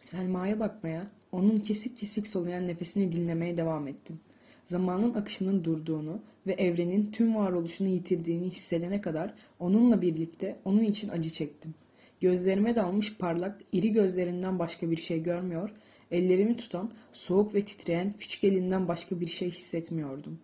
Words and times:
Selma'ya 0.00 0.60
bakmaya, 0.60 1.06
onun 1.32 1.60
kesik 1.60 1.96
kesik 1.96 2.26
soluyan 2.26 2.68
nefesini 2.68 3.12
dinlemeye 3.12 3.56
devam 3.56 3.88
ettim. 3.88 4.20
Zamanın 4.64 5.14
akışının 5.14 5.64
durduğunu 5.64 6.20
ve 6.46 6.52
evrenin 6.52 7.12
tüm 7.12 7.34
varoluşunu 7.36 7.88
yitirdiğini 7.88 8.50
hissedene 8.50 9.00
kadar 9.00 9.34
onunla 9.58 10.02
birlikte 10.02 10.56
onun 10.64 10.82
için 10.82 11.08
acı 11.08 11.30
çektim. 11.30 11.74
Gözlerime 12.20 12.76
dalmış 12.76 13.16
parlak, 13.16 13.60
iri 13.72 13.92
gözlerinden 13.92 14.58
başka 14.58 14.90
bir 14.90 14.96
şey 14.96 15.22
görmüyor, 15.22 15.70
ellerimi 16.10 16.56
tutan, 16.56 16.90
soğuk 17.12 17.54
ve 17.54 17.64
titreyen 17.64 18.12
küçük 18.18 18.44
elinden 18.44 18.88
başka 18.88 19.20
bir 19.20 19.26
şey 19.26 19.50
hissetmiyordum. 19.50 20.38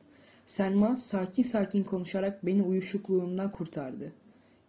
Selma 0.47 0.97
sakin 0.97 1.43
sakin 1.43 1.85
konuşarak 1.85 2.47
beni 2.47 2.63
uyuşukluğumdan 2.63 3.53
kurtardı. 3.53 4.13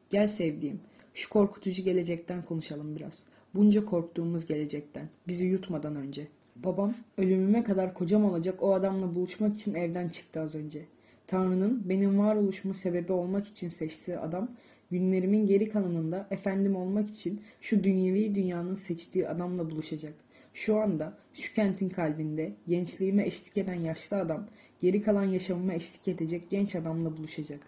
Gel 0.10 0.28
sevdiğim, 0.28 0.80
şu 1.14 1.30
korkutucu 1.30 1.84
gelecekten 1.84 2.46
konuşalım 2.46 2.96
biraz. 2.96 3.26
Bunca 3.56 3.86
korktuğumuz 3.86 4.46
gelecekten, 4.46 5.10
bizi 5.28 5.46
yutmadan 5.46 5.96
önce. 5.96 6.28
Babam 6.56 6.94
ölümüme 7.18 7.64
kadar 7.64 7.94
kocam 7.94 8.26
olacak 8.26 8.64
o 8.64 8.74
adamla 8.74 9.16
buluşmak 9.16 9.56
için 9.56 9.76
evden 9.76 10.10
çıktı 10.10 10.42
az 10.42 10.56
önce. 10.56 10.86
Tanrı'nın 11.28 11.90
benim 11.90 12.20
varoluşumun 12.20 12.74
sebebi 12.74 13.12
olmak 13.12 13.48
için 13.48 13.70
seçtiği 13.70 14.18
adam, 14.18 14.52
günlerimin 14.92 15.48
geri 15.48 15.70
kalanında 15.70 16.28
efendim 16.32 16.76
olmak 16.76 17.10
için 17.10 17.42
şu 17.62 17.84
dünyevi 17.84 18.36
dünyanın 18.36 18.76
seçtiği 18.76 19.28
adamla 19.28 19.72
buluşacak. 19.72 20.14
Şu 20.54 20.78
anda 20.78 21.18
şu 21.34 21.54
kentin 21.54 21.90
kalbinde 21.90 22.54
gençliğime 22.68 23.26
eşlik 23.26 23.58
eden 23.58 23.76
yaşlı 23.76 24.18
adam, 24.18 24.48
geri 24.82 25.02
kalan 25.02 25.24
yaşamıma 25.24 25.74
eşlik 25.74 26.08
edecek 26.08 26.50
genç 26.50 26.76
adamla 26.76 27.18
buluşacak. 27.18 27.60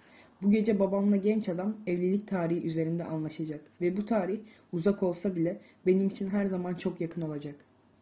Bu 0.42 0.52
gece 0.52 0.80
babamla 0.80 1.16
genç 1.16 1.50
adam 1.50 1.78
evlilik 1.88 2.28
tarihi 2.28 2.68
üzerinde 2.68 3.04
anlaşacak 3.04 3.62
ve 3.82 3.98
bu 3.98 4.06
tarih 4.06 4.40
uzak 4.74 5.04
olsa 5.04 5.36
bile 5.36 5.58
benim 5.86 6.08
için 6.08 6.30
her 6.30 6.46
zaman 6.46 6.74
çok 6.74 7.02
yakın 7.02 7.22
olacak. 7.22 7.56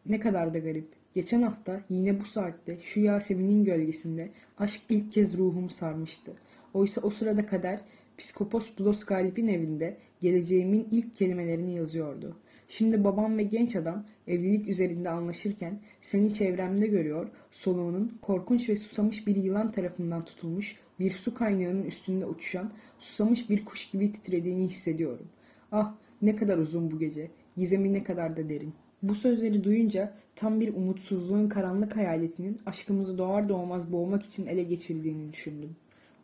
Ne 0.05 0.19
kadar 0.19 0.53
da 0.53 0.59
garip. 0.59 0.87
Geçen 1.15 1.41
hafta 1.41 1.81
yine 1.89 2.19
bu 2.19 2.25
saatte 2.25 2.77
şu 2.81 2.99
Yasemin'in 2.99 3.65
gölgesinde 3.65 4.29
aşk 4.57 4.81
ilk 4.89 5.11
kez 5.13 5.37
ruhumu 5.37 5.69
sarmıştı. 5.69 6.33
Oysa 6.73 7.01
o 7.01 7.09
sırada 7.09 7.45
kader 7.45 7.81
Psikopos 8.17 8.69
Blos 8.79 9.03
Galip'in 9.03 9.47
evinde 9.47 9.97
geleceğimin 10.21 10.87
ilk 10.91 11.15
kelimelerini 11.15 11.75
yazıyordu. 11.75 12.37
Şimdi 12.67 13.03
babam 13.03 13.37
ve 13.37 13.43
genç 13.43 13.75
adam 13.75 14.05
evlilik 14.27 14.67
üzerinde 14.67 15.09
anlaşırken 15.09 15.79
seni 16.01 16.33
çevremde 16.33 16.87
görüyor, 16.87 17.27
soluğunun 17.51 18.17
korkunç 18.21 18.69
ve 18.69 18.75
susamış 18.75 19.27
bir 19.27 19.35
yılan 19.35 19.71
tarafından 19.71 20.25
tutulmuş 20.25 20.75
bir 20.99 21.11
su 21.11 21.33
kaynağının 21.33 21.83
üstünde 21.83 22.25
uçuşan 22.25 22.71
susamış 22.99 23.49
bir 23.49 23.65
kuş 23.65 23.91
gibi 23.91 24.11
titrediğini 24.11 24.67
hissediyorum. 24.67 25.27
Ah 25.71 25.95
ne 26.21 26.35
kadar 26.35 26.57
uzun 26.57 26.91
bu 26.91 26.99
gece, 26.99 27.31
gizemi 27.57 27.93
ne 27.93 28.03
kadar 28.03 28.37
da 28.37 28.49
derin. 28.49 28.73
Bu 29.03 29.15
sözleri 29.15 29.63
duyunca 29.63 30.13
tam 30.35 30.59
bir 30.59 30.73
umutsuzluğun 30.73 31.49
karanlık 31.49 31.95
hayaletinin 31.95 32.57
aşkımızı 32.65 33.17
doğar 33.17 33.49
doğmaz 33.49 33.91
boğmak 33.91 34.25
için 34.25 34.47
ele 34.47 34.63
geçirdiğini 34.63 35.33
düşündüm. 35.33 35.75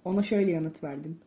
Ona 0.05 0.23
şöyle 0.23 0.51
yanıt 0.51 0.83
verdim. 0.83 1.17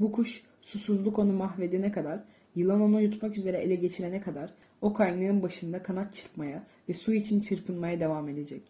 Bu 0.00 0.12
kuş 0.12 0.42
susuzluk 0.62 1.18
onu 1.18 1.32
mahvedene 1.32 1.92
kadar, 1.92 2.24
yılan 2.54 2.80
onu 2.80 3.00
yutmak 3.00 3.38
üzere 3.38 3.56
ele 3.56 3.74
geçirene 3.74 4.20
kadar 4.20 4.54
o 4.80 4.92
kaynağın 4.92 5.42
başında 5.42 5.82
kanat 5.82 6.14
çırpmaya 6.14 6.62
ve 6.88 6.92
su 6.92 7.14
için 7.14 7.40
çırpınmaya 7.40 8.00
devam 8.00 8.28
edecek. 8.28 8.62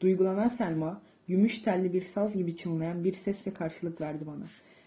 Duygulanan 0.00 0.48
Selma, 0.48 1.02
gümüş 1.28 1.58
telli 1.58 1.92
bir 1.92 2.02
saz 2.02 2.36
gibi 2.36 2.56
çınlayan 2.56 3.04
bir 3.04 3.12
sesle 3.12 3.54
karşılık 3.54 4.00
verdi 4.00 4.26
bana. 4.26 4.44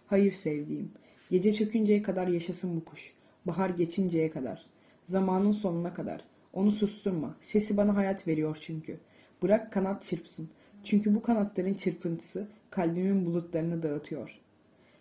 Hayır 0.07 0.31
sevdiğim, 0.31 0.91
gece 1.31 1.53
çökünceye 1.53 2.01
kadar 2.01 2.27
yaşasın 2.27 2.75
bu 2.75 2.85
kuş. 2.85 3.13
Bahar 3.45 3.69
geçinceye 3.69 4.29
kadar. 4.29 4.65
Zamanın 5.03 5.51
sonuna 5.51 5.93
kadar. 5.93 6.23
Onu 6.53 6.71
susturma. 6.71 7.37
Sesi 7.41 7.77
bana 7.77 7.95
hayat 7.95 8.27
veriyor 8.27 8.57
çünkü. 8.61 8.97
Bırak 9.41 9.73
kanat 9.73 10.03
çırpsın. 10.03 10.49
Çünkü 10.83 11.15
bu 11.15 11.21
kanatların 11.21 11.73
çırpıntısı 11.73 12.47
kalbimin 12.69 13.25
bulutlarını 13.25 13.83
dağıtıyor. 13.83 14.39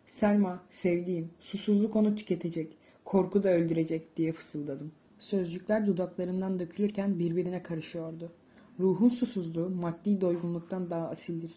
Selma, 0.06 0.62
sevdiğim, 0.70 1.30
susuzluk 1.40 1.96
onu 1.96 2.16
tüketecek, 2.16 2.76
korku 3.04 3.42
da 3.42 3.48
öldürecek 3.50 4.16
diye 4.16 4.32
fısıldadım. 4.32 4.92
Sözcükler 5.18 5.86
dudaklarından 5.86 6.58
dökülürken 6.58 7.18
birbirine 7.18 7.62
karışıyordu. 7.62 8.32
Ruhun 8.80 9.08
susuzluğu 9.08 9.70
maddi 9.70 10.20
doygunluktan 10.20 10.90
daha 10.90 11.08
asildir. 11.08 11.54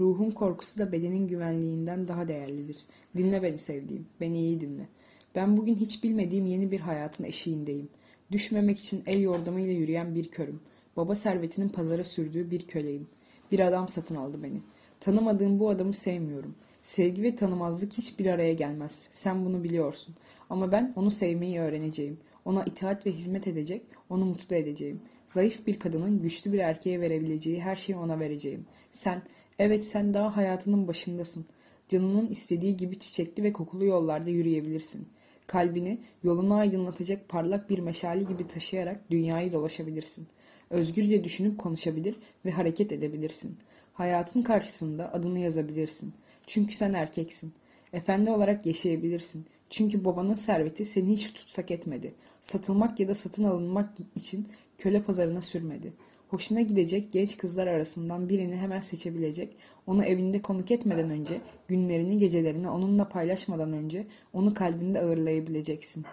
Ruhun 0.00 0.30
korkusu 0.30 0.80
da 0.80 0.92
bedenin 0.92 1.28
güvenliğinden 1.28 2.08
daha 2.08 2.28
değerlidir. 2.28 2.76
Dinle 3.16 3.42
beni 3.42 3.58
sevdiğim, 3.58 4.06
beni 4.20 4.38
iyi 4.38 4.60
dinle. 4.60 4.88
Ben 5.34 5.56
bugün 5.56 5.74
hiç 5.74 6.04
bilmediğim 6.04 6.46
yeni 6.46 6.70
bir 6.70 6.80
hayatın 6.80 7.24
eşiğindeyim. 7.24 7.88
Düşmemek 8.32 8.78
için 8.78 9.02
el 9.06 9.20
yordamıyla 9.20 9.72
yürüyen 9.72 10.14
bir 10.14 10.28
körüm. 10.30 10.60
Baba 10.96 11.14
servetinin 11.14 11.68
pazara 11.68 12.04
sürdüğü 12.04 12.50
bir 12.50 12.66
köleyim. 12.66 13.08
Bir 13.52 13.60
adam 13.60 13.88
satın 13.88 14.14
aldı 14.14 14.42
beni. 14.42 14.62
Tanımadığım 15.00 15.60
bu 15.60 15.68
adamı 15.68 15.94
sevmiyorum. 15.94 16.54
Sevgi 16.82 17.22
ve 17.22 17.36
tanımazlık 17.36 17.92
hiçbir 17.92 18.26
araya 18.26 18.52
gelmez. 18.52 19.08
Sen 19.12 19.44
bunu 19.44 19.64
biliyorsun. 19.64 20.14
Ama 20.50 20.72
ben 20.72 20.92
onu 20.96 21.10
sevmeyi 21.10 21.60
öğreneceğim. 21.60 22.18
Ona 22.44 22.64
itaat 22.64 23.06
ve 23.06 23.12
hizmet 23.12 23.46
edecek, 23.46 23.82
onu 24.10 24.24
mutlu 24.24 24.56
edeceğim. 24.56 25.00
Zayıf 25.28 25.66
bir 25.66 25.78
kadının 25.78 26.20
güçlü 26.20 26.52
bir 26.52 26.58
erkeğe 26.58 27.00
verebileceği 27.00 27.60
her 27.60 27.76
şeyi 27.76 27.96
ona 27.96 28.20
vereceğim. 28.20 28.66
Sen, 28.92 29.22
evet 29.58 29.84
sen 29.84 30.14
daha 30.14 30.36
hayatının 30.36 30.88
başındasın. 30.88 31.46
Canının 31.88 32.26
istediği 32.26 32.76
gibi 32.76 32.98
çiçekli 32.98 33.42
ve 33.42 33.52
kokulu 33.52 33.84
yollarda 33.84 34.30
yürüyebilirsin. 34.30 35.08
Kalbini 35.46 35.98
yolunu 36.22 36.54
aydınlatacak 36.54 37.28
parlak 37.28 37.70
bir 37.70 37.78
meşale 37.78 38.22
gibi 38.22 38.48
taşıyarak 38.48 39.10
dünyayı 39.10 39.52
dolaşabilirsin. 39.52 40.28
Özgürce 40.70 41.24
düşünüp 41.24 41.58
konuşabilir 41.58 42.16
ve 42.44 42.50
hareket 42.50 42.92
edebilirsin. 42.92 43.58
Hayatın 43.92 44.42
karşısında 44.42 45.12
adını 45.12 45.38
yazabilirsin. 45.38 46.14
Çünkü 46.46 46.74
sen 46.74 46.92
erkeksin. 46.92 47.52
Efendi 47.92 48.30
olarak 48.30 48.66
yaşayabilirsin. 48.66 49.46
Çünkü 49.70 50.04
babanın 50.04 50.34
serveti 50.34 50.84
seni 50.84 51.12
hiç 51.12 51.32
tutsak 51.32 51.70
etmedi. 51.70 52.14
Satılmak 52.40 53.00
ya 53.00 53.08
da 53.08 53.14
satın 53.14 53.44
alınmak 53.44 53.90
için 54.16 54.48
köle 54.78 55.02
pazarına 55.02 55.42
sürmedi. 55.42 55.92
Hoşuna 56.28 56.60
gidecek 56.60 57.12
genç 57.12 57.36
kızlar 57.36 57.66
arasından 57.66 58.28
birini 58.28 58.56
hemen 58.56 58.80
seçebilecek, 58.80 59.56
onu 59.86 60.04
evinde 60.04 60.42
konuk 60.42 60.70
etmeden 60.70 61.10
önce, 61.10 61.40
günlerini 61.68 62.18
gecelerini 62.18 62.70
onunla 62.70 63.08
paylaşmadan 63.08 63.72
önce 63.72 64.06
onu 64.32 64.54
kalbinde 64.54 65.00
ağırlayabileceksin. 65.00 66.04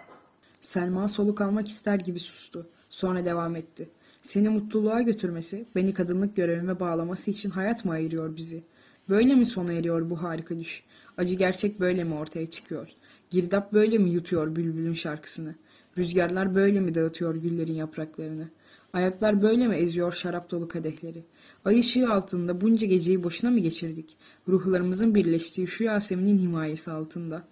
Selma 0.61 1.07
soluk 1.07 1.41
almak 1.41 1.67
ister 1.67 1.99
gibi 1.99 2.19
sustu. 2.19 2.69
Sonra 2.89 3.25
devam 3.25 3.55
etti. 3.55 3.89
Seni 4.23 4.49
mutluluğa 4.49 5.01
götürmesi, 5.01 5.65
beni 5.75 5.93
kadınlık 5.93 6.35
görevime 6.35 6.79
bağlaması 6.79 7.31
için 7.31 7.49
hayat 7.49 7.85
mı 7.85 7.91
ayırıyor 7.91 8.35
bizi? 8.35 8.63
Böyle 9.09 9.35
mi 9.35 9.45
sona 9.45 9.73
eriyor 9.73 10.09
bu 10.09 10.23
harika 10.23 10.59
düş? 10.59 10.83
Acı 11.17 11.35
gerçek 11.35 11.79
böyle 11.79 12.03
mi 12.03 12.15
ortaya 12.15 12.49
çıkıyor? 12.49 12.89
Girdap 13.29 13.73
böyle 13.73 13.97
mi 13.97 14.09
yutuyor 14.09 14.55
bülbülün 14.55 14.93
şarkısını? 14.93 15.55
Rüzgarlar 15.97 16.55
böyle 16.55 16.79
mi 16.79 16.95
dağıtıyor 16.95 17.35
güllerin 17.35 17.73
yapraklarını? 17.73 18.49
Ayaklar 18.95 19.41
böyle 19.41 19.67
mi 19.67 19.75
eziyor 19.75 20.11
şarap 20.11 20.51
dolu 20.51 20.67
kadehleri? 20.67 21.23
Ay 21.65 21.79
ışığı 21.79 22.09
altında 22.09 22.61
bunca 22.61 22.87
geceyi 22.87 23.23
boşuna 23.23 23.51
mı 23.51 23.59
geçirdik? 23.59 24.17
Ruhlarımızın 24.47 25.15
birleştiği 25.15 25.67
şu 25.67 25.83
Yasemin'in 25.83 26.37
himayesi 26.37 26.91
altında. 26.91 27.43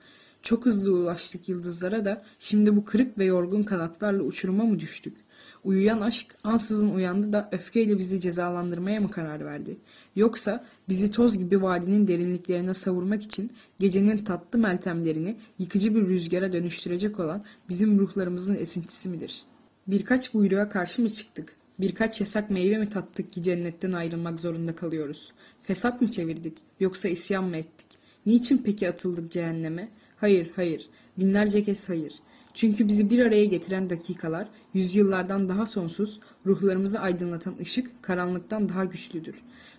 Çok 0.42 0.66
hızlı 0.66 0.94
ulaştık 0.94 1.50
yıldızlara 1.50 2.06
da 2.06 2.24
şimdi 2.40 2.76
bu 2.76 2.86
kırık 2.86 3.18
ve 3.18 3.26
yorgun 3.26 3.64
kanatlarla 3.64 4.24
uçuruma 4.24 4.64
mı 4.64 4.80
düştük? 4.80 5.18
Uyuyan 5.64 6.02
aşk 6.02 6.36
ansızın 6.44 6.90
uyandı 6.90 7.34
da 7.34 7.50
öfkeyle 7.52 7.98
bizi 7.98 8.22
cezalandırmaya 8.22 9.02
mı 9.02 9.12
karar 9.12 9.46
verdi? 9.46 9.78
Yoksa 10.16 10.66
bizi 10.90 11.12
toz 11.12 11.38
gibi 11.38 11.62
vadinin 11.62 12.08
derinliklerine 12.08 12.74
savurmak 12.74 13.24
için 13.24 13.52
gecenin 13.80 14.18
tatlı 14.18 14.60
meltemlerini 14.60 15.38
yıkıcı 15.60 15.96
bir 15.96 16.08
rüzgara 16.08 16.54
dönüştürecek 16.54 17.20
olan 17.20 17.44
bizim 17.70 18.00
ruhlarımızın 18.00 18.56
esintisi 18.56 19.10
midir? 19.10 19.46
Birkaç 19.88 20.34
buyruğa 20.34 20.70
karşı 20.70 21.02
mı 21.02 21.10
çıktık? 21.10 21.56
Birkaç 21.80 22.20
yasak 22.20 22.50
meyve 22.50 22.78
mi 22.78 22.90
tattık 22.90 23.34
ki 23.34 23.44
cennetten 23.44 23.92
ayrılmak 23.92 24.40
zorunda 24.40 24.76
kalıyoruz? 24.76 25.32
Fesat 25.62 26.02
mı 26.02 26.12
çevirdik? 26.12 26.58
Yoksa 26.80 27.10
isyan 27.10 27.44
mı 27.44 27.58
ettik? 27.58 27.88
Niçin 28.26 28.62
peki 28.66 28.90
atıldık 28.90 29.32
cehenneme? 29.32 29.90
Hayır, 30.18 30.52
hayır. 30.56 30.90
Binlerce 31.18 31.64
kez 31.64 31.90
hayır. 31.90 32.14
Çünkü 32.54 32.88
bizi 32.88 33.10
bir 33.10 33.20
araya 33.20 33.46
getiren 33.46 33.90
dakikalar, 33.90 34.48
yüzyıllardan 34.74 35.50
daha 35.50 35.66
sonsuz, 35.66 36.20
ruhlarımızı 36.46 37.00
aydınlatan 37.00 37.56
ışık 37.62 38.04
karanlıktan 38.04 38.70
daha 38.70 38.86
güçlüdür. 38.86 39.36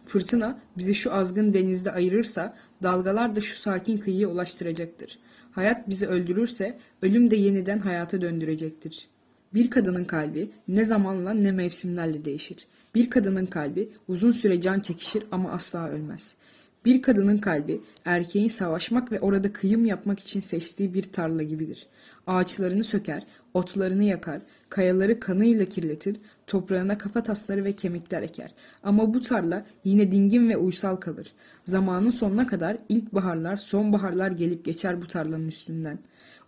Fırtına 0.06 0.58
bizi 0.78 0.94
şu 0.94 1.14
azgın 1.14 1.54
denizde 1.54 1.92
ayırırsa, 1.92 2.56
dalgalar 2.82 3.36
da 3.36 3.40
şu 3.40 3.56
sakin 3.56 3.98
kıyıya 3.98 4.28
ulaştıracaktır. 4.28 5.18
Hayat 5.52 5.88
bizi 5.88 6.06
öldürürse, 6.06 6.78
ölüm 7.02 7.30
de 7.30 7.36
yeniden 7.36 7.78
hayata 7.78 8.20
döndürecektir. 8.20 9.08
Bir 9.54 9.70
kadının 9.70 10.04
kalbi 10.04 10.50
ne 10.68 10.84
zamanla 10.84 11.34
ne 11.34 11.52
mevsimlerle 11.52 12.24
değişir. 12.24 12.66
Bir 12.94 13.10
kadının 13.10 13.46
kalbi 13.46 13.88
uzun 14.08 14.32
süre 14.32 14.60
can 14.60 14.80
çekişir 14.80 15.24
ama 15.32 15.50
asla 15.50 15.88
ölmez. 15.88 16.36
Bir 16.84 17.02
kadının 17.02 17.36
kalbi 17.36 17.80
erkeğin 18.04 18.48
savaşmak 18.48 19.12
ve 19.12 19.20
orada 19.20 19.52
kıyım 19.52 19.84
yapmak 19.84 20.20
için 20.20 20.40
seçtiği 20.40 20.94
bir 20.94 21.02
tarla 21.02 21.42
gibidir. 21.42 21.86
ağaçlarını 22.26 22.84
söker, 22.84 23.26
otlarını 23.54 24.04
yakar, 24.04 24.40
kayaları 24.68 25.20
kanıyla 25.20 25.64
kirletir, 25.64 26.16
toprağına 26.46 26.98
kafa 26.98 27.22
tasları 27.22 27.64
ve 27.64 27.72
kemikler 27.72 28.22
eker. 28.22 28.54
Ama 28.82 29.14
bu 29.14 29.20
tarla 29.20 29.66
yine 29.84 30.12
dingin 30.12 30.48
ve 30.48 30.56
uysal 30.56 30.96
kalır. 30.96 31.32
Zamanın 31.64 32.10
sonuna 32.10 32.46
kadar 32.46 32.76
ilkbaharlar, 32.88 33.56
sonbaharlar 33.56 34.30
gelip 34.30 34.64
geçer 34.64 35.02
bu 35.02 35.08
tarlanın 35.08 35.48
üstünden. 35.48 35.98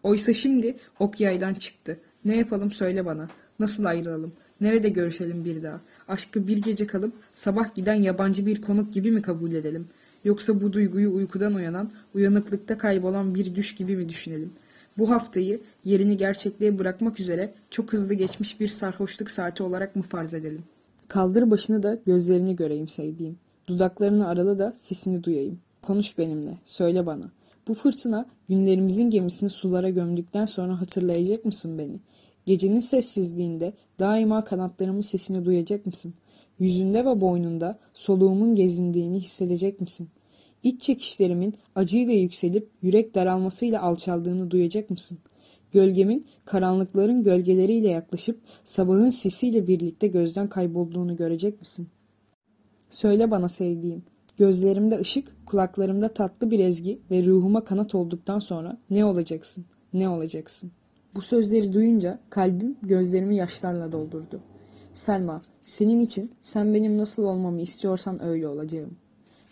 Oysa 0.03 0.35
şimdi 0.35 0.76
ok 0.99 1.20
yaydan 1.20 1.55
çıktı. 1.55 2.00
Ne 2.26 2.37
yapalım 2.37 2.70
söyle 2.70 3.06
bana. 3.06 3.28
Nasıl 3.58 3.84
ayrılalım? 3.84 4.32
Nerede 4.61 4.88
görüşelim 4.88 5.44
bir 5.44 5.62
daha? 5.62 5.81
Aşkı 6.08 6.49
bir 6.49 6.56
gece 6.56 6.87
kalıp 6.87 7.12
sabah 7.32 7.75
giden 7.75 7.94
yabancı 7.94 8.46
bir 8.46 8.62
konuk 8.62 8.93
gibi 8.93 9.11
mi 9.11 9.23
kabul 9.23 9.52
edelim? 9.52 9.87
Yoksa 10.25 10.61
bu 10.61 10.73
duyguyu 10.73 11.14
uykudan 11.14 11.55
uyanan, 11.55 11.90
uyanıklıkta 12.14 12.78
kaybolan 12.78 13.34
bir 13.34 13.55
düş 13.55 13.75
gibi 13.75 13.96
mi 13.96 14.08
düşünelim? 14.08 14.52
Bu 14.99 15.11
haftayı 15.11 15.61
yerini 15.84 16.17
gerçekliğe 16.17 16.78
bırakmak 16.78 17.20
üzere 17.20 17.55
çok 17.70 17.93
hızlı 17.93 18.14
geçmiş 18.14 18.61
bir 18.61 18.69
sarhoşluk 18.69 19.31
saati 19.31 19.62
olarak 19.62 19.96
mı 19.96 20.02
farz 20.02 20.34
edelim? 20.34 20.62
Kaldır 21.08 21.50
başını 21.50 21.82
da 21.82 21.99
gözlerini 22.06 22.56
göreyim 22.56 22.88
sevdiğim. 22.88 23.37
Dudaklarını 23.69 24.29
aralı 24.29 24.58
da 24.58 24.72
sesini 24.76 25.25
duyayım. 25.25 25.58
Konuş 25.82 26.19
benimle, 26.19 26.58
söyle 26.67 27.06
bana. 27.06 27.25
Bu 27.69 27.75
fırtına 27.75 28.26
günlerimizin 28.49 29.11
gemisini 29.11 29.50
sulara 29.50 29.90
gömdükten 29.90 30.44
sonra 30.44 30.81
hatırlayacak 30.81 31.44
mısın 31.44 31.79
beni? 31.79 32.00
Gecenin 32.46 32.81
sessizliğinde 32.81 33.72
daima 33.98 34.44
kanatlarımın 34.44 35.00
sesini 35.00 35.44
duyacak 35.44 35.87
mısın? 35.87 36.14
Yüzünde 36.58 37.04
ve 37.04 37.20
boynunda 37.20 37.78
soluğumun 37.94 38.54
gezindiğini 38.54 39.20
hissedecek 39.20 39.81
misin? 39.81 40.08
İç 40.62 40.82
çekişlerimin 40.82 41.54
acıyla 41.75 42.14
yükselip 42.14 42.70
yürek 42.82 43.14
daralmasıyla 43.14 43.82
alçaldığını 43.82 44.50
duyacak 44.50 44.90
mısın? 44.90 45.19
Gölgemin 45.72 46.26
karanlıkların 46.44 47.22
gölgeleriyle 47.22 47.88
yaklaşıp 47.88 48.40
sabahın 48.64 49.10
sisiyle 49.10 49.66
birlikte 49.66 50.06
gözden 50.06 50.48
kaybolduğunu 50.48 51.16
görecek 51.16 51.60
misin? 51.60 51.88
Söyle 52.90 53.31
bana 53.31 53.48
sevdiğim, 53.48 54.02
gözlerimde 54.37 54.98
ışık, 54.98 55.46
kulaklarımda 55.46 56.08
tatlı 56.08 56.50
bir 56.50 56.58
ezgi 56.58 56.98
ve 57.10 57.25
ruhuma 57.25 57.64
kanat 57.64 57.94
olduktan 57.94 58.38
sonra 58.38 58.78
ne 58.90 59.04
olacaksın, 59.04 59.64
ne 59.93 60.08
olacaksın? 60.08 60.72
Bu 61.14 61.20
sözleri 61.20 61.73
duyunca 61.73 62.19
kalbim 62.31 62.76
gözlerimi 62.82 63.37
yaşlarla 63.37 63.93
doldurdu. 63.93 64.41
Selma, 64.94 65.43
senin 65.64 65.99
için 65.99 66.32
sen 66.43 66.75
benim 66.75 66.99
nasıl 66.99 67.25
olmamı 67.25 67.61
istiyorsan 67.61 68.23
öyle 68.23 68.49
olacağım. 68.49 68.97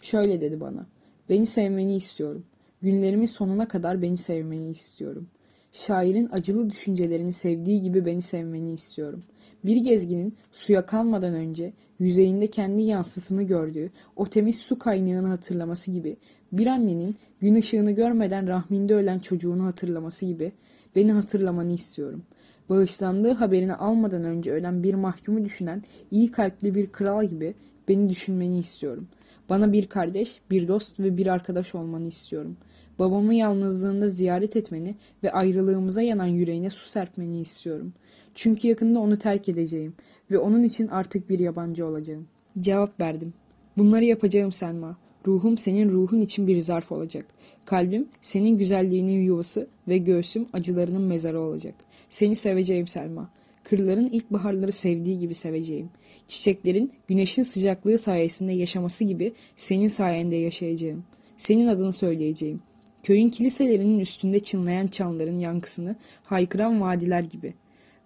Şöyle 0.02 0.40
dedi 0.40 0.60
bana. 0.60 0.86
Beni 1.28 1.46
sevmeni 1.46 1.96
istiyorum. 1.96 2.44
Günlerimin 2.82 3.26
sonuna 3.26 3.68
kadar 3.68 4.02
beni 4.02 4.16
sevmeni 4.16 4.70
istiyorum. 4.70 5.28
Şairin 5.72 6.28
acılı 6.32 6.70
düşüncelerini 6.70 7.32
sevdiği 7.32 7.80
gibi 7.80 8.06
beni 8.06 8.22
sevmeni 8.22 8.72
istiyorum. 8.72 9.22
Bir 9.64 9.76
gezginin 9.76 10.34
suya 10.52 10.86
kalmadan 10.86 11.34
önce 11.34 11.72
yüzeyinde 11.98 12.46
kendi 12.46 12.82
yansısını 12.82 13.42
gördüğü 13.42 13.86
o 14.16 14.26
temiz 14.26 14.58
su 14.58 14.78
kaynağını 14.78 15.28
hatırlaması 15.28 15.90
gibi, 15.90 16.16
bir 16.52 16.66
annenin 16.66 17.16
gün 17.40 17.54
ışığını 17.54 17.90
görmeden 17.90 18.48
rahminde 18.48 18.94
ölen 18.94 19.18
çocuğunu 19.18 19.64
hatırlaması 19.64 20.26
gibi 20.26 20.52
beni 20.96 21.12
hatırlamanı 21.12 21.72
istiyorum. 21.72 22.22
Bağışlandığı 22.68 23.32
haberini 23.32 23.74
almadan 23.74 24.24
önce 24.24 24.52
ölen 24.52 24.82
bir 24.82 24.94
mahkumu 24.94 25.44
düşünen 25.44 25.82
iyi 26.10 26.30
kalpli 26.30 26.74
bir 26.74 26.86
kral 26.86 27.24
gibi 27.24 27.54
beni 27.88 28.10
düşünmeni 28.10 28.58
istiyorum. 28.58 29.08
Bana 29.48 29.72
bir 29.72 29.86
kardeş, 29.86 30.40
bir 30.50 30.68
dost 30.68 31.00
ve 31.00 31.16
bir 31.16 31.26
arkadaş 31.26 31.74
olmanı 31.74 32.06
istiyorum. 32.06 32.56
Babamı 32.98 33.34
yalnızlığında 33.34 34.08
ziyaret 34.08 34.56
etmeni 34.56 34.94
ve 35.22 35.32
ayrılığımıza 35.32 36.02
yanan 36.02 36.26
yüreğine 36.26 36.70
su 36.70 36.88
serpmeni 36.88 37.40
istiyorum. 37.40 37.92
Çünkü 38.34 38.68
yakında 38.68 38.98
onu 38.98 39.18
terk 39.18 39.48
edeceğim 39.48 39.94
ve 40.30 40.38
onun 40.38 40.62
için 40.62 40.88
artık 40.88 41.30
bir 41.30 41.38
yabancı 41.38 41.86
olacağım. 41.86 42.26
Cevap 42.60 43.00
verdim. 43.00 43.34
Bunları 43.76 44.04
yapacağım 44.04 44.52
Selma. 44.52 44.96
Ruhum 45.26 45.58
senin 45.58 45.88
ruhun 45.88 46.20
için 46.20 46.46
bir 46.46 46.60
zarf 46.60 46.92
olacak. 46.92 47.26
Kalbim 47.64 48.08
senin 48.22 48.58
güzelliğinin 48.58 49.20
yuvası 49.20 49.66
ve 49.88 49.98
göğsüm 49.98 50.46
acılarının 50.52 51.02
mezarı 51.02 51.40
olacak. 51.40 51.74
Seni 52.10 52.36
seveceğim 52.36 52.86
Selma. 52.86 53.30
Kırların 53.64 54.06
ilkbaharları 54.06 54.72
sevdiği 54.72 55.18
gibi 55.18 55.34
seveceğim. 55.34 55.88
Çiçeklerin 56.28 56.92
güneşin 57.08 57.42
sıcaklığı 57.42 57.98
sayesinde 57.98 58.52
yaşaması 58.52 59.04
gibi 59.04 59.32
senin 59.56 59.88
sayende 59.88 60.36
yaşayacağım. 60.36 61.04
Senin 61.36 61.66
adını 61.66 61.92
söyleyeceğim. 61.92 62.60
Köyün 63.02 63.28
kiliselerinin 63.28 63.98
üstünde 63.98 64.40
çınlayan 64.40 64.86
çanların 64.86 65.38
yankısını 65.38 65.96
haykıran 66.24 66.80
vadiler 66.80 67.20
gibi. 67.20 67.54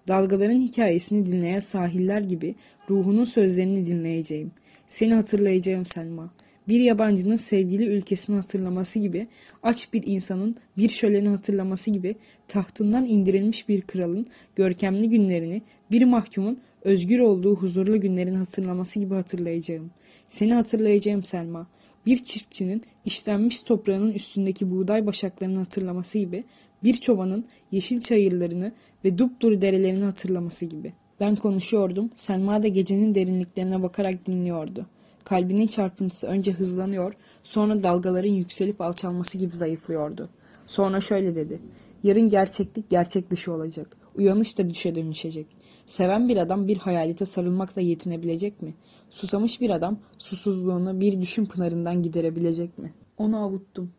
Dalgaların 0.09 0.61
hikayesini 0.61 1.27
dinleyen 1.27 1.59
sahiller 1.59 2.21
gibi 2.21 2.55
ruhunun 2.91 3.25
sözlerini 3.25 3.87
dinleyeceğim. 3.87 4.51
Seni 4.87 5.15
hatırlayacağım 5.15 5.87
Selma. 5.87 6.31
Bir 6.69 6.81
yabancının 6.81 7.37
sevgili 7.37 7.85
ülkesini 7.85 8.37
hatırlaması 8.37 8.99
gibi, 8.99 9.27
aç 9.63 9.93
bir 9.93 10.03
insanın 10.07 10.55
bir 10.77 10.89
şöleni 10.89 11.29
hatırlaması 11.29 11.91
gibi, 11.91 12.17
tahtından 12.49 13.05
indirilmiş 13.05 13.69
bir 13.69 13.83
kralın 13.83 14.25
görkemli 14.57 15.09
günlerini, 15.09 15.63
bir 15.91 16.05
mahkumun 16.05 16.59
özgür 16.83 17.19
olduğu 17.19 17.57
huzurlu 17.57 18.01
günlerini 18.01 18.37
hatırlaması 18.37 18.99
gibi 18.99 19.15
hatırlayacağım. 19.15 19.91
Seni 20.27 20.55
hatırlayacağım 20.55 21.23
Selma. 21.23 21.67
Bir 22.07 22.25
çiftçinin 22.25 22.83
işlenmiş 23.05 23.63
toprağının 23.63 24.13
üstündeki 24.13 24.71
buğday 24.71 25.07
başaklarını 25.07 25.59
hatırlaması 25.59 26.19
gibi, 26.19 26.45
bir 26.85 26.95
çobanın 26.95 27.45
yeşil 27.73 28.01
çayırlarını 28.01 28.73
ve 29.05 29.19
dupduru 29.19 29.63
derelerini 29.63 30.05
hatırlaması 30.05 30.67
gibi. 30.67 30.93
Ben 31.21 31.37
konuşuyordum, 31.37 32.11
Selma 32.17 32.63
da 32.63 32.69
gecenin 32.69 33.15
derinliklerine 33.15 33.83
bakarak 33.83 34.27
dinliyordu. 34.27 34.87
Kalbinin 35.29 35.67
çarpıntısı 35.67 36.27
önce 36.27 36.53
hızlanıyor, 36.53 37.15
sonra 37.45 37.83
dalgaların 37.83 38.33
yükselip 38.33 38.81
alçalması 38.81 39.39
gibi 39.39 39.53
zayıflıyordu. 39.53 40.29
Sonra 40.67 41.01
şöyle 41.01 41.35
dedi. 41.35 41.61
Yarın 42.03 42.29
gerçeklik 42.29 42.91
gerçek 42.91 43.31
dışı 43.31 43.53
olacak. 43.53 43.97
Uyanış 44.15 44.59
da 44.59 44.71
düşe 44.71 44.95
dönüşecek. 44.95 45.47
Seven 45.87 46.29
bir 46.29 46.37
adam 46.37 46.69
bir 46.69 46.77
hayalete 46.77 47.27
sarılmakla 47.27 47.83
yetinebilecek 47.83 48.63
mi? 48.63 48.75
Susamış 49.11 49.61
bir 49.61 49.71
adam 49.71 49.99
susuzluğunu 50.19 51.01
bir 51.01 51.21
düşün 51.21 51.45
pınarından 51.45 52.03
giderebilecek 52.03 52.79
mi? 52.79 52.93
Onu 53.19 53.39
avuttum. 53.39 53.91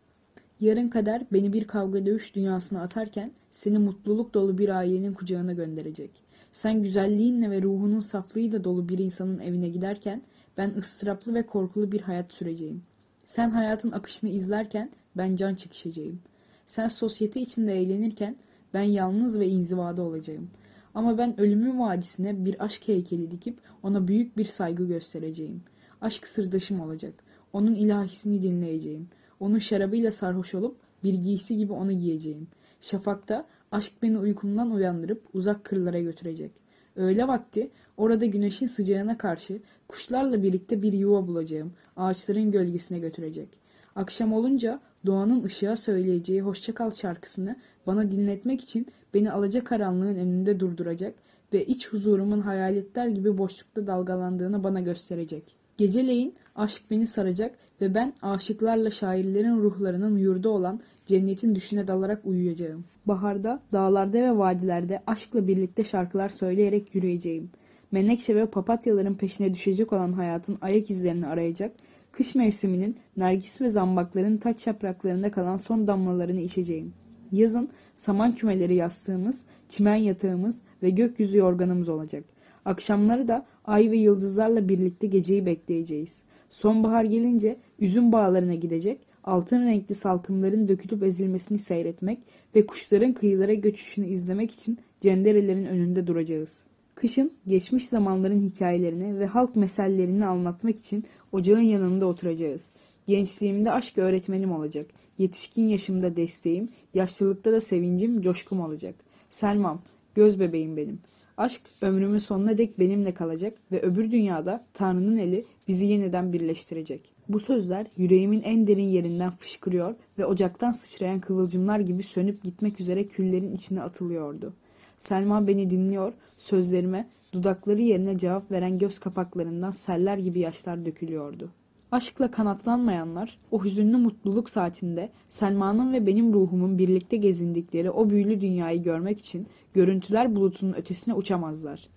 Yarın 0.60 0.88
kader 0.88 1.26
beni 1.32 1.52
bir 1.52 1.66
kavga 1.66 2.06
dövüş 2.06 2.34
dünyasına 2.34 2.82
atarken 2.82 3.32
seni 3.50 3.78
mutluluk 3.78 4.34
dolu 4.34 4.58
bir 4.58 4.68
ailenin 4.68 5.12
kucağına 5.12 5.52
gönderecek. 5.52 6.10
Sen 6.52 6.82
güzelliğinle 6.82 7.50
ve 7.50 7.62
ruhunun 7.62 8.00
saflığıyla 8.00 8.64
dolu 8.64 8.88
bir 8.88 8.98
insanın 8.98 9.38
evine 9.38 9.68
giderken 9.68 10.22
ben 10.56 10.70
ıstıraplı 10.78 11.34
ve 11.34 11.46
korkulu 11.46 11.92
bir 11.92 12.00
hayat 12.00 12.32
süreceğim. 12.32 12.82
Sen 13.24 13.50
hayatın 13.50 13.90
akışını 13.90 14.30
izlerken 14.30 14.90
ben 15.16 15.36
can 15.36 15.54
çekişeceğim. 15.54 16.20
Sen 16.66 16.88
sosyete 16.88 17.40
içinde 17.40 17.80
eğlenirken 17.80 18.36
ben 18.74 18.82
yalnız 18.82 19.40
ve 19.40 19.48
inzivada 19.48 20.02
olacağım. 20.02 20.50
Ama 20.94 21.18
ben 21.18 21.40
ölümün 21.40 21.80
vadisine 21.80 22.44
bir 22.44 22.64
aşk 22.64 22.88
heykeli 22.88 23.30
dikip 23.30 23.58
ona 23.82 24.08
büyük 24.08 24.36
bir 24.36 24.44
saygı 24.44 24.86
göstereceğim. 24.86 25.62
Aşk 26.00 26.28
sırdaşım 26.28 26.80
olacak. 26.80 27.14
Onun 27.52 27.74
ilahisini 27.74 28.42
dinleyeceğim. 28.42 29.08
Onun 29.40 29.58
şarabıyla 29.58 30.10
sarhoş 30.10 30.54
olup 30.54 30.76
bir 31.04 31.14
giysi 31.14 31.56
gibi 31.56 31.72
onu 31.72 31.92
giyeceğim. 31.92 32.48
Şafakta 32.80 33.46
aşk 33.72 33.92
beni 34.02 34.18
uykumdan 34.18 34.70
uyandırıp 34.70 35.22
uzak 35.34 35.64
kırlara 35.64 36.00
götürecek. 36.00 36.52
Öğle 36.96 37.28
vakti 37.28 37.70
orada 37.96 38.26
güneşin 38.26 38.66
sıcağına 38.66 39.18
karşı 39.18 39.60
kuşlarla 39.90 40.42
birlikte 40.42 40.82
bir 40.82 40.92
yuva 40.92 41.26
bulacağım. 41.26 41.72
Ağaçların 41.96 42.50
gölgesine 42.50 42.98
götürecek. 42.98 43.48
Akşam 43.96 44.32
olunca 44.32 44.80
doğanın 45.06 45.44
ışığa 45.44 45.76
söyleyeceği 45.76 46.40
hoşçakal 46.40 46.90
şarkısını 46.90 47.56
bana 47.86 48.10
dinletmek 48.10 48.60
için 48.60 48.86
beni 49.14 49.32
alacakaranlığın 49.32 50.14
önünde 50.14 50.60
durduracak 50.60 51.14
ve 51.52 51.66
iç 51.66 51.88
huzurumun 51.88 52.40
hayaletler 52.40 53.08
gibi 53.08 53.38
boşlukta 53.38 53.86
dalgalandığını 53.86 54.64
bana 54.64 54.80
gösterecek. 54.80 55.44
Geceleyin 55.76 56.34
aşk 56.56 56.82
beni 56.90 57.06
saracak 57.06 57.54
ve 57.80 57.94
ben 57.94 58.12
aşıklarla 58.22 58.90
şairlerin 58.90 59.56
ruhlarının 59.56 60.18
yurdu 60.18 60.48
olan 60.48 60.80
cennetin 61.06 61.54
düşüne 61.54 61.88
dalarak 61.88 62.26
uyuyacağım. 62.26 62.84
Baharda, 63.06 63.60
dağlarda 63.72 64.18
ve 64.18 64.38
vadilerde 64.38 65.02
aşkla 65.06 65.48
birlikte 65.48 65.84
şarkılar 65.84 66.28
söyleyerek 66.28 66.94
yürüyeceğim. 66.94 67.50
Menekşe 67.92 68.36
ve 68.36 68.46
papatyaların 68.46 69.14
peşine 69.14 69.54
düşecek 69.54 69.92
olan 69.92 70.12
hayatın 70.12 70.58
ayak 70.60 70.90
izlerini 70.90 71.26
arayacak, 71.26 71.72
kış 72.12 72.34
mevsiminin 72.34 72.96
nergis 73.16 73.60
ve 73.60 73.68
zambakların 73.68 74.36
taç 74.36 74.66
yapraklarında 74.66 75.30
kalan 75.30 75.56
son 75.56 75.86
damlalarını 75.86 76.40
içeceğim. 76.40 76.92
Yazın 77.32 77.68
saman 77.94 78.34
kümeleri 78.34 78.74
yastığımız, 78.74 79.46
çimen 79.68 79.96
yatağımız 79.96 80.62
ve 80.82 80.90
gökyüzü 80.90 81.38
yorganımız 81.38 81.88
olacak. 81.88 82.24
Akşamları 82.64 83.28
da 83.28 83.46
ay 83.64 83.90
ve 83.90 83.96
yıldızlarla 83.96 84.68
birlikte 84.68 85.06
geceyi 85.06 85.46
bekleyeceğiz. 85.46 86.24
Sonbahar 86.50 87.04
gelince 87.04 87.56
üzüm 87.78 88.12
bağlarına 88.12 88.54
gidecek, 88.54 89.06
altın 89.24 89.66
renkli 89.66 89.94
salkımların 89.94 90.68
dökülüp 90.68 91.02
ezilmesini 91.02 91.58
seyretmek 91.58 92.18
ve 92.54 92.66
kuşların 92.66 93.12
kıyılara 93.12 93.54
göçüşünü 93.54 94.06
izlemek 94.06 94.50
için 94.50 94.78
cenderelerin 95.00 95.64
önünde 95.64 96.06
duracağız. 96.06 96.69
Kışın 97.00 97.32
geçmiş 97.46 97.88
zamanların 97.88 98.40
hikayelerini 98.40 99.18
ve 99.18 99.26
halk 99.26 99.56
mesellerini 99.56 100.26
anlatmak 100.26 100.78
için 100.78 101.04
ocağın 101.32 101.60
yanında 101.60 102.06
oturacağız. 102.06 102.72
Gençliğimde 103.06 103.72
aşk 103.72 103.98
öğretmenim 103.98 104.52
olacak. 104.52 104.86
Yetişkin 105.18 105.68
yaşımda 105.68 106.16
desteğim, 106.16 106.68
yaşlılıkta 106.94 107.52
da 107.52 107.60
sevincim, 107.60 108.20
coşkum 108.20 108.60
olacak. 108.60 108.94
Selmam, 109.30 109.82
göz 110.14 110.40
bebeğim 110.40 110.76
benim. 110.76 110.98
Aşk 111.36 111.62
ömrümün 111.80 112.18
sonuna 112.18 112.58
dek 112.58 112.78
benimle 112.78 113.14
kalacak 113.14 113.58
ve 113.72 113.82
öbür 113.82 114.10
dünyada 114.10 114.64
Tanrı'nın 114.74 115.16
eli 115.16 115.44
bizi 115.68 115.86
yeniden 115.86 116.32
birleştirecek. 116.32 117.12
Bu 117.28 117.40
sözler 117.40 117.86
yüreğimin 117.96 118.42
en 118.42 118.66
derin 118.66 118.88
yerinden 118.88 119.30
fışkırıyor 119.30 119.94
ve 120.18 120.26
ocaktan 120.26 120.72
sıçrayan 120.72 121.20
kıvılcımlar 121.20 121.80
gibi 121.80 122.02
sönüp 122.02 122.42
gitmek 122.42 122.80
üzere 122.80 123.08
küllerin 123.08 123.52
içine 123.52 123.82
atılıyordu. 123.82 124.54
Selma 125.00 125.46
beni 125.46 125.70
dinliyor, 125.70 126.12
sözlerime 126.38 127.08
dudakları 127.32 127.82
yerine 127.82 128.18
cevap 128.18 128.50
veren 128.50 128.78
göz 128.78 128.98
kapaklarından 128.98 129.70
seller 129.70 130.18
gibi 130.18 130.38
yaşlar 130.38 130.86
dökülüyordu. 130.86 131.50
Aşkla 131.92 132.30
kanatlanmayanlar 132.30 133.38
o 133.50 133.64
hüzünlü 133.64 133.96
mutluluk 133.96 134.50
saatinde 134.50 135.10
Selma'nın 135.28 135.92
ve 135.92 136.06
benim 136.06 136.32
ruhumun 136.32 136.78
birlikte 136.78 137.16
gezindikleri 137.16 137.90
o 137.90 138.10
büyülü 138.10 138.40
dünyayı 138.40 138.82
görmek 138.82 139.18
için 139.18 139.46
görüntüler 139.74 140.36
bulutunun 140.36 140.72
ötesine 140.72 141.14
uçamazlar. 141.14 141.88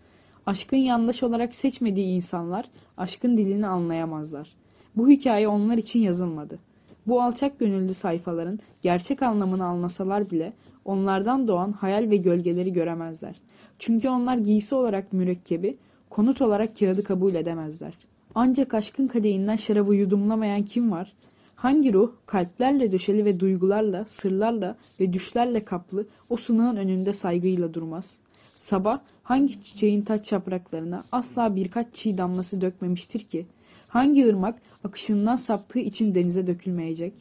Aşkın 0.45 0.77
yandaş 0.77 1.23
olarak 1.23 1.55
seçmediği 1.55 2.15
insanlar 2.15 2.69
aşkın 2.97 3.37
dilini 3.37 3.67
anlayamazlar. 3.67 4.55
Bu 4.95 5.09
hikaye 5.09 5.47
onlar 5.47 5.77
için 5.77 5.99
yazılmadı. 5.99 6.59
Bu 7.07 7.21
alçak 7.21 7.59
gönüllü 7.59 7.93
sayfaların 7.93 8.59
gerçek 8.81 9.23
anlamını 9.23 9.65
anlasalar 9.65 10.29
bile 10.29 10.53
onlardan 10.85 11.47
doğan 11.47 11.71
hayal 11.71 12.09
ve 12.09 12.17
gölgeleri 12.17 12.73
göremezler. 12.73 13.35
Çünkü 13.79 14.09
onlar 14.09 14.37
giysi 14.37 14.75
olarak 14.75 15.13
mürekkebi, 15.13 15.77
konut 16.09 16.41
olarak 16.41 16.79
kağıdı 16.79 17.03
kabul 17.03 17.35
edemezler. 17.35 17.93
Ancak 18.35 18.73
aşkın 18.73 19.07
kadehinden 19.07 19.55
şarabı 19.55 19.95
yudumlamayan 19.95 20.63
kim 20.63 20.91
var? 20.91 21.13
Hangi 21.55 21.93
ruh 21.93 22.11
kalplerle 22.25 22.91
döşeli 22.91 23.25
ve 23.25 23.39
duygularla, 23.39 24.05
sırlarla 24.05 24.75
ve 24.99 25.13
düşlerle 25.13 25.65
kaplı 25.65 26.07
o 26.29 26.37
sınığın 26.37 26.75
önünde 26.75 27.13
saygıyla 27.13 27.73
durmaz? 27.73 28.19
Sabah 28.55 28.99
hangi 29.23 29.63
çiçeğin 29.63 30.01
taç 30.01 30.31
yapraklarına 30.31 31.03
asla 31.11 31.55
birkaç 31.55 31.93
çiğ 31.93 32.17
damlası 32.17 32.61
dökmemiştir 32.61 33.19
ki? 33.19 33.45
Hangi 33.87 34.27
ırmak 34.27 34.59
akışından 34.83 35.35
saptığı 35.35 35.79
için 35.79 36.15
denize 36.15 36.47
dökülmeyecek? 36.47 37.13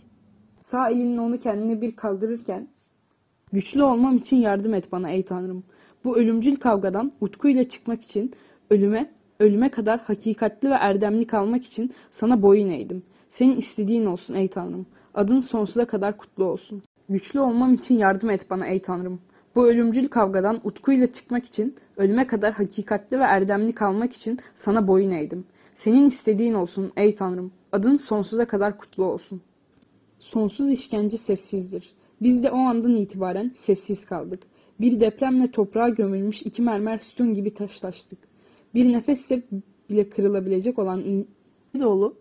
Sağ 0.61 0.91
elinle 0.91 1.21
onu 1.21 1.39
kendine 1.39 1.81
bir 1.81 1.97
kaldırırken 1.97 2.69
Güçlü 3.53 3.83
olmam 3.83 4.17
için 4.17 4.37
yardım 4.37 4.75
et 4.75 4.93
bana 4.93 5.11
ey 5.11 5.23
Tanrım. 5.23 5.65
Bu 6.05 6.17
ölümcül 6.17 6.57
kavgadan 6.57 7.11
utkuyla 7.21 7.65
çıkmak 7.65 8.03
için 8.03 8.33
ölüme, 8.71 9.11
ölüme 9.41 9.69
kadar 9.69 10.01
hakikatli 10.01 10.71
ve 10.71 10.75
erdemli 10.75 11.27
kalmak 11.27 11.65
için 11.65 11.93
sana 12.11 12.43
boyun 12.43 12.69
eğdim. 12.69 13.03
Senin 13.29 13.55
istediğin 13.55 14.07
olsun 14.07 14.35
ey 14.35 14.49
Tanrım. 14.49 14.87
Adın 15.15 15.41
sonsuza 15.41 15.85
kadar 15.85 16.17
kutlu 16.17 16.45
olsun. 16.45 16.83
Güçlü 17.09 17.41
olmam 17.41 17.75
için 17.75 17.99
yardım 17.99 18.31
et 18.31 18.51
bana 18.51 18.67
ey 18.67 18.83
Tanrım. 18.83 19.21
Bu 19.55 19.69
ölümcül 19.69 20.09
kavgadan 20.09 20.59
utkuyla 20.65 21.13
çıkmak 21.13 21.45
için 21.45 21.77
ölüme 21.97 22.27
kadar 22.27 22.53
hakikatli 22.53 23.19
ve 23.21 23.25
erdemli 23.25 23.73
kalmak 23.73 24.13
için 24.13 24.39
sana 24.55 24.89
boyun 24.89 25.11
eğdim. 25.11 25.45
Senin 25.75 26.07
istediğin 26.07 26.55
olsun 26.55 26.93
ey 26.97 27.15
Tanrım. 27.15 27.53
Adın 27.73 27.97
sonsuza 27.97 28.45
kadar 28.45 28.79
kutlu 28.79 29.05
olsun. 29.05 29.43
Sonsuz 30.19 30.71
işkence 30.71 31.17
sessizdir. 31.17 31.95
Biz 32.23 32.45
de 32.45 32.51
o 32.51 32.59
andan 32.59 32.95
itibaren 32.95 33.51
sessiz 33.55 34.05
kaldık. 34.05 34.43
Bir 34.81 35.01
depremle 35.01 35.51
toprağa 35.51 35.89
gömülmüş 35.89 36.43
iki 36.43 36.63
mermer 36.63 36.99
sütun 36.99 37.35
gibi 37.35 37.55
taşlaştık. 37.55 38.19
Bir 38.75 38.93
nefesle 38.93 39.43
bile 39.91 40.09
kırılabilecek 40.09 40.79
olan 40.79 41.05
in 41.05 41.29
dolu 41.81 42.15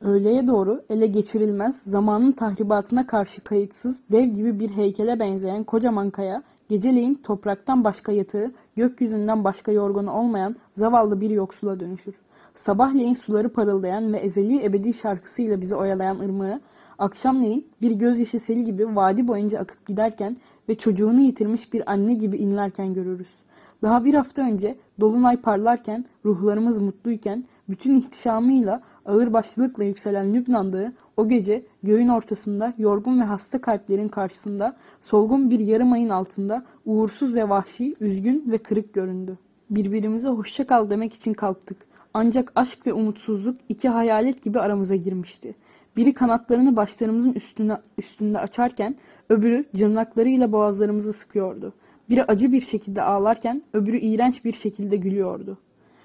öğleye 0.00 0.46
doğru 0.46 0.84
ele 0.90 1.06
geçirilmez, 1.06 1.82
zamanın 1.82 2.32
tahribatına 2.32 3.06
karşı 3.06 3.44
kayıtsız, 3.44 4.02
dev 4.10 4.24
gibi 4.24 4.60
bir 4.60 4.70
heykele 4.70 5.20
benzeyen 5.20 5.64
kocaman 5.64 6.10
kaya, 6.10 6.42
geceleyin 6.68 7.14
topraktan 7.14 7.84
başka 7.84 8.12
yatağı, 8.12 8.52
gökyüzünden 8.76 9.44
başka 9.44 9.72
yorgunu 9.72 10.12
olmayan 10.12 10.56
zavallı 10.72 11.20
bir 11.20 11.30
yoksula 11.30 11.80
dönüşür. 11.80 12.14
Sabahleyin 12.54 13.14
suları 13.14 13.48
parıldayan 13.48 14.12
ve 14.12 14.18
ezeli 14.18 14.64
ebedi 14.64 14.92
şarkısıyla 14.92 15.60
bizi 15.60 15.76
oyalayan 15.76 16.18
ırmağı, 16.18 16.60
akşamleyin 16.98 17.66
bir 17.82 17.90
gözyaşı 17.90 18.38
seli 18.38 18.64
gibi 18.64 18.96
vadi 18.96 19.28
boyunca 19.28 19.60
akıp 19.60 19.86
giderken 19.86 20.36
ve 20.68 20.74
çocuğunu 20.74 21.20
yitirmiş 21.20 21.72
bir 21.72 21.90
anne 21.92 22.14
gibi 22.14 22.36
inlerken 22.36 22.94
görürüz. 22.94 23.34
Daha 23.82 24.04
bir 24.04 24.14
hafta 24.14 24.42
önce 24.42 24.76
dolunay 25.00 25.36
parlarken, 25.36 26.04
ruhlarımız 26.24 26.80
mutluyken, 26.80 27.44
bütün 27.68 27.94
ihtişamıyla, 27.94 28.82
ağır 29.06 29.32
başlılıkla 29.32 29.84
yükselen 29.84 30.34
Lübnan 30.34 30.92
o 31.16 31.28
gece 31.28 31.62
göğün 31.82 32.08
ortasında, 32.08 32.74
yorgun 32.78 33.20
ve 33.20 33.24
hasta 33.24 33.60
kalplerin 33.60 34.08
karşısında, 34.08 34.76
solgun 35.00 35.50
bir 35.50 35.60
yarım 35.60 35.92
ayın 35.92 36.08
altında, 36.08 36.64
uğursuz 36.86 37.34
ve 37.34 37.48
vahşi, 37.48 37.96
üzgün 38.00 38.44
ve 38.46 38.58
kırık 38.58 38.94
göründü. 38.94 39.38
Birbirimize 39.70 40.28
hoşça 40.28 40.66
kal 40.66 40.88
demek 40.88 41.14
için 41.14 41.32
kalktık. 41.32 41.78
Ancak 42.14 42.52
aşk 42.54 42.86
ve 42.86 42.92
umutsuzluk 42.92 43.56
iki 43.68 43.88
hayalet 43.88 44.42
gibi 44.42 44.60
aramıza 44.60 44.96
girmişti. 44.96 45.54
Biri 45.96 46.14
kanatlarını 46.14 46.76
başlarımızın 46.76 47.32
üstüne, 47.32 47.76
üstünde 47.98 48.38
açarken 48.38 48.96
öbürü 49.28 49.64
cırnaklarıyla 49.74 50.52
boğazlarımızı 50.52 51.12
sıkıyordu. 51.12 51.72
Biri 52.08 52.24
acı 52.24 52.52
bir 52.52 52.60
şekilde 52.60 53.02
ağlarken 53.02 53.62
öbürü 53.72 53.98
iğrenç 53.98 54.44
bir 54.44 54.52
şekilde 54.52 54.96
gülüyordu. 54.96 55.58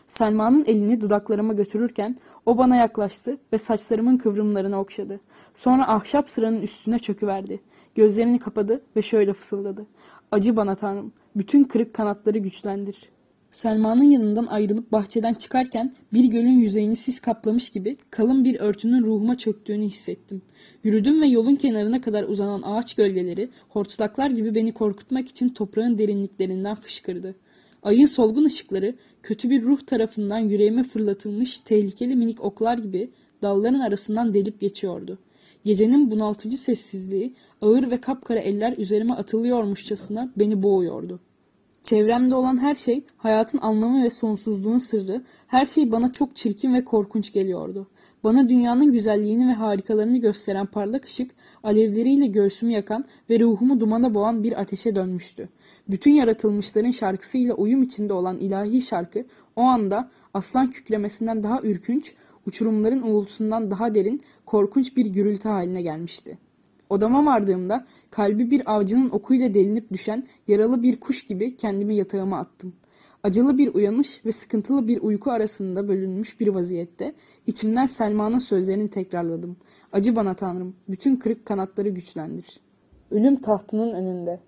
Selma'nın 0.07 0.65
elini 0.65 1.01
dudaklarıma 1.01 1.53
götürürken 1.53 2.17
o 2.45 2.57
bana 2.57 2.75
yaklaştı 2.75 3.37
ve 3.53 3.57
saçlarımın 3.57 4.17
kıvrımlarını 4.17 4.79
okşadı. 4.79 5.19
Sonra 5.53 5.87
ahşap 5.87 6.29
sıranın 6.29 6.61
üstüne 6.61 6.99
çöküverdi. 6.99 7.59
Gözlerini 7.95 8.39
kapadı 8.39 8.81
ve 8.95 9.01
şöyle 9.01 9.33
fısıldadı. 9.33 9.85
Acı 10.31 10.55
bana 10.55 10.75
tanrım, 10.75 11.13
bütün 11.35 11.63
kırık 11.63 11.93
kanatları 11.93 12.37
güçlendir.'' 12.37 13.18
Selma'nın 13.51 14.03
yanından 14.03 14.45
ayrılıp 14.45 14.91
bahçeden 14.91 15.33
çıkarken 15.33 15.93
bir 16.13 16.23
gölün 16.23 16.59
yüzeyini 16.59 16.95
sis 16.95 17.19
kaplamış 17.19 17.69
gibi 17.69 17.97
kalın 18.09 18.45
bir 18.45 18.59
örtünün 18.59 19.05
ruhuma 19.05 19.37
çöktüğünü 19.37 19.85
hissettim. 19.85 20.41
Yürüdüm 20.83 21.21
ve 21.21 21.27
yolun 21.27 21.55
kenarına 21.55 22.01
kadar 22.01 22.23
uzanan 22.23 22.61
ağaç 22.61 22.95
gölgeleri 22.95 23.49
hortlaklar 23.69 24.29
gibi 24.29 24.55
beni 24.55 24.73
korkutmak 24.73 25.27
için 25.27 25.49
toprağın 25.49 25.97
derinliklerinden 25.97 26.75
fışkırdı. 26.75 27.35
Ayın 27.83 28.05
solgun 28.05 28.45
ışıkları 28.45 28.95
kötü 29.23 29.49
bir 29.49 29.63
ruh 29.63 29.81
tarafından 29.81 30.39
yüreğime 30.39 30.83
fırlatılmış 30.83 31.61
tehlikeli 31.61 32.15
minik 32.15 32.43
oklar 32.43 32.77
gibi 32.77 33.09
dalların 33.41 33.79
arasından 33.79 34.33
delip 34.33 34.59
geçiyordu. 34.59 35.17
Gecenin 35.65 36.11
bunaltıcı 36.11 36.57
sessizliği 36.57 37.33
ağır 37.61 37.91
ve 37.91 38.01
kapkara 38.01 38.39
eller 38.39 38.77
üzerime 38.77 39.13
atılıyormuşçasına 39.13 40.31
beni 40.37 40.63
boğuyordu. 40.63 41.19
Çevremde 41.83 42.35
olan 42.35 42.57
her 42.57 42.75
şey, 42.75 43.03
hayatın 43.17 43.59
anlamı 43.61 44.03
ve 44.03 44.09
sonsuzluğun 44.09 44.77
sırrı, 44.77 45.21
her 45.47 45.65
şey 45.65 45.91
bana 45.91 46.11
çok 46.11 46.35
çirkin 46.35 46.73
ve 46.73 46.83
korkunç 46.83 47.33
geliyordu. 47.33 47.87
Bana 48.23 48.49
dünyanın 48.49 48.91
güzelliğini 48.91 49.47
ve 49.47 49.53
harikalarını 49.53 50.17
gösteren 50.17 50.65
parlak 50.65 51.05
ışık, 51.05 51.31
alevleriyle 51.63 52.27
göğsümü 52.27 52.71
yakan 52.71 53.05
ve 53.29 53.39
ruhumu 53.39 53.79
dumana 53.79 54.13
boğan 54.13 54.43
bir 54.43 54.61
ateşe 54.61 54.95
dönmüştü. 54.95 55.49
Bütün 55.89 56.11
yaratılmışların 56.11 56.91
şarkısıyla 56.91 57.53
uyum 57.53 57.83
içinde 57.83 58.13
olan 58.13 58.37
ilahi 58.37 58.81
şarkı, 58.81 59.25
o 59.55 59.61
anda 59.61 60.09
aslan 60.33 60.71
kükremesinden 60.71 61.43
daha 61.43 61.61
ürkünç, 61.61 62.13
uçurumların 62.47 63.01
uğultusundan 63.01 63.71
daha 63.71 63.95
derin, 63.95 64.21
korkunç 64.45 64.97
bir 64.97 65.05
gürültü 65.05 65.49
haline 65.49 65.81
gelmişti. 65.81 66.37
Odama 66.89 67.25
vardığımda 67.25 67.85
kalbi 68.11 68.51
bir 68.51 68.75
avcının 68.75 69.09
okuyla 69.09 69.53
delinip 69.53 69.91
düşen 69.91 70.23
yaralı 70.47 70.83
bir 70.83 70.99
kuş 70.99 71.25
gibi 71.25 71.57
kendimi 71.57 71.95
yatağıma 71.95 72.39
attım. 72.39 72.73
Acılı 73.23 73.57
bir 73.57 73.73
uyanış 73.75 74.25
ve 74.25 74.31
sıkıntılı 74.31 74.87
bir 74.87 75.01
uyku 75.01 75.31
arasında 75.31 75.87
bölünmüş 75.87 76.39
bir 76.39 76.47
vaziyette 76.47 77.13
içimden 77.47 77.85
Selma'nın 77.85 78.39
sözlerini 78.39 78.89
tekrarladım. 78.89 79.57
Acı 79.93 80.15
bana 80.15 80.33
tanrım, 80.33 80.75
bütün 80.89 81.15
kırık 81.15 81.45
kanatları 81.45 81.89
güçlendir. 81.89 82.59
Ölüm 83.11 83.35
tahtının 83.35 83.93
önünde. 83.93 84.39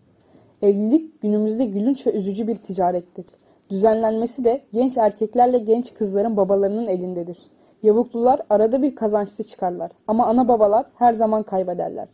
Evlilik 0.62 1.22
günümüzde 1.22 1.66
gülünç 1.66 2.08
ve 2.08 2.12
üzücü 2.12 2.48
bir 2.48 2.56
ticarettir. 2.56 3.26
Düzenlenmesi 3.70 4.44
de 4.44 4.62
genç 4.74 4.98
erkeklerle 4.98 5.58
genç 5.58 5.94
kızların 5.94 6.38
babalarının 6.38 6.86
elindedir. 6.86 7.38
Yavuklular 7.84 8.42
arada 8.50 8.82
bir 8.82 8.96
kazançlı 8.96 9.44
çıkarlar 9.44 9.92
ama 10.08 10.26
ana 10.26 10.48
babalar 10.48 10.86
her 10.96 11.14
zaman 11.14 11.44
kaybederler. 11.44 12.08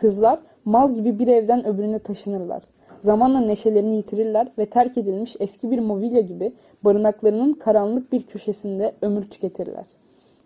Kızlar 0.00 0.40
mal 0.64 0.94
gibi 0.94 1.18
bir 1.18 1.28
evden 1.28 1.66
öbürüne 1.66 1.98
taşınırlar. 1.98 2.62
Zamanla 2.98 3.40
neşelerini 3.40 3.96
yitirirler 3.96 4.48
ve 4.58 4.66
terk 4.66 4.98
edilmiş 4.98 5.36
eski 5.40 5.70
bir 5.70 5.78
mobilya 5.78 6.20
gibi 6.20 6.52
barınaklarının 6.84 7.52
karanlık 7.52 8.12
bir 8.12 8.22
köşesinde 8.22 8.94
ömür 9.02 9.22
tüketirler. 9.22 9.84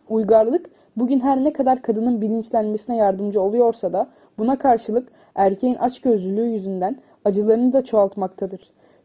Uygarlık 0.08 0.70
bugün 0.96 1.20
her 1.20 1.44
ne 1.44 1.52
kadar 1.52 1.82
kadının 1.82 2.20
bilinçlenmesine 2.20 2.96
yardımcı 2.96 3.40
oluyorsa 3.40 3.92
da 3.92 4.08
buna 4.38 4.58
karşılık 4.58 5.08
erkeğin 5.34 5.74
açgözlülüğü 5.74 6.46
yüzünden 6.46 6.96
acılarını 7.24 7.72
da 7.72 7.84
çoğaltmaktadır. 7.84 8.60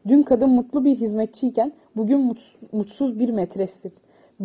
Dün 0.08 0.24
kadın 0.24 0.50
mutlu 0.50 0.86
bir 0.86 0.96
hizmetçiyken 0.96 1.74
bugün 1.96 2.38
mutsuz 2.72 3.20
bir 3.20 3.29
metrestir. 3.29 3.94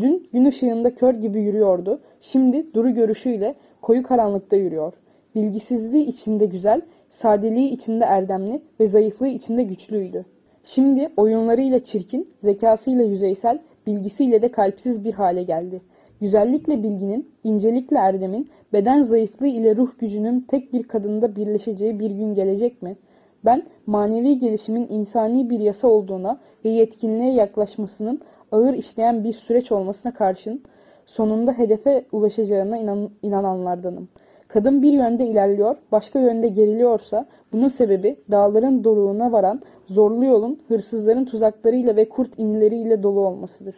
Dün 0.00 0.28
gün 0.32 0.44
ışığında 0.44 0.94
kör 0.94 1.14
gibi 1.14 1.40
yürüyordu, 1.40 2.00
şimdi 2.20 2.74
duru 2.74 2.94
görüşüyle 2.94 3.54
koyu 3.82 4.02
karanlıkta 4.02 4.56
yürüyor. 4.56 4.94
Bilgisizliği 5.34 6.06
içinde 6.06 6.46
güzel, 6.46 6.80
sadeliği 7.08 7.70
içinde 7.70 8.04
erdemli 8.04 8.62
ve 8.80 8.86
zayıflığı 8.86 9.28
içinde 9.28 9.62
güçlüydü. 9.62 10.24
Şimdi 10.62 11.08
oyunlarıyla 11.16 11.78
çirkin, 11.78 12.28
zekasıyla 12.38 13.04
yüzeysel, 13.04 13.58
bilgisiyle 13.86 14.42
de 14.42 14.50
kalpsiz 14.50 15.04
bir 15.04 15.12
hale 15.12 15.42
geldi. 15.42 15.82
Güzellikle 16.20 16.82
bilginin, 16.82 17.28
incelikle 17.44 17.96
erdemin, 17.96 18.48
beden 18.72 19.02
zayıflığı 19.02 19.46
ile 19.46 19.76
ruh 19.76 19.98
gücünün 19.98 20.40
tek 20.40 20.72
bir 20.72 20.82
kadında 20.82 21.36
birleşeceği 21.36 22.00
bir 22.00 22.10
gün 22.10 22.34
gelecek 22.34 22.82
mi? 22.82 22.96
Ben 23.44 23.66
manevi 23.86 24.38
gelişimin 24.38 24.86
insani 24.90 25.50
bir 25.50 25.60
yasa 25.60 25.88
olduğuna 25.88 26.40
ve 26.64 26.70
yetkinliğe 26.70 27.32
yaklaşmasının 27.32 28.20
ağır 28.52 28.74
işleyen 28.74 29.24
bir 29.24 29.32
süreç 29.32 29.72
olmasına 29.72 30.14
karşın 30.14 30.62
sonunda 31.06 31.52
hedefe 31.52 32.04
ulaşacağına 32.12 32.78
inan 32.78 33.10
inananlardanım. 33.22 34.08
Kadın 34.54 34.82
bir 34.82 34.92
yönde 34.92 35.26
ilerliyor, 35.26 35.76
başka 35.92 36.20
yönde 36.20 36.48
geriliyorsa 36.48 37.28
bunun 37.52 37.68
sebebi 37.68 38.16
dağların 38.30 38.84
doruğuna 38.84 39.32
varan 39.32 39.60
zorlu 39.86 40.24
yolun 40.24 40.60
hırsızların 40.68 41.24
tuzaklarıyla 41.24 41.96
ve 41.96 42.08
kurt 42.08 42.38
inileriyle 42.38 43.02
dolu 43.02 43.20
olmasıdır. 43.20 43.74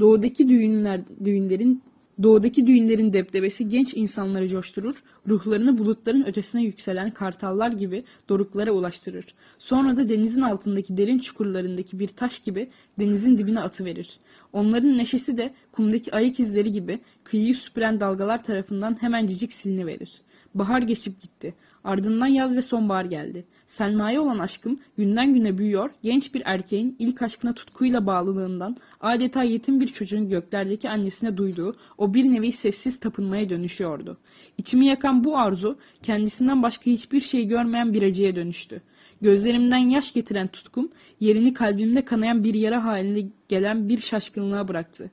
Doğudaki 0.00 0.48
düğünler, 0.48 1.00
düğünlerin 1.24 1.82
Doğudaki 2.22 2.66
düğünlerin 2.66 3.12
debdebesi 3.12 3.68
genç 3.68 3.94
insanları 3.94 4.48
coşturur, 4.48 5.02
ruhlarını 5.28 5.78
bulutların 5.78 6.26
ötesine 6.26 6.62
yükselen 6.62 7.10
kartallar 7.10 7.70
gibi 7.70 8.04
doruklara 8.28 8.70
ulaştırır. 8.70 9.24
Sonra 9.58 9.96
da 9.96 10.08
denizin 10.08 10.42
altındaki 10.42 10.96
derin 10.96 11.18
çukurlarındaki 11.18 11.98
bir 11.98 12.08
taş 12.08 12.40
gibi 12.40 12.68
denizin 12.98 13.38
dibine 13.38 13.60
atıverir. 13.60 14.18
Onların 14.52 14.98
neşesi 14.98 15.36
de 15.36 15.54
kumdaki 15.72 16.14
ayak 16.14 16.40
izleri 16.40 16.72
gibi 16.72 16.98
kıyıyı 17.24 17.54
süpüren 17.54 18.00
dalgalar 18.00 18.44
tarafından 18.44 19.02
hemencik 19.02 19.52
siliniverir. 19.52 20.12
Bahar 20.54 20.82
geçip 20.82 21.20
gitti. 21.20 21.54
Ardından 21.88 22.26
yaz 22.26 22.56
ve 22.56 22.62
sonbahar 22.62 23.04
geldi. 23.04 23.44
Selma'ya 23.66 24.22
olan 24.22 24.38
aşkım 24.38 24.78
günden 24.96 25.34
güne 25.34 25.58
büyüyor, 25.58 25.90
genç 26.02 26.34
bir 26.34 26.42
erkeğin 26.44 26.96
ilk 26.98 27.22
aşkına 27.22 27.52
tutkuyla 27.52 28.06
bağlılığından 28.06 28.76
adeta 29.00 29.42
yetim 29.42 29.80
bir 29.80 29.86
çocuğun 29.86 30.28
göklerdeki 30.28 30.90
annesine 30.90 31.36
duyduğu 31.36 31.74
o 31.98 32.14
bir 32.14 32.24
nevi 32.32 32.52
sessiz 32.52 33.00
tapınmaya 33.00 33.48
dönüşüyordu. 33.48 34.18
İçimi 34.58 34.86
yakan 34.86 35.24
bu 35.24 35.38
arzu 35.38 35.78
kendisinden 36.02 36.62
başka 36.62 36.90
hiçbir 36.90 37.20
şey 37.20 37.46
görmeyen 37.46 37.94
bir 37.94 38.02
acıya 38.02 38.36
dönüştü. 38.36 38.82
Gözlerimden 39.20 39.78
yaş 39.78 40.12
getiren 40.12 40.48
tutkum 40.48 40.88
yerini 41.20 41.54
kalbimde 41.54 42.04
kanayan 42.04 42.44
bir 42.44 42.54
yara 42.54 42.84
halinde 42.84 43.28
gelen 43.48 43.88
bir 43.88 44.00
şaşkınlığa 44.00 44.68
bıraktı. 44.68 45.10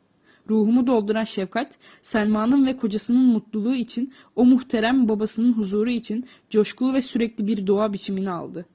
Ruhumu 0.50 0.88
dolduran 0.88 1.24
şefkat, 1.24 1.78
Selma'nın 2.02 2.66
ve 2.66 2.78
kocasının 2.78 3.26
mutluluğu 3.26 3.76
için, 3.76 4.14
o 4.36 4.46
muhterem 4.46 5.10
babasının 5.10 5.54
huzuru 5.54 5.90
için 5.90 6.26
coşkulu 6.50 6.94
ve 6.94 7.02
sürekli 7.02 7.48
bir 7.48 7.68
dua 7.68 7.94
biçimini 7.94 8.30
aldı. 8.30 8.66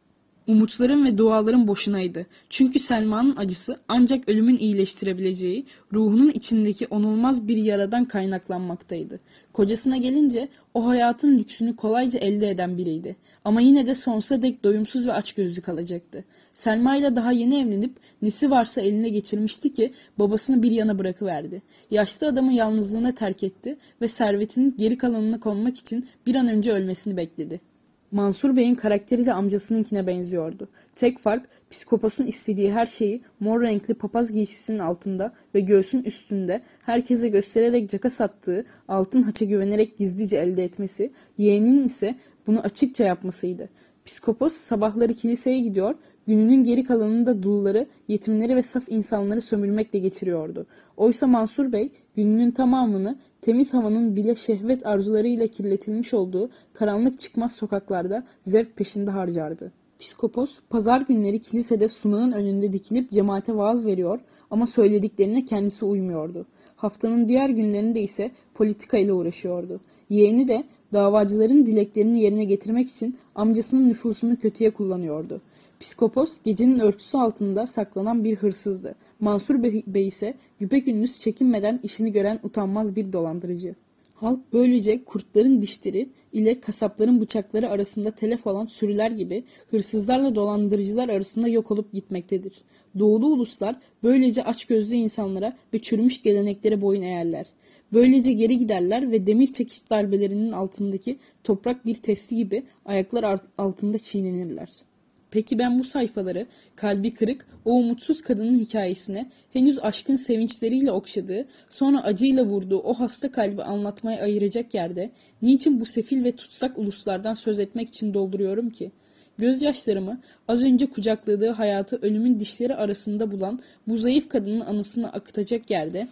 Umutlarım 0.50 1.04
ve 1.04 1.18
dualarım 1.18 1.68
boşunaydı. 1.68 2.26
Çünkü 2.48 2.78
Selma'nın 2.78 3.36
acısı 3.36 3.80
ancak 3.88 4.28
ölümün 4.28 4.58
iyileştirebileceği, 4.58 5.66
ruhunun 5.92 6.30
içindeki 6.30 6.86
onulmaz 6.86 7.48
bir 7.48 7.56
yaradan 7.56 8.04
kaynaklanmaktaydı. 8.04 9.20
Kocasına 9.52 9.96
gelince 9.96 10.48
o 10.74 10.86
hayatın 10.86 11.38
lüksünü 11.38 11.76
kolayca 11.76 12.20
elde 12.20 12.50
eden 12.50 12.78
biriydi. 12.78 13.16
Ama 13.44 13.60
yine 13.60 13.86
de 13.86 13.94
sonsuza 13.94 14.42
dek 14.42 14.64
doyumsuz 14.64 15.06
ve 15.06 15.12
açgözlü 15.12 15.60
kalacaktı. 15.60 16.24
Selma 16.54 16.96
ile 16.96 17.16
daha 17.16 17.32
yeni 17.32 17.60
evlenip 17.60 17.92
nesi 18.22 18.50
varsa 18.50 18.80
eline 18.80 19.08
geçirmişti 19.08 19.72
ki 19.72 19.92
babasını 20.18 20.62
bir 20.62 20.70
yana 20.70 20.98
bırakıverdi. 20.98 21.62
Yaşlı 21.90 22.26
adamı 22.26 22.52
yalnızlığına 22.52 23.12
terk 23.12 23.42
etti 23.44 23.76
ve 24.00 24.08
servetinin 24.08 24.74
geri 24.78 24.98
kalanına 24.98 25.40
konmak 25.40 25.78
için 25.78 26.08
bir 26.26 26.34
an 26.34 26.48
önce 26.48 26.72
ölmesini 26.72 27.16
bekledi. 27.16 27.69
Mansur 28.12 28.56
Bey'in 28.56 28.74
karakteri 28.74 29.26
de 29.26 29.32
amcasınınkine 29.32 30.06
benziyordu. 30.06 30.68
Tek 30.94 31.18
fark 31.18 31.48
psikoposun 31.70 32.26
istediği 32.26 32.72
her 32.72 32.86
şeyi 32.86 33.20
mor 33.40 33.62
renkli 33.62 33.94
papaz 33.94 34.32
giysisinin 34.32 34.78
altında 34.78 35.32
ve 35.54 35.60
göğsün 35.60 36.02
üstünde 36.02 36.60
herkese 36.82 37.28
göstererek 37.28 37.90
caka 37.90 38.10
sattığı 38.10 38.64
altın 38.88 39.22
haça 39.22 39.44
güvenerek 39.44 39.98
gizlice 39.98 40.36
elde 40.36 40.64
etmesi, 40.64 41.12
yeğeninin 41.38 41.84
ise 41.84 42.14
bunu 42.46 42.60
açıkça 42.60 43.04
yapmasıydı. 43.04 43.68
Psikopos 44.04 44.54
sabahları 44.54 45.14
kiliseye 45.14 45.60
gidiyor, 45.60 45.94
gününün 46.26 46.64
geri 46.64 46.84
kalanında 46.84 47.42
dulları, 47.42 47.86
yetimleri 48.08 48.56
ve 48.56 48.62
saf 48.62 48.84
insanları 48.88 49.42
sömürmekle 49.42 49.98
geçiriyordu. 49.98 50.66
Oysa 50.96 51.26
Mansur 51.26 51.72
Bey 51.72 51.92
gününün 52.20 52.50
tamamını 52.50 53.18
temiz 53.40 53.74
havanın 53.74 54.16
bile 54.16 54.34
şehvet 54.34 54.86
arzularıyla 54.86 55.46
kirletilmiş 55.46 56.14
olduğu 56.14 56.50
karanlık 56.72 57.20
çıkmaz 57.20 57.52
sokaklarda 57.52 58.24
zevk 58.42 58.76
peşinde 58.76 59.10
harcardı. 59.10 59.72
Piskopos 59.98 60.60
pazar 60.70 61.00
günleri 61.00 61.38
kilisede 61.38 61.88
sunağın 61.88 62.32
önünde 62.32 62.72
dikilip 62.72 63.10
cemaate 63.10 63.56
vaaz 63.56 63.86
veriyor 63.86 64.20
ama 64.50 64.66
söylediklerine 64.66 65.44
kendisi 65.44 65.84
uymuyordu. 65.84 66.46
Haftanın 66.76 67.28
diğer 67.28 67.48
günlerinde 67.48 68.00
ise 68.00 68.30
politika 68.54 68.98
ile 68.98 69.12
uğraşıyordu. 69.12 69.80
Yeğeni 70.10 70.48
de 70.48 70.64
davacıların 70.92 71.66
dileklerini 71.66 72.20
yerine 72.22 72.44
getirmek 72.44 72.90
için 72.90 73.16
amcasının 73.34 73.88
nüfusunu 73.88 74.36
kötüye 74.36 74.70
kullanıyordu. 74.70 75.40
Piskopos 75.80 76.42
gecenin 76.44 76.78
örtüsü 76.78 77.18
altında 77.18 77.66
saklanan 77.66 78.24
bir 78.24 78.36
hırsızdı. 78.36 78.94
Mansur 79.20 79.62
Bey 79.86 80.06
ise 80.06 80.34
güpegündüz 80.58 81.20
çekinmeden 81.20 81.80
işini 81.82 82.12
gören 82.12 82.40
utanmaz 82.42 82.96
bir 82.96 83.12
dolandırıcı. 83.12 83.74
Halk 84.14 84.40
böylece 84.52 85.04
kurtların 85.04 85.60
dişleri 85.60 86.08
ile 86.32 86.60
kasapların 86.60 87.20
bıçakları 87.20 87.70
arasında 87.70 88.10
telef 88.10 88.46
olan 88.46 88.66
sürüler 88.66 89.10
gibi 89.10 89.44
hırsızlarla 89.70 90.34
dolandırıcılar 90.34 91.08
arasında 91.08 91.48
yok 91.48 91.70
olup 91.70 91.92
gitmektedir. 91.92 92.52
Doğulu 92.98 93.26
uluslar 93.26 93.76
böylece 94.02 94.44
açgözlü 94.44 94.96
insanlara 94.96 95.56
ve 95.74 95.78
çürümüş 95.78 96.22
geleneklere 96.22 96.80
boyun 96.80 97.02
eğerler. 97.02 97.46
Böylece 97.92 98.32
geri 98.32 98.58
giderler 98.58 99.10
ve 99.10 99.26
demir 99.26 99.52
çekiş 99.52 99.90
darbelerinin 99.90 100.52
altındaki 100.52 101.18
toprak 101.44 101.86
bir 101.86 101.94
testi 101.94 102.36
gibi 102.36 102.62
ayaklar 102.84 103.40
altında 103.58 103.98
çiğnenirler.'' 103.98 104.89
Peki 105.30 105.58
ben 105.58 105.78
bu 105.78 105.84
sayfaları 105.84 106.46
kalbi 106.76 107.14
kırık 107.14 107.46
o 107.64 107.72
umutsuz 107.72 108.22
kadının 108.22 108.58
hikayesine 108.58 109.30
henüz 109.52 109.78
aşkın 109.78 110.16
sevinçleriyle 110.16 110.92
okşadığı 110.92 111.46
sonra 111.68 112.02
acıyla 112.02 112.44
vurduğu 112.44 112.78
o 112.78 112.94
hasta 112.94 113.32
kalbi 113.32 113.62
anlatmaya 113.62 114.22
ayıracak 114.22 114.74
yerde 114.74 115.10
niçin 115.42 115.80
bu 115.80 115.84
sefil 115.84 116.24
ve 116.24 116.32
tutsak 116.32 116.78
uluslardan 116.78 117.34
söz 117.34 117.60
etmek 117.60 117.88
için 117.88 118.14
dolduruyorum 118.14 118.70
ki? 118.70 118.90
Gözyaşlarımı 119.38 120.20
az 120.48 120.62
önce 120.62 120.86
kucakladığı 120.86 121.50
hayatı 121.50 121.96
ölümün 122.02 122.40
dişleri 122.40 122.74
arasında 122.74 123.32
bulan 123.32 123.60
bu 123.88 123.96
zayıf 123.96 124.28
kadının 124.28 124.60
anısını 124.60 125.12
akıtacak 125.12 125.70
yerde 125.70 126.08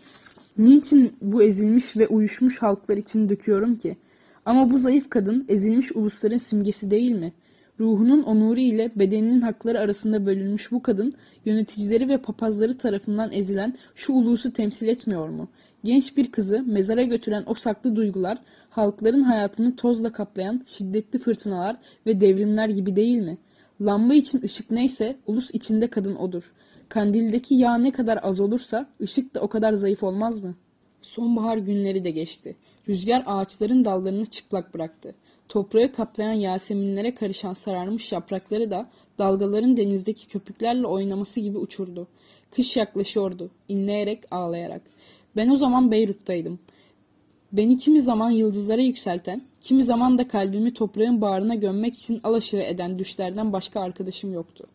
niçin 0.58 1.16
bu 1.22 1.42
ezilmiş 1.42 1.96
ve 1.96 2.08
uyuşmuş 2.08 2.62
halklar 2.62 2.96
için 2.96 3.28
döküyorum 3.28 3.76
ki? 3.76 3.96
Ama 4.44 4.70
bu 4.70 4.78
zayıf 4.78 5.10
kadın 5.10 5.44
ezilmiş 5.48 5.92
ulusların 5.92 6.36
simgesi 6.36 6.90
değil 6.90 7.12
mi?'' 7.12 7.32
Ruhunun 7.80 8.22
onuru 8.22 8.60
ile 8.60 8.90
bedeninin 8.96 9.40
hakları 9.40 9.80
arasında 9.80 10.26
bölünmüş 10.26 10.72
bu 10.72 10.82
kadın, 10.82 11.12
yöneticileri 11.44 12.08
ve 12.08 12.18
papazları 12.18 12.78
tarafından 12.78 13.32
ezilen 13.32 13.74
şu 13.94 14.12
ulusu 14.12 14.52
temsil 14.52 14.88
etmiyor 14.88 15.28
mu? 15.28 15.48
Genç 15.84 16.16
bir 16.16 16.32
kızı 16.32 16.62
mezara 16.62 17.02
götüren 17.02 17.44
o 17.46 17.54
saklı 17.54 17.96
duygular, 17.96 18.38
halkların 18.70 19.22
hayatını 19.22 19.76
tozla 19.76 20.12
kaplayan 20.12 20.62
şiddetli 20.66 21.18
fırtınalar 21.18 21.76
ve 22.06 22.20
devrimler 22.20 22.68
gibi 22.68 22.96
değil 22.96 23.18
mi? 23.18 23.38
Lamba 23.80 24.14
için 24.14 24.42
ışık 24.42 24.70
neyse, 24.70 25.16
ulus 25.26 25.50
içinde 25.54 25.86
kadın 25.86 26.14
odur. 26.14 26.52
Kandildeki 26.88 27.54
yağ 27.54 27.78
ne 27.78 27.90
kadar 27.90 28.18
az 28.22 28.40
olursa, 28.40 28.86
ışık 29.02 29.34
da 29.34 29.40
o 29.40 29.48
kadar 29.48 29.72
zayıf 29.72 30.02
olmaz 30.02 30.42
mı? 30.42 30.54
Sonbahar 31.02 31.56
günleri 31.56 32.04
de 32.04 32.10
geçti. 32.10 32.56
Rüzgar 32.88 33.22
ağaçların 33.26 33.84
dallarını 33.84 34.26
çıplak 34.26 34.74
bıraktı. 34.74 35.14
Toprağı 35.48 35.92
kaplayan 35.92 36.32
yaseminlere 36.32 37.14
karışan 37.14 37.52
sararmış 37.52 38.12
yaprakları 38.12 38.70
da 38.70 38.88
dalgaların 39.18 39.76
denizdeki 39.76 40.26
köpüklerle 40.26 40.86
oynaması 40.86 41.40
gibi 41.40 41.58
uçurdu. 41.58 42.06
Kış 42.50 42.76
yaklaşıyordu, 42.76 43.50
inleyerek 43.68 44.24
ağlayarak. 44.30 44.82
Ben 45.36 45.48
o 45.48 45.56
zaman 45.56 45.90
Beyrut'taydım. 45.90 46.58
Beni 47.52 47.78
kimi 47.78 48.02
zaman 48.02 48.30
yıldızlara 48.30 48.82
yükselten, 48.82 49.42
kimi 49.60 49.82
zaman 49.82 50.18
da 50.18 50.28
kalbimi 50.28 50.74
toprağın 50.74 51.20
bağrına 51.20 51.54
gömmek 51.54 51.94
için 51.94 52.20
alaşağı 52.22 52.60
eden 52.60 52.98
düşlerden 52.98 53.52
başka 53.52 53.80
arkadaşım 53.80 54.32
yoktu. 54.32 54.66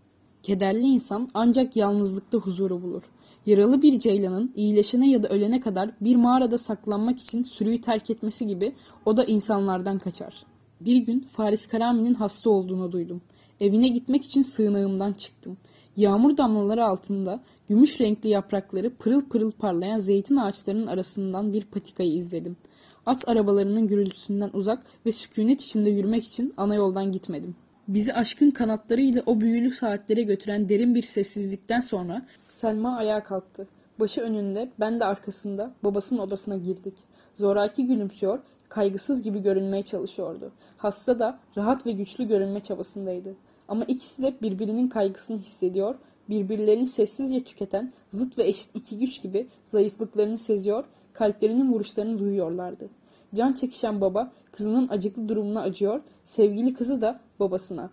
Kederli 0.44 0.88
insan 0.88 1.30
ancak 1.34 1.76
yalnızlıkta 1.76 2.38
huzuru 2.38 2.82
bulur. 2.82 3.04
Yaralı 3.46 3.82
bir 3.82 4.00
ceylanın 4.00 4.52
iyileşene 4.56 5.10
ya 5.10 5.24
da 5.24 5.28
ölene 5.28 5.60
kadar 5.60 5.92
bir 6.02 6.16
mağarada 6.16 6.58
saklanmak 6.58 7.20
için 7.20 7.44
sürüyü 7.44 7.82
terk 7.82 8.10
etmesi 8.10 8.48
gibi 8.48 8.74
o 9.06 9.18
da 9.18 9.24
insanlardan 9.24 10.00
kaçar. 10.00 10.53
Bir 10.86 10.98
gün 10.98 11.20
Faris 11.20 11.68
Karami'nin 11.68 12.14
hasta 12.14 12.50
olduğunu 12.50 12.92
duydum. 12.92 13.22
Evine 13.60 13.88
gitmek 13.88 14.26
için 14.26 14.42
sığınağımdan 14.42 15.14
çıktım. 15.14 15.58
Yağmur 15.98 16.38
damlaları 16.38 16.86
altında 16.86 17.44
gümüş 17.70 18.02
renkli 18.02 18.30
yaprakları 18.30 18.90
pırıl 18.90 19.22
pırıl 19.22 19.52
parlayan 19.52 20.00
zeytin 20.00 20.36
ağaçlarının 20.36 20.88
arasından 20.88 21.54
bir 21.54 21.64
patikayı 21.64 22.14
izledim. 22.14 22.58
At 23.06 23.28
arabalarının 23.28 23.88
gürültüsünden 23.88 24.50
uzak 24.54 24.84
ve 25.06 25.12
sükunet 25.12 25.62
içinde 25.62 25.90
yürümek 25.90 26.26
için 26.26 26.54
ana 26.58 26.76
yoldan 26.76 27.12
gitmedim. 27.12 27.56
Bizi 27.88 28.14
aşkın 28.14 28.52
kanatlarıyla 28.52 29.24
o 29.26 29.42
büyülü 29.42 29.74
saatlere 29.74 30.22
götüren 30.22 30.70
derin 30.70 30.96
bir 30.96 31.02
sessizlikten 31.02 31.80
sonra 31.80 32.26
Selma 32.48 32.98
ayağa 32.98 33.24
kalktı. 33.24 33.68
Başı 34.00 34.22
önünde, 34.22 34.70
ben 34.80 35.00
de 35.00 35.06
arkasında 35.06 35.74
babasının 35.84 36.20
odasına 36.20 36.58
girdik. 36.58 36.94
Zoraki 37.36 37.86
gülümsüyor, 37.86 38.40
kaygısız 38.74 39.24
gibi 39.24 39.42
görünmeye 39.42 39.84
çalışıyordu. 39.84 40.52
Hasta 40.78 41.20
da 41.20 41.40
rahat 41.58 41.86
ve 41.86 41.92
güçlü 41.92 42.28
görünme 42.28 42.60
çabasındaydı. 42.60 43.36
Ama 43.68 43.84
ikisi 43.84 44.24
de 44.24 44.34
birbirinin 44.42 44.88
kaygısını 44.88 45.38
hissediyor, 45.38 45.96
birbirlerini 46.30 46.88
sessizce 46.88 47.44
tüketen 47.44 47.94
zıt 48.10 48.38
ve 48.38 48.48
eşit 48.48 48.76
iki 48.76 49.00
güç 49.00 49.22
gibi 49.22 49.48
zayıflıklarını 49.66 50.38
seziyor, 50.38 50.84
kalplerinin 51.14 51.74
vuruşlarını 51.74 52.20
duyuyorlardı. 52.20 52.90
Can 53.36 53.54
çekişen 53.54 54.02
baba 54.02 54.32
kızının 54.52 54.88
acıklı 54.90 55.30
durumuna 55.30 55.62
acıyor, 55.62 56.02
sevgili 56.24 56.74
kızı 56.74 57.02
da 57.02 57.20
babasına. 57.40 57.90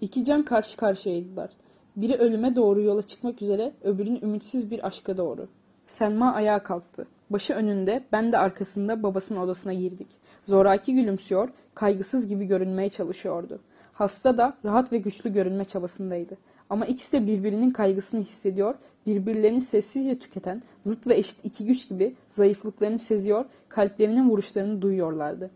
İki 0.00 0.24
can 0.24 0.44
karşı 0.44 0.76
karşıyaydılar. 0.76 1.50
Biri 1.96 2.14
ölüme 2.14 2.56
doğru 2.56 2.82
yola 2.82 3.02
çıkmak 3.02 3.42
üzere, 3.42 3.72
öbürünün 3.82 4.20
ümitsiz 4.22 4.70
bir 4.70 4.86
aşka 4.86 5.16
doğru. 5.16 5.48
Selma 5.86 6.32
ayağa 6.32 6.62
kalktı. 6.62 7.06
Başı 7.32 7.54
önünde, 7.54 8.04
ben 8.12 8.32
de 8.32 8.38
arkasında 8.38 9.02
babasının 9.02 9.40
odasına 9.40 9.72
girdik. 9.72 10.06
Zoraki 10.44 10.94
gülümsüyor, 10.94 11.48
kaygısız 11.74 12.28
gibi 12.28 12.44
görünmeye 12.44 12.90
çalışıyordu. 12.90 13.60
Hasta 13.92 14.36
da 14.36 14.56
rahat 14.64 14.92
ve 14.92 14.98
güçlü 14.98 15.32
görünme 15.32 15.64
çabasındaydı. 15.64 16.36
Ama 16.70 16.86
ikisi 16.86 17.12
de 17.12 17.26
birbirinin 17.26 17.70
kaygısını 17.70 18.20
hissediyor, 18.20 18.74
birbirlerini 19.06 19.60
sessizce 19.62 20.18
tüketen, 20.18 20.62
zıt 20.82 21.06
ve 21.06 21.16
eşit 21.16 21.44
iki 21.44 21.66
güç 21.66 21.88
gibi 21.88 22.14
zayıflıklarını 22.28 22.98
seziyor, 22.98 23.44
kalplerinin 23.68 24.30
vuruşlarını 24.30 24.82
duyuyorlardı. 24.82 25.50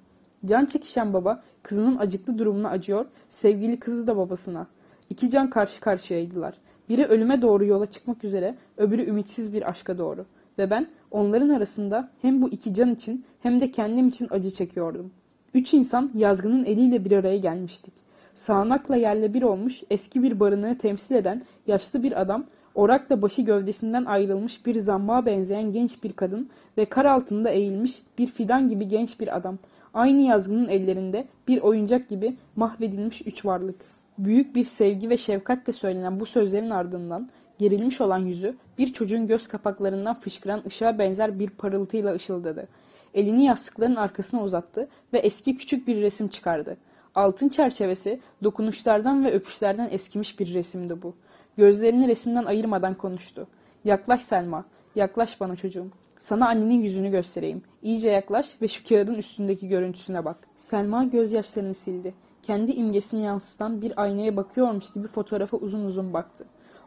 Can 0.45 0.67
çekişen 0.67 1.13
baba 1.13 1.43
kızının 1.63 1.99
acıklı 1.99 2.39
durumuna 2.39 2.71
acıyor, 2.71 3.07
sevgili 3.29 3.81
kızı 3.81 4.07
da 4.07 4.17
babasına. 4.17 4.67
İki 5.11 5.31
can 5.31 5.51
karşı 5.51 5.81
karşıyaydılar. 5.81 6.55
Biri 6.89 7.05
ölüme 7.05 7.43
doğru 7.43 7.65
yola 7.65 7.87
çıkmak 7.87 8.25
üzere, 8.25 8.55
öbürü 8.77 9.07
ümitsiz 9.07 9.53
bir 9.55 9.69
aşka 9.71 9.99
doğru. 9.99 10.27
Ve 10.59 10.71
ben 10.71 10.87
onların 11.11 11.49
arasında 11.49 12.09
hem 12.23 12.43
bu 12.43 12.49
iki 12.49 12.75
can 12.75 12.95
için 12.95 13.25
hem 13.43 13.61
de 13.61 13.71
kendim 13.71 14.09
için 14.09 14.29
acı 14.31 14.51
çekiyordum. 14.51 15.11
Üç 15.55 15.75
insan 15.75 16.11
yazgının 16.15 16.65
eliyle 16.65 17.05
bir 17.05 17.13
araya 17.13 17.39
gelmiştik. 17.39 17.95
Sağanakla 18.35 18.97
yerle 18.97 19.35
bir 19.35 19.43
olmuş 19.43 19.83
eski 19.91 20.23
bir 20.23 20.41
barınağı 20.41 20.79
temsil 20.79 21.15
eden 21.15 21.43
yaşlı 21.67 22.03
bir 22.03 22.21
adam, 22.21 22.45
orakla 22.75 23.23
başı 23.23 23.43
gövdesinden 23.43 24.05
ayrılmış 24.05 24.67
bir 24.67 24.79
zambağa 24.79 25.27
benzeyen 25.27 25.73
genç 25.73 26.05
bir 26.05 26.13
kadın 26.13 26.51
ve 26.79 26.85
kar 26.85 27.05
altında 27.05 27.51
eğilmiş 27.51 28.03
bir 28.19 28.27
fidan 28.27 28.69
gibi 28.69 28.89
genç 28.89 29.21
bir 29.21 29.37
adam. 29.37 29.59
Aynı 29.95 30.21
yazgının 30.21 30.69
ellerinde 30.69 31.27
bir 31.49 31.61
oyuncak 31.61 32.09
gibi 32.09 32.37
mahvedilmiş 32.57 33.27
üç 33.27 33.45
varlık. 33.45 33.77
Büyük 34.19 34.55
bir 34.55 34.65
sevgi 34.65 35.11
ve 35.11 35.17
şefkatle 35.17 35.73
söylenen 35.73 36.21
bu 36.21 36.27
sözlerin 36.27 36.71
ardından 36.71 37.29
gerilmiş 37.59 38.01
olan 38.01 38.19
yüzü 38.19 38.57
bir 38.79 38.93
çocuğun 38.93 39.27
göz 39.27 39.47
kapaklarından 39.47 40.21
fışkıran 40.21 40.63
ışığa 40.67 40.99
benzer 40.99 41.39
bir 41.39 41.51
parıltıyla 41.51 42.15
ışıldadı. 42.15 42.69
Elini 43.15 43.45
yastıkların 43.45 43.97
arkasına 43.97 44.43
uzattı 44.43 44.89
ve 45.13 45.19
eski 45.19 45.57
küçük 45.57 45.89
bir 45.89 46.01
resim 46.03 46.29
çıkardı. 46.29 46.77
Altın 47.15 47.49
çerçevesi 47.49 48.21
dokunuşlardan 48.45 49.25
ve 49.25 49.33
öpüşlerden 49.33 49.89
eskimiş 49.91 50.41
bir 50.41 50.55
resimdi 50.55 51.03
bu. 51.03 51.15
Gözlerini 51.57 52.09
resimden 52.09 52.45
ayırmadan 52.45 52.95
konuştu. 52.95 53.47
Yaklaş 53.85 54.23
Selma, 54.23 54.65
yaklaş 54.95 55.41
bana 55.41 55.57
çocuğum. 55.57 55.89
Sana 56.19 56.49
annenin 56.49 56.81
yüzünü 56.81 57.11
göstereyim. 57.11 57.63
İyice 57.83 58.11
yaklaş 58.11 58.63
ve 58.63 58.69
şu 58.69 58.89
kağıdın 58.89 59.15
üstündeki 59.15 59.69
görüntüsüne 59.69 60.25
bak. 60.25 60.37
Selma 60.57 61.05
gözyaşlarını 61.05 61.75
sildi. 61.75 62.15
Kendi 62.43 62.73
imgesini 62.73 63.25
yansıtan 63.25 63.83
bir 63.83 63.93
aynaya 64.03 64.37
bakıyormuş 64.37 64.93
gibi 64.93 65.09
fotoğrafa 65.09 65.57
uzun 65.57 65.85
uzun 65.85 66.13
baktı. 66.13 66.47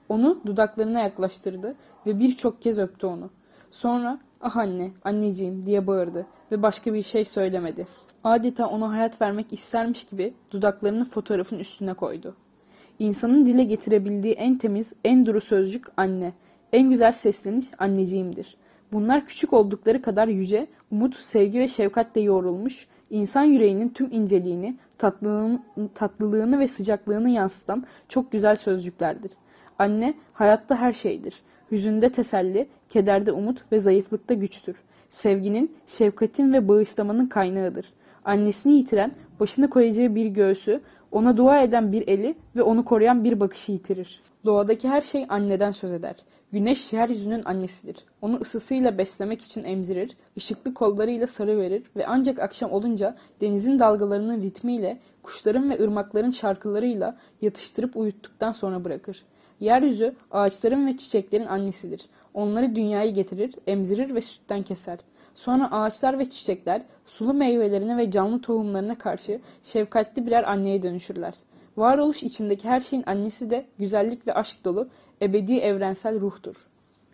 Onu 0.09 0.41
dudaklarına 0.45 0.99
yaklaştırdı 0.99 1.75
ve 2.05 2.19
birçok 2.19 2.61
kez 2.61 2.79
öptü 2.79 3.07
onu. 3.07 3.29
Sonra 3.71 4.19
ah 4.41 4.57
anne, 4.57 4.91
anneciğim 5.03 5.65
diye 5.65 5.87
bağırdı 5.87 6.25
ve 6.51 6.61
başka 6.61 6.93
bir 6.93 7.01
şey 7.01 7.25
söylemedi. 7.25 7.87
Adeta 8.23 8.67
ona 8.67 8.91
hayat 8.91 9.21
vermek 9.21 9.53
istermiş 9.53 10.05
gibi 10.05 10.33
dudaklarını 10.51 11.05
fotoğrafın 11.05 11.59
üstüne 11.59 11.93
koydu. 11.93 12.35
İnsanın 12.99 13.45
dile 13.45 13.63
getirebildiği 13.63 14.33
en 14.33 14.57
temiz, 14.57 14.93
en 15.03 15.25
duru 15.25 15.41
sözcük 15.41 15.85
anne. 15.97 16.33
En 16.73 16.89
güzel 16.89 17.11
sesleniş 17.11 17.67
anneciğimdir. 17.77 18.57
Bunlar 18.91 19.25
küçük 19.25 19.53
oldukları 19.53 20.01
kadar 20.01 20.27
yüce, 20.27 20.67
umut, 20.91 21.15
sevgi 21.15 21.59
ve 21.59 21.67
şefkatle 21.67 22.21
yoğrulmuş, 22.21 22.87
insan 23.09 23.43
yüreğinin 23.43 23.89
tüm 23.89 24.11
inceliğini, 24.11 24.77
tatlılığını, 24.97 25.59
tatlılığını 25.93 26.59
ve 26.59 26.67
sıcaklığını 26.67 27.29
yansıtan 27.29 27.85
çok 28.07 28.31
güzel 28.31 28.55
sözcüklerdir. 28.55 29.31
Anne 29.79 30.13
hayatta 30.33 30.75
her 30.75 30.93
şeydir. 30.93 31.41
Hüzünde 31.71 32.09
teselli, 32.09 32.67
kederde 32.89 33.31
umut 33.31 33.71
ve 33.71 33.79
zayıflıkta 33.79 34.33
güçtür. 34.33 34.75
Sevginin, 35.09 35.75
şefkatin 35.87 36.53
ve 36.53 36.67
bağışlamanın 36.67 37.27
kaynağıdır. 37.27 37.93
Annesini 38.25 38.73
yitiren, 38.73 39.11
başına 39.39 39.69
koyacağı 39.69 40.15
bir 40.15 40.25
göğsü, 40.25 40.81
ona 41.11 41.37
dua 41.37 41.61
eden 41.61 41.91
bir 41.91 42.07
eli 42.07 42.35
ve 42.55 42.63
onu 42.63 42.85
koruyan 42.85 43.23
bir 43.23 43.39
bakışı 43.39 43.71
yitirir. 43.71 44.21
Doğadaki 44.45 44.89
her 44.89 45.01
şey 45.01 45.25
anneden 45.29 45.71
söz 45.71 45.91
eder. 45.91 46.15
Güneş 46.51 46.93
yeryüzünün 46.93 47.41
annesidir. 47.45 47.95
Onu 48.21 48.35
ısısıyla 48.41 48.97
beslemek 48.97 49.41
için 49.41 49.63
emzirir, 49.63 50.17
ışıklı 50.37 50.73
kollarıyla 50.73 51.27
sarı 51.27 51.57
verir 51.57 51.83
ve 51.95 52.07
ancak 52.07 52.39
akşam 52.39 52.71
olunca 52.71 53.15
denizin 53.41 53.79
dalgalarının 53.79 54.41
ritmiyle, 54.41 54.99
kuşların 55.23 55.69
ve 55.69 55.83
ırmakların 55.83 56.31
şarkılarıyla 56.31 57.17
yatıştırıp 57.41 57.97
uyuttuktan 57.97 58.51
sonra 58.51 58.83
bırakır. 58.83 59.23
Yeryüzü 59.59 60.15
ağaçların 60.31 60.87
ve 60.87 60.97
çiçeklerin 60.97 61.45
annesidir. 61.45 62.05
Onları 62.33 62.75
dünyaya 62.75 63.09
getirir, 63.09 63.55
emzirir 63.67 64.15
ve 64.15 64.21
sütten 64.21 64.63
keser. 64.63 64.99
Sonra 65.35 65.71
ağaçlar 65.71 66.19
ve 66.19 66.29
çiçekler 66.29 66.81
sulu 67.05 67.33
meyvelerine 67.33 67.97
ve 67.97 68.11
canlı 68.11 68.41
tohumlarına 68.41 68.97
karşı 68.97 69.39
şefkatli 69.63 70.25
birer 70.25 70.43
anneye 70.43 70.83
dönüşürler. 70.83 71.33
Varoluş 71.77 72.23
içindeki 72.23 72.69
her 72.69 72.81
şeyin 72.81 73.03
annesi 73.07 73.49
de 73.49 73.65
güzellik 73.79 74.27
ve 74.27 74.33
aşk 74.33 74.65
dolu 74.65 74.89
ebedi 75.21 75.57
evrensel 75.57 76.19
ruhtur. 76.19 76.55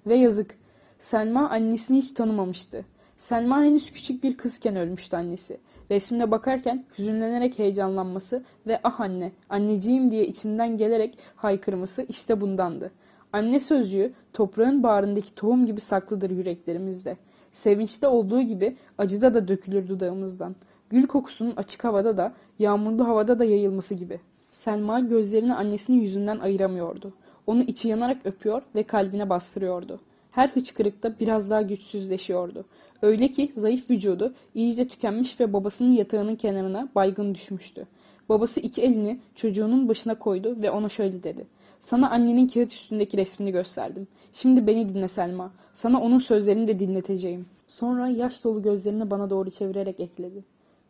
Ve 0.08 0.16
yazık, 0.16 0.56
Selma 1.00 1.50
annesini 1.50 1.98
hiç 1.98 2.12
tanımamıştı. 2.12 2.86
Selma 3.18 3.64
henüz 3.64 3.92
küçük 3.92 4.24
bir 4.24 4.38
kızken 4.38 4.76
ölmüştü 4.76 5.16
annesi. 5.16 5.58
Resmine 5.92 6.32
bakarken 6.32 6.86
hüzünlenerek 6.98 7.60
heyecanlanması 7.60 8.44
ve 8.68 8.80
ah 8.84 9.00
anne, 9.00 9.32
anneciğim 9.50 10.12
diye 10.12 10.28
içinden 10.28 10.78
gelerek 10.78 11.18
haykırması 11.36 12.06
işte 12.10 12.42
bundandı. 12.42 12.92
Anne 13.34 13.60
sözcüğü 13.60 14.14
toprağın 14.34 14.84
bağrındaki 14.84 15.36
tohum 15.36 15.66
gibi 15.66 15.82
saklıdır 15.82 16.30
yüreklerimizde. 16.30 17.18
Sevinçte 17.52 18.08
olduğu 18.08 18.42
gibi 18.42 18.78
acıda 18.98 19.34
da 19.34 19.48
dökülür 19.48 19.88
dudağımızdan. 19.88 20.56
Gül 20.90 21.08
kokusunun 21.08 21.54
açık 21.56 21.84
havada 21.84 22.18
da, 22.18 22.34
yağmurlu 22.60 23.08
havada 23.08 23.40
da 23.40 23.46
yayılması 23.46 23.96
gibi. 23.96 24.20
Selma 24.52 25.00
gözlerini 25.00 25.56
annesinin 25.56 26.02
yüzünden 26.02 26.38
ayıramıyordu. 26.38 27.14
Onu 27.48 27.62
içi 27.62 27.88
yanarak 27.88 28.26
öpüyor 28.26 28.62
ve 28.76 28.84
kalbine 28.84 29.30
bastırıyordu. 29.30 30.00
Her 30.32 30.50
hıçkırıkta 30.50 31.20
biraz 31.20 31.50
daha 31.50 31.62
güçsüzleşiyordu. 31.62 32.66
Öyle 33.02 33.32
ki 33.32 33.52
zayıf 33.54 33.90
vücudu 33.90 34.34
iyice 34.56 34.88
tükenmiş 34.88 35.40
ve 35.40 35.54
babasının 35.54 35.94
yatağının 35.94 36.36
kenarına 36.36 36.90
baygın 36.96 37.36
düşmüştü. 37.36 37.88
Babası 38.30 38.60
iki 38.60 38.82
elini 38.82 39.20
çocuğunun 39.36 39.90
başına 39.90 40.20
koydu 40.20 40.62
ve 40.62 40.72
ona 40.72 40.90
şöyle 40.90 41.24
dedi. 41.24 41.48
Sana 41.80 42.10
annenin 42.10 42.48
kağıt 42.48 42.74
üstündeki 42.74 43.18
resmini 43.18 43.52
gösterdim. 43.52 44.08
Şimdi 44.34 44.68
beni 44.68 44.90
dinle 44.90 45.08
Selma. 45.08 45.52
Sana 45.74 46.02
onun 46.02 46.20
sözlerini 46.20 46.68
de 46.68 46.80
dinleteceğim. 46.80 47.46
Sonra 47.68 48.08
yaş 48.08 48.44
dolu 48.44 48.62
gözlerini 48.62 49.12
bana 49.12 49.30
doğru 49.30 49.50
çevirerek 49.50 50.00
ekledi. 50.00 50.44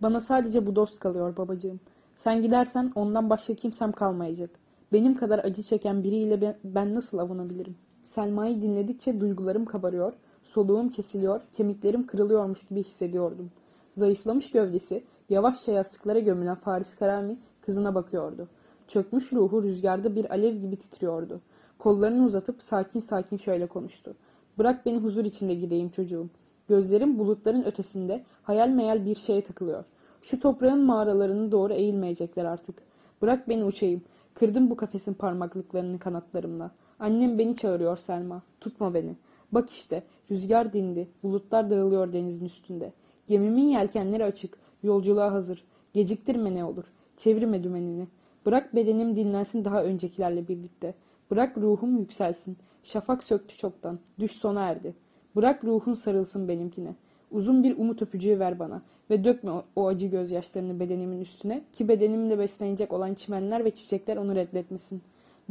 Bana 0.04 0.22
sadece 0.22 0.68
bu 0.68 0.76
dost 0.76 1.00
kalıyor 1.00 1.38
babacığım. 1.38 1.80
Sen 2.16 2.42
gidersen 2.42 2.92
ondan 2.96 3.30
başka 3.30 3.56
kimsem 3.56 3.92
kalmayacak. 3.92 4.50
Benim 4.94 5.16
kadar 5.16 5.40
acı 5.40 5.62
çeken 5.62 6.04
biriyle 6.04 6.56
ben 6.64 6.94
nasıl 6.94 7.18
avunabilirim? 7.18 7.76
Selma'yı 8.02 8.62
dinledikçe 8.62 9.20
duygularım 9.20 9.66
kabarıyor, 9.66 10.14
soluğum 10.46 10.90
kesiliyor, 10.90 11.42
kemiklerim 11.52 12.08
kırılıyormuş 12.08 12.66
gibi 12.66 12.80
hissediyordum. 12.80 13.52
Zayıflamış 13.92 14.52
gövdesi, 14.52 15.04
yavaşça 15.30 15.72
yastıklara 15.72 16.20
gömülen 16.20 16.56
Faris 16.56 16.96
Karami 16.96 17.38
kızına 17.62 17.96
bakıyordu. 17.96 18.48
Çökmüş 18.88 19.34
ruhu 19.34 19.64
rüzgarda 19.64 20.16
bir 20.16 20.32
alev 20.32 20.56
gibi 20.56 20.76
titriyordu. 20.76 21.42
Kollarını 21.80 22.26
uzatıp 22.26 22.62
sakin 22.62 23.00
sakin 23.00 23.38
şöyle 23.38 23.68
konuştu. 23.68 24.16
Bırak 24.58 24.86
beni 24.86 24.98
huzur 24.98 25.26
içinde 25.26 25.54
gideyim 25.54 25.90
çocuğum. 25.90 26.30
Gözlerim 26.68 27.20
bulutların 27.20 27.64
ötesinde 27.64 28.24
hayal 28.44 28.70
meyal 28.70 29.06
bir 29.06 29.16
şeye 29.16 29.44
takılıyor. 29.44 29.86
Şu 30.22 30.40
toprağın 30.40 30.84
mağaralarını 30.84 31.52
doğru 31.52 31.74
eğilmeyecekler 31.74 32.46
artık. 32.46 32.76
Bırak 33.22 33.50
beni 33.50 33.64
uçayım. 33.64 34.02
Kırdım 34.34 34.70
bu 34.70 34.76
kafesin 34.76 35.14
parmaklıklarını 35.14 36.00
kanatlarımla. 36.00 36.72
Annem 37.00 37.40
beni 37.40 37.56
çağırıyor 37.56 37.98
Selma. 37.98 38.42
Tutma 38.62 38.94
beni. 38.94 39.16
Bak 39.52 39.70
işte 39.70 40.04
rüzgar 40.32 40.74
dindi. 40.74 41.08
Bulutlar 41.24 41.70
dağılıyor 41.70 42.14
denizin 42.14 42.46
üstünde. 42.46 42.94
Gemimin 43.28 43.68
yelkenleri 43.68 44.24
açık. 44.24 44.58
Yolculuğa 44.84 45.34
hazır. 45.34 45.64
Geciktirme 45.94 46.56
ne 46.56 46.66
olur. 46.66 46.86
Çevirme 47.18 47.64
dümenini. 47.64 48.08
Bırak 48.46 48.76
bedenim 48.76 49.16
dinlensin 49.16 49.66
daha 49.66 49.84
öncekilerle 49.84 50.48
birlikte. 50.48 50.94
Bırak 51.32 51.58
ruhum 51.58 51.98
yükselsin. 51.98 52.58
Şafak 52.84 53.24
söktü 53.24 53.58
çoktan. 53.58 54.00
Düş 54.20 54.32
sona 54.32 54.62
erdi. 54.62 54.96
Bırak 55.36 55.64
ruhun 55.64 55.94
sarılsın 55.94 56.48
benimkine. 56.48 56.96
Uzun 57.32 57.64
bir 57.64 57.78
umut 57.78 58.02
öpücüğü 58.02 58.40
ver 58.40 58.60
bana 58.60 58.82
ve 59.10 59.24
dökme 59.24 59.52
o, 59.76 59.88
acı 59.88 60.08
gözyaşlarını 60.08 60.80
bedenimin 60.80 61.22
üstüne 61.22 61.64
ki 61.74 61.88
bedenimle 61.88 62.40
beslenecek 62.40 62.94
olan 62.94 63.14
çimenler 63.14 63.66
ve 63.66 63.72
çiçekler 63.72 64.18
onu 64.18 64.36
reddetmesin. 64.36 65.02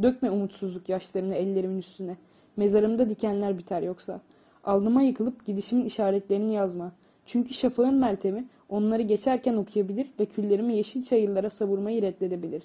Dökme 0.01 0.31
umutsuzluk 0.31 0.89
yaşlarını 0.89 1.35
ellerimin 1.35 1.77
üstüne. 1.77 2.17
Mezarımda 2.57 3.09
dikenler 3.09 3.57
biter 3.57 3.81
yoksa. 3.81 4.21
Alnıma 4.63 5.01
yıkılıp 5.01 5.45
gidişimin 5.45 5.85
işaretlerini 5.85 6.53
yazma. 6.53 6.91
Çünkü 7.25 7.53
şafağın 7.53 7.95
meltemi 7.95 8.45
onları 8.69 9.01
geçerken 9.01 9.53
okuyabilir 9.53 10.07
ve 10.19 10.25
küllerimi 10.25 10.75
yeşil 10.75 11.03
çayırlara 11.03 11.49
savurmayı 11.49 12.01
reddedebilir. 12.01 12.63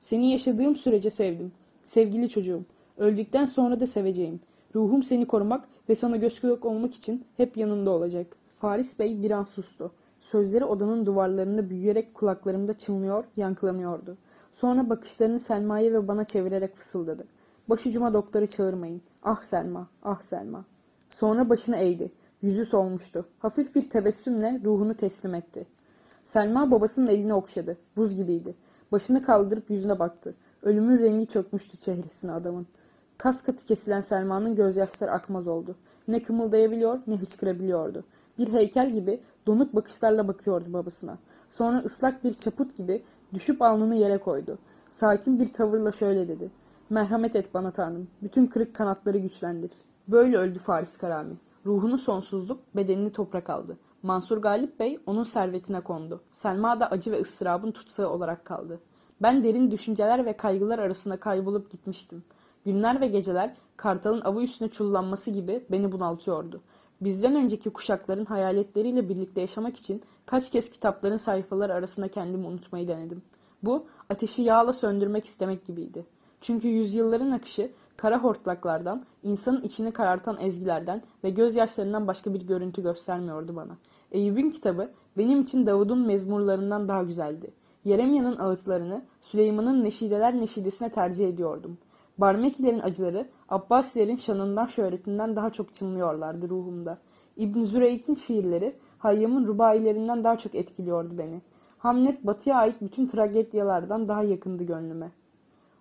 Seni 0.00 0.30
yaşadığım 0.30 0.76
sürece 0.76 1.10
sevdim. 1.10 1.52
Sevgili 1.84 2.28
çocuğum, 2.28 2.62
öldükten 2.98 3.44
sonra 3.44 3.80
da 3.80 3.86
seveceğim. 3.86 4.40
Ruhum 4.74 5.02
seni 5.02 5.26
korumak 5.26 5.64
ve 5.88 5.94
sana 5.94 6.16
göz 6.16 6.40
kulak 6.40 6.64
olmak 6.64 6.94
için 6.94 7.24
hep 7.36 7.56
yanında 7.56 7.90
olacak. 7.90 8.26
Faris 8.58 8.98
Bey 8.98 9.22
bir 9.22 9.30
an 9.30 9.42
sustu. 9.42 9.92
Sözleri 10.20 10.64
odanın 10.64 11.06
duvarlarında 11.06 11.70
büyüyerek 11.70 12.14
kulaklarımda 12.14 12.78
çınlıyor, 12.78 13.24
yankılanıyordu. 13.36 14.16
Sonra 14.52 14.90
bakışlarını 14.90 15.40
Selma'ya 15.40 15.92
ve 15.92 16.08
bana 16.08 16.24
çevirerek 16.24 16.76
fısıldadı. 16.76 17.26
Başucuma 17.68 18.12
doktoru 18.12 18.46
çağırmayın. 18.46 19.02
Ah 19.22 19.42
Selma, 19.42 19.88
ah 20.02 20.20
Selma. 20.20 20.64
Sonra 21.10 21.48
başını 21.48 21.76
eğdi. 21.76 22.12
Yüzü 22.42 22.64
solmuştu. 22.64 23.26
Hafif 23.38 23.74
bir 23.74 23.90
tebessümle 23.90 24.60
ruhunu 24.64 24.94
teslim 24.94 25.34
etti. 25.34 25.66
Selma 26.22 26.70
babasının 26.70 27.06
elini 27.06 27.34
okşadı. 27.34 27.76
Buz 27.96 28.16
gibiydi. 28.16 28.54
Başını 28.92 29.22
kaldırıp 29.22 29.70
yüzüne 29.70 29.98
baktı. 29.98 30.34
Ölümün 30.62 30.98
rengi 30.98 31.26
çökmüştü 31.26 31.76
çehresine 31.76 32.32
adamın. 32.32 32.66
Kas 33.18 33.42
katı 33.42 33.64
kesilen 33.64 34.00
Selma'nın 34.00 34.54
gözyaşları 34.54 35.12
akmaz 35.12 35.48
oldu. 35.48 35.76
Ne 36.08 36.22
kımıldayabiliyor 36.22 36.98
ne 37.06 37.16
hıçkırabiliyordu. 37.16 38.04
Bir 38.38 38.52
heykel 38.52 38.90
gibi 38.90 39.20
donuk 39.46 39.74
bakışlarla 39.74 40.28
bakıyordu 40.28 40.72
babasına. 40.72 41.18
Sonra 41.48 41.78
ıslak 41.78 42.24
bir 42.24 42.34
çaput 42.34 42.76
gibi 42.76 43.02
düşüp 43.34 43.62
alnını 43.62 43.94
yere 43.94 44.18
koydu. 44.18 44.58
Sakin 44.90 45.40
bir 45.40 45.52
tavırla 45.52 45.92
şöyle 45.92 46.28
dedi. 46.28 46.50
Merhamet 46.90 47.36
et 47.36 47.54
bana 47.54 47.70
tanrım. 47.70 48.08
Bütün 48.22 48.46
kırık 48.46 48.74
kanatları 48.74 49.18
güçlendir. 49.18 49.70
Böyle 50.08 50.36
öldü 50.36 50.58
Faris 50.58 50.96
Karami. 50.96 51.34
Ruhunu 51.66 51.98
sonsuzluk, 51.98 52.60
bedenini 52.76 53.12
toprak 53.12 53.50
aldı. 53.50 53.76
Mansur 54.02 54.38
Galip 54.38 54.80
Bey 54.80 55.00
onun 55.06 55.22
servetine 55.22 55.80
kondu. 55.80 56.20
Selma 56.30 56.80
da 56.80 56.90
acı 56.90 57.12
ve 57.12 57.20
ıstırabın 57.20 57.72
tutsağı 57.72 58.10
olarak 58.10 58.44
kaldı. 58.44 58.80
Ben 59.22 59.44
derin 59.44 59.70
düşünceler 59.70 60.26
ve 60.26 60.36
kaygılar 60.36 60.78
arasında 60.78 61.16
kaybolup 61.20 61.70
gitmiştim. 61.70 62.24
Günler 62.64 63.00
ve 63.00 63.06
geceler 63.06 63.56
kartalın 63.76 64.20
avı 64.20 64.42
üstüne 64.42 64.68
çullanması 64.68 65.30
gibi 65.30 65.64
beni 65.70 65.92
bunaltıyordu. 65.92 66.62
Bizden 67.00 67.34
önceki 67.34 67.70
kuşakların 67.70 68.24
hayaletleriyle 68.24 69.08
birlikte 69.08 69.40
yaşamak 69.40 69.76
için 69.76 70.02
kaç 70.26 70.50
kez 70.50 70.70
kitapların 70.70 71.16
sayfaları 71.16 71.74
arasında 71.74 72.08
kendimi 72.08 72.46
unutmayı 72.46 72.88
denedim. 72.88 73.22
Bu 73.62 73.86
ateşi 74.10 74.42
yağla 74.42 74.72
söndürmek 74.72 75.24
istemek 75.24 75.64
gibiydi. 75.64 76.15
Çünkü 76.46 76.68
yüzyılların 76.68 77.30
akışı 77.30 77.70
kara 77.96 78.18
hortlaklardan, 78.18 79.02
insanın 79.22 79.62
içini 79.62 79.92
karartan 79.92 80.40
ezgilerden 80.40 81.02
ve 81.24 81.30
gözyaşlarından 81.30 82.06
başka 82.06 82.34
bir 82.34 82.46
görüntü 82.46 82.82
göstermiyordu 82.82 83.56
bana. 83.56 83.76
Eyüp'ün 84.12 84.50
kitabı 84.50 84.90
benim 85.18 85.42
için 85.42 85.66
Davud'un 85.66 86.06
mezmurlarından 86.06 86.88
daha 86.88 87.02
güzeldi. 87.02 87.50
Yeremya'nın 87.84 88.38
ağıtlarını 88.38 89.04
Süleyman'ın 89.20 89.84
neşideler 89.84 90.40
neşidesine 90.40 90.90
tercih 90.90 91.28
ediyordum. 91.28 91.78
Barmekilerin 92.18 92.80
acıları 92.80 93.28
Abbasilerin 93.48 94.16
şanından 94.16 94.66
şöhretinden 94.66 95.36
daha 95.36 95.50
çok 95.50 95.74
çınlıyorlardı 95.74 96.48
ruhumda. 96.48 96.98
İbn 97.36 97.60
Züreyk'in 97.60 98.14
şiirleri 98.14 98.76
Hayyam'ın 98.98 99.46
rubailerinden 99.46 100.24
daha 100.24 100.38
çok 100.38 100.54
etkiliyordu 100.54 101.18
beni. 101.18 101.42
Hamlet 101.78 102.26
batıya 102.26 102.56
ait 102.56 102.80
bütün 102.80 103.06
tragedyalardan 103.06 104.08
daha 104.08 104.22
yakındı 104.22 104.64
gönlüme. 104.64 105.10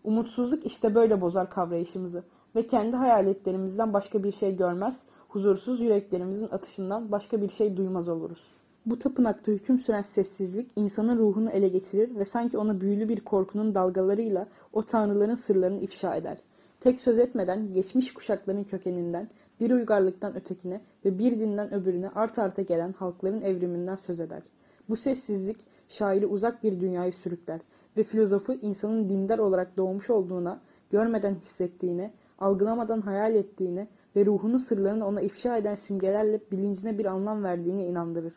Umutsuzluk 0.06 0.65
işte 0.65 0.96
böyle 0.96 1.22
bozar 1.22 1.50
kavrayışımızı 1.50 2.24
ve 2.56 2.68
kendi 2.68 2.96
hayaletlerimizden 2.96 3.94
başka 3.94 4.24
bir 4.24 4.32
şey 4.32 4.56
görmez, 4.56 5.06
huzursuz 5.28 5.82
yüreklerimizin 5.82 6.50
atışından 6.52 7.12
başka 7.12 7.41
bir 7.41 7.50
şey 7.50 7.78
duymaz 7.78 8.10
oluruz. 8.10 8.56
Bu 8.86 9.00
tapınakta 9.00 9.52
hüküm 9.52 9.80
süren 9.80 10.02
sessizlik 10.02 10.72
insanın 10.76 11.18
ruhunu 11.18 11.50
ele 11.50 11.68
geçirir 11.68 12.15
ve 12.15 12.26
sanki 12.26 12.58
ona 12.58 12.82
büyülü 12.82 13.10
bir 13.10 13.20
korkunun 13.20 13.76
dalgalarıyla 13.76 14.48
o 14.74 14.86
tanrıların 14.86 15.36
sırlarını 15.36 15.80
ifşa 15.80 16.15
eder. 16.15 16.38
Tek 16.80 17.02
söz 17.02 17.20
etmeden 17.20 17.74
geçmiş 17.74 18.13
kuşakların 18.13 18.63
kökeninden, 18.63 19.30
bir 19.60 19.72
uygarlıktan 19.72 20.36
ötekine 20.36 20.82
ve 21.06 21.20
bir 21.20 21.39
dinden 21.39 21.74
öbürüne 21.74 22.10
art 22.10 22.39
arta 22.39 22.62
gelen 22.62 22.94
halkların 22.94 23.41
evriminden 23.41 23.96
söz 23.96 24.20
eder. 24.20 24.41
Bu 24.89 24.96
sessizlik 24.96 25.58
şairi 25.89 26.26
uzak 26.26 26.63
bir 26.63 26.80
dünyayı 26.80 27.13
sürükler 27.13 27.60
ve 27.98 28.04
filozofu 28.04 28.54
insanın 28.54 29.10
dindar 29.10 29.40
olarak 29.40 29.78
doğmuş 29.78 30.10
olduğuna, 30.10 30.62
görmeden 30.92 31.36
hissettiğine, 31.36 32.12
algılamadan 32.40 33.02
hayal 33.02 33.36
ettiğine 33.36 33.88
ve 34.16 34.26
ruhunun 34.26 34.58
sırlarını 34.58 35.08
ona 35.08 35.22
ifşa 35.22 35.58
eden 35.58 35.76
simgelerle 35.76 36.42
bilincine 36.52 36.98
bir 36.98 37.06
anlam 37.06 37.44
verdiğine 37.44 37.86
inandırır. 37.86 38.34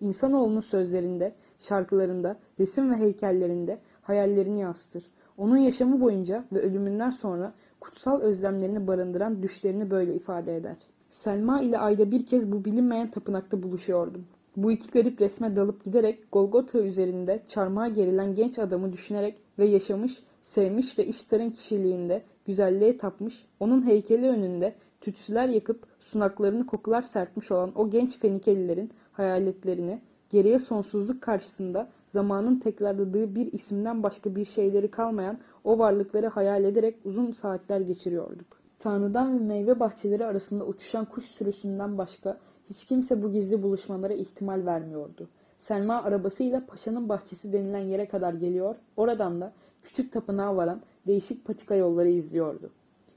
İnsanoğlunun 0.00 0.60
sözlerinde, 0.60 1.34
şarkılarında, 1.58 2.36
resim 2.60 2.92
ve 2.92 2.96
heykellerinde 2.96 3.78
hayallerini 4.02 4.60
yansıtır. 4.60 5.04
Onun 5.38 5.56
yaşamı 5.56 6.00
boyunca 6.00 6.44
ve 6.52 6.60
ölümünden 6.60 7.10
sonra 7.10 7.52
kutsal 7.80 8.20
özlemlerini 8.20 8.86
barındıran 8.86 9.42
düşlerini 9.42 9.90
böyle 9.90 10.14
ifade 10.14 10.56
eder. 10.56 10.76
Selma 11.10 11.60
ile 11.62 11.78
ayda 11.78 12.10
bir 12.10 12.26
kez 12.26 12.52
bu 12.52 12.64
bilinmeyen 12.64 13.10
tapınakta 13.10 13.62
buluşuyordum. 13.62 14.24
Bu 14.56 14.72
iki 14.72 14.90
garip 14.90 15.20
resme 15.20 15.56
dalıp 15.56 15.84
giderek 15.84 16.32
Golgotha 16.32 16.78
üzerinde 16.78 17.42
çarmıha 17.48 17.88
gerilen 17.88 18.34
genç 18.34 18.58
adamı 18.58 18.92
düşünerek 18.92 19.38
ve 19.58 19.64
yaşamış, 19.64 20.22
sevmiş 20.40 20.98
ve 20.98 21.06
işlerin 21.06 21.50
kişiliğinde 21.50 22.22
güzelliğe 22.46 22.96
tapmış, 22.96 23.46
onun 23.60 23.86
heykeli 23.86 24.28
önünde 24.28 24.74
tütsüler 25.00 25.48
yakıp 25.48 25.86
sunaklarını 26.00 26.66
kokular 26.66 27.02
serpmiş 27.02 27.52
olan 27.52 27.72
o 27.74 27.90
genç 27.90 28.18
Fenikelilerin 28.18 28.90
hayaletlerini, 29.12 30.00
geriye 30.30 30.58
sonsuzluk 30.58 31.22
karşısında 31.22 31.88
zamanın 32.06 32.60
tekrarladığı 32.60 33.34
bir 33.34 33.52
isimden 33.52 34.02
başka 34.02 34.36
bir 34.36 34.44
şeyleri 34.44 34.90
kalmayan 34.90 35.38
o 35.64 35.78
varlıkları 35.78 36.26
hayal 36.26 36.64
ederek 36.64 36.96
uzun 37.04 37.32
saatler 37.32 37.80
geçiriyorduk. 37.80 38.62
Tanrı'dan 38.78 39.34
ve 39.34 39.44
meyve 39.44 39.80
bahçeleri 39.80 40.26
arasında 40.26 40.66
uçuşan 40.66 41.04
kuş 41.04 41.24
sürüsünden 41.24 41.98
başka 41.98 42.38
hiç 42.64 42.84
kimse 42.84 43.22
bu 43.22 43.32
gizli 43.32 43.62
buluşmalara 43.62 44.14
ihtimal 44.14 44.66
vermiyordu. 44.66 45.28
Selma 45.58 46.02
arabasıyla 46.02 46.66
paşanın 46.66 47.08
bahçesi 47.08 47.52
denilen 47.52 47.78
yere 47.86 48.08
kadar 48.08 48.34
geliyor, 48.34 48.76
oradan 48.96 49.40
da 49.40 49.52
küçük 49.82 50.12
tapınağa 50.12 50.56
varan 50.56 50.82
değişik 51.06 51.44
patika 51.44 51.74
yolları 51.74 52.08
izliyordu. 52.08 52.70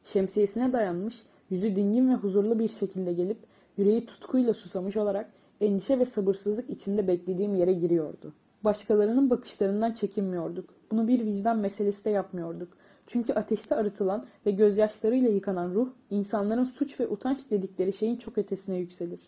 Şemsiyesine 0.04 0.74
dayanmış, 0.74 1.24
yüzü 1.50 1.76
dingin 1.76 2.10
ve 2.10 2.14
huzurlu 2.14 2.60
bir 2.60 2.68
şekilde 2.68 3.14
gelip, 3.14 3.38
yüreği 3.78 4.06
tutkuyla 4.06 4.54
susamış 4.54 4.98
olarak 4.98 5.32
endişe 5.62 6.00
ve 6.00 6.06
sabırsızlık 6.06 6.70
içinde 6.70 7.08
beklediğim 7.08 7.56
yere 7.56 7.74
giriyordu. 7.74 8.34
Başkalarının 8.64 9.30
bakışlarından 9.30 9.92
çekinmiyorduk. 9.92 10.70
Bunu 10.92 11.08
bir 11.08 11.26
vicdan 11.26 11.58
meselesi 11.58 12.06
de 12.06 12.10
yapmıyorduk. 12.10 12.70
Çünkü 13.08 13.34
ateşte 13.34 13.76
arıtılan 13.76 14.26
ve 14.46 14.52
gözyaşlarıyla 14.52 15.30
yıkanan 15.30 15.74
ruh, 15.74 15.90
insanların 16.10 16.64
suç 16.64 17.00
ve 17.00 17.08
utanç 17.08 17.52
dedikleri 17.52 17.94
şeyin 17.94 18.16
çok 18.16 18.38
ötesine 18.38 18.78
yükselir. 18.78 19.20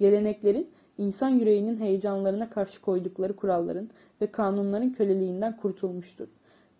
Geleneklerin, 0.00 0.68
insan 0.98 1.28
yüreğinin 1.28 1.76
heyecanlarına 1.76 2.50
karşı 2.50 2.82
koydukları 2.82 3.36
kuralların 3.36 3.90
ve 4.20 4.26
kanunların 4.26 4.92
köleliğinden 4.92 5.56
kurtulmuştur. 5.56 6.28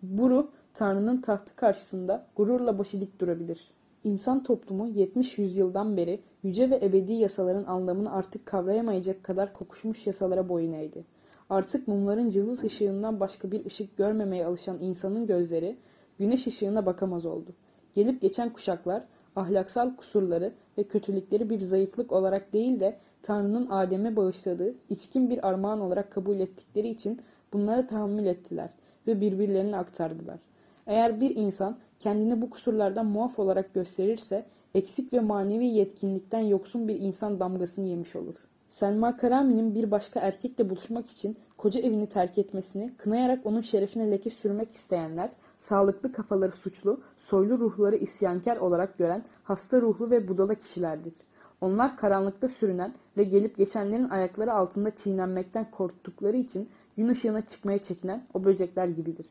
Bu 0.01 0.29
ruh, 0.29 0.47
Tanrı'nın 0.73 1.21
tahtı 1.21 1.55
karşısında 1.55 2.27
gururla 2.35 2.79
başı 2.79 3.01
dik 3.01 3.19
durabilir. 3.19 3.71
İnsan 4.03 4.43
toplumu 4.43 4.87
70 4.87 5.37
yüzyıldan 5.37 5.97
beri 5.97 6.19
yüce 6.43 6.69
ve 6.69 6.79
ebedi 6.83 7.13
yasaların 7.13 7.63
anlamını 7.63 8.13
artık 8.13 8.45
kavrayamayacak 8.45 9.23
kadar 9.23 9.53
kokuşmuş 9.53 10.07
yasalara 10.07 10.49
boyun 10.49 10.73
eğdi. 10.73 11.05
Artık 11.49 11.87
mumların 11.87 12.29
cılız 12.29 12.63
ışığından 12.63 13.19
başka 13.19 13.51
bir 13.51 13.65
ışık 13.65 13.97
görmemeye 13.97 14.45
alışan 14.45 14.77
insanın 14.79 15.25
gözleri 15.25 15.77
güneş 16.19 16.47
ışığına 16.47 16.85
bakamaz 16.85 17.25
oldu. 17.25 17.51
Gelip 17.93 18.21
geçen 18.21 18.53
kuşaklar 18.53 19.03
ahlaksal 19.35 19.95
kusurları 19.95 20.53
ve 20.77 20.83
kötülükleri 20.83 21.49
bir 21.49 21.59
zayıflık 21.59 22.11
olarak 22.11 22.53
değil 22.53 22.79
de 22.79 22.97
Tanrı'nın 23.23 23.69
Adem'e 23.69 24.15
bağışladığı 24.15 24.73
içkin 24.89 25.29
bir 25.29 25.47
armağan 25.47 25.81
olarak 25.81 26.11
kabul 26.11 26.39
ettikleri 26.39 26.87
için 26.87 27.21
bunlara 27.53 27.87
tahammül 27.87 28.25
ettiler 28.25 28.69
ve 29.07 29.21
birbirlerine 29.21 29.77
aktardılar. 29.77 30.39
Eğer 30.87 31.21
bir 31.21 31.35
insan 31.35 31.77
kendini 31.99 32.41
bu 32.41 32.49
kusurlardan 32.49 33.05
muaf 33.05 33.39
olarak 33.39 33.73
gösterirse 33.73 34.45
eksik 34.75 35.13
ve 35.13 35.19
manevi 35.19 35.65
yetkinlikten 35.65 36.39
yoksun 36.39 36.87
bir 36.87 36.99
insan 36.99 37.39
damgasını 37.39 37.87
yemiş 37.87 38.15
olur. 38.15 38.35
Selma 38.69 39.17
Karami'nin 39.17 39.75
bir 39.75 39.91
başka 39.91 40.19
erkekle 40.19 40.69
buluşmak 40.69 41.09
için 41.09 41.37
koca 41.57 41.81
evini 41.81 42.07
terk 42.09 42.37
etmesini 42.37 42.91
kınayarak 42.97 43.45
onun 43.45 43.61
şerefine 43.61 44.11
leke 44.11 44.29
sürmek 44.29 44.71
isteyenler, 44.71 45.29
sağlıklı 45.57 46.11
kafaları 46.11 46.51
suçlu, 46.51 47.01
soylu 47.17 47.59
ruhları 47.59 47.95
isyankar 47.95 48.57
olarak 48.57 48.97
gören 48.97 49.23
hasta 49.43 49.81
ruhlu 49.81 50.11
ve 50.11 50.27
budala 50.27 50.55
kişilerdir. 50.55 51.13
Onlar 51.61 51.97
karanlıkta 51.97 52.47
sürünen 52.47 52.93
ve 53.17 53.23
gelip 53.23 53.57
geçenlerin 53.57 54.09
ayakları 54.09 54.53
altında 54.53 54.95
çiğnenmekten 54.95 55.71
korktukları 55.71 56.37
için 56.37 56.69
gün 56.97 57.07
ışığına 57.07 57.41
çıkmaya 57.41 57.77
çekinen 57.77 58.23
o 58.33 58.43
böcekler 58.43 58.87
gibidir. 58.87 59.25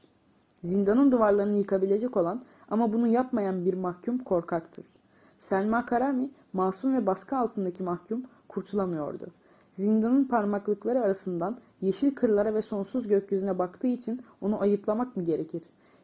Zindanın 0.63 1.13
duvarlarını 1.13 1.57
yıkabilecek 1.57 2.17
olan 2.17 2.41
ama 2.71 2.93
bunu 2.93 3.07
yapmayan 3.07 3.65
bir 3.65 3.75
mahkum 3.75 4.19
korkaktır. 4.19 4.85
Selma 5.39 5.87
Karami, 5.87 6.31
masum 6.53 6.97
ve 6.97 7.07
baskı 7.07 7.37
altındaki 7.37 7.83
mahkum 7.83 8.23
kurtulamıyordu. 8.49 9.27
Zindanın 9.73 10.25
parmaklıkları 10.25 11.01
arasından 11.01 11.59
yeşil 11.81 12.15
kırlara 12.15 12.55
ve 12.55 12.63
sonsuz 12.63 13.09
gökyüzüne 13.09 13.59
baktığı 13.59 13.87
için 13.87 14.21
onu 14.41 14.61
ayıplamak 14.61 15.17
mı 15.17 15.25
gerekir? 15.25 15.63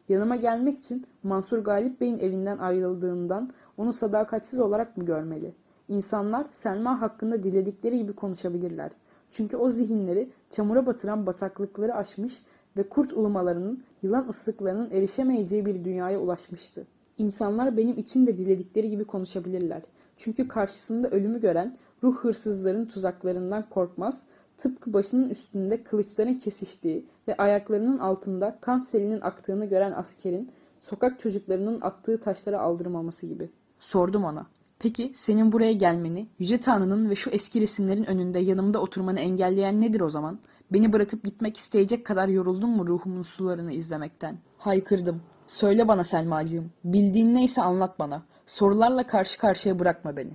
Yanıma 0.09 0.35
gelmek 0.35 0.77
için 0.77 1.05
Mansur 1.23 1.57
Galip 1.57 2.01
Bey'in 2.01 2.19
evinden 2.19 2.57
ayrıldığından 2.57 3.49
onu 3.77 3.93
sadakatsiz 3.93 4.59
olarak 4.59 4.97
mı 4.97 5.05
görmeli? 5.05 5.53
İnsanlar 5.87 6.47
Selma 6.51 7.01
hakkında 7.01 7.43
diledikleri 7.43 7.97
gibi 7.97 8.13
konuşabilirler. 8.13 8.91
Çünkü 9.31 9.57
o 9.57 9.69
zihinleri 9.69 10.29
çamura 10.49 10.85
batıran 10.85 11.25
bataklıkları 11.25 11.95
aşmış 11.95 12.41
ve 12.77 12.89
kurt 12.89 13.13
ulumalarının, 13.13 13.83
yılan 14.01 14.27
ıslıklarının 14.27 14.91
erişemeyeceği 14.91 15.65
bir 15.65 15.85
dünyaya 15.85 16.19
ulaşmıştı. 16.19 16.87
İnsanlar 17.17 17.77
benim 17.77 17.97
için 17.97 18.27
de 18.27 18.37
diledikleri 18.37 18.89
gibi 18.89 19.05
konuşabilirler. 19.05 19.81
Çünkü 20.17 20.47
karşısında 20.47 21.09
ölümü 21.09 21.41
gören 21.41 21.77
ruh 22.03 22.17
hırsızların 22.17 22.85
tuzaklarından 22.85 23.69
korkmaz, 23.69 24.27
tıpkı 24.57 24.93
başının 24.93 25.29
üstünde 25.29 25.83
kılıçların 25.83 26.33
kesiştiği 26.33 27.05
ve 27.27 27.37
ayaklarının 27.37 27.97
altında 27.97 28.57
kan 28.61 28.79
selinin 28.79 29.21
aktığını 29.21 29.65
gören 29.65 29.91
askerin 29.91 30.51
sokak 30.81 31.19
çocuklarının 31.19 31.77
attığı 31.81 32.19
taşlara 32.19 32.59
aldırmaması 32.59 33.27
gibi. 33.27 33.49
Sordum 33.79 34.23
ona. 34.23 34.45
Peki 34.79 35.11
senin 35.15 35.51
buraya 35.51 35.71
gelmeni, 35.71 36.27
Yüce 36.39 36.57
Tanrı'nın 36.57 37.09
ve 37.09 37.15
şu 37.15 37.29
eski 37.29 37.61
resimlerin 37.61 38.03
önünde 38.03 38.39
yanımda 38.39 38.79
oturmanı 38.79 39.19
engelleyen 39.19 39.81
nedir 39.81 40.01
o 40.01 40.09
zaman? 40.09 40.39
Beni 40.73 40.93
bırakıp 40.93 41.23
gitmek 41.23 41.57
isteyecek 41.57 42.05
kadar 42.05 42.27
yoruldun 42.27 42.69
mu 42.69 42.87
ruhumun 42.87 43.23
sularını 43.23 43.71
izlemekten? 43.71 44.37
Haykırdım. 44.57 45.21
Söyle 45.47 45.87
bana 45.87 46.03
Selmacığım. 46.03 46.71
Bildiğin 46.83 47.33
neyse 47.33 47.61
anlat 47.61 47.99
bana. 47.99 48.23
Sorularla 48.45 49.07
karşı 49.07 49.39
karşıya 49.39 49.79
bırakma 49.79 50.17
beni. 50.17 50.31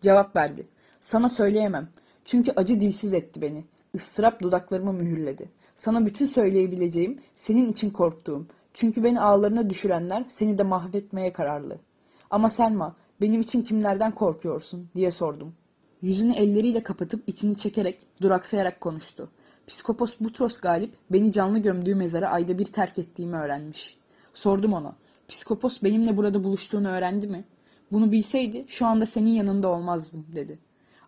Cevap 0.00 0.36
verdi. 0.36 0.66
Sana 1.00 1.28
söyleyemem. 1.28 1.88
Çünkü 2.24 2.52
acı 2.56 2.80
dilsiz 2.80 3.14
etti 3.14 3.42
beni. 3.42 3.64
Istırap 3.92 4.42
dudaklarımı 4.42 4.92
mühürledi. 4.92 5.50
Sana 5.76 6.06
bütün 6.06 6.26
söyleyebileceğim, 6.26 7.18
senin 7.34 7.68
için 7.68 7.90
korktuğum. 7.90 8.46
Çünkü 8.74 9.04
beni 9.04 9.20
ağlarına 9.20 9.70
düşürenler 9.70 10.24
seni 10.28 10.58
de 10.58 10.62
mahvetmeye 10.62 11.32
kararlı. 11.32 11.78
Ama 12.30 12.50
Selma, 12.50 12.96
benim 13.24 13.40
için 13.40 13.62
kimlerden 13.62 14.14
korkuyorsun 14.14 14.88
diye 14.94 15.10
sordum. 15.10 15.54
Yüzünü 16.02 16.34
elleriyle 16.34 16.82
kapatıp 16.82 17.22
içini 17.26 17.56
çekerek, 17.56 17.98
duraksayarak 18.20 18.80
konuştu. 18.80 19.30
Psikopos 19.66 20.16
Butros 20.20 20.58
Galip 20.58 20.94
beni 21.10 21.32
canlı 21.32 21.58
gömdüğü 21.58 21.94
mezara 21.94 22.28
ayda 22.28 22.58
bir 22.58 22.64
terk 22.64 22.98
ettiğimi 22.98 23.36
öğrenmiş. 23.36 23.96
Sordum 24.32 24.72
ona. 24.72 24.96
Psikopos 25.28 25.82
benimle 25.82 26.16
burada 26.16 26.44
buluştuğunu 26.44 26.88
öğrendi 26.88 27.28
mi? 27.28 27.44
Bunu 27.92 28.12
bilseydi 28.12 28.64
şu 28.68 28.86
anda 28.86 29.06
senin 29.06 29.30
yanında 29.30 29.68
olmazdım 29.68 30.26
dedi. 30.34 30.58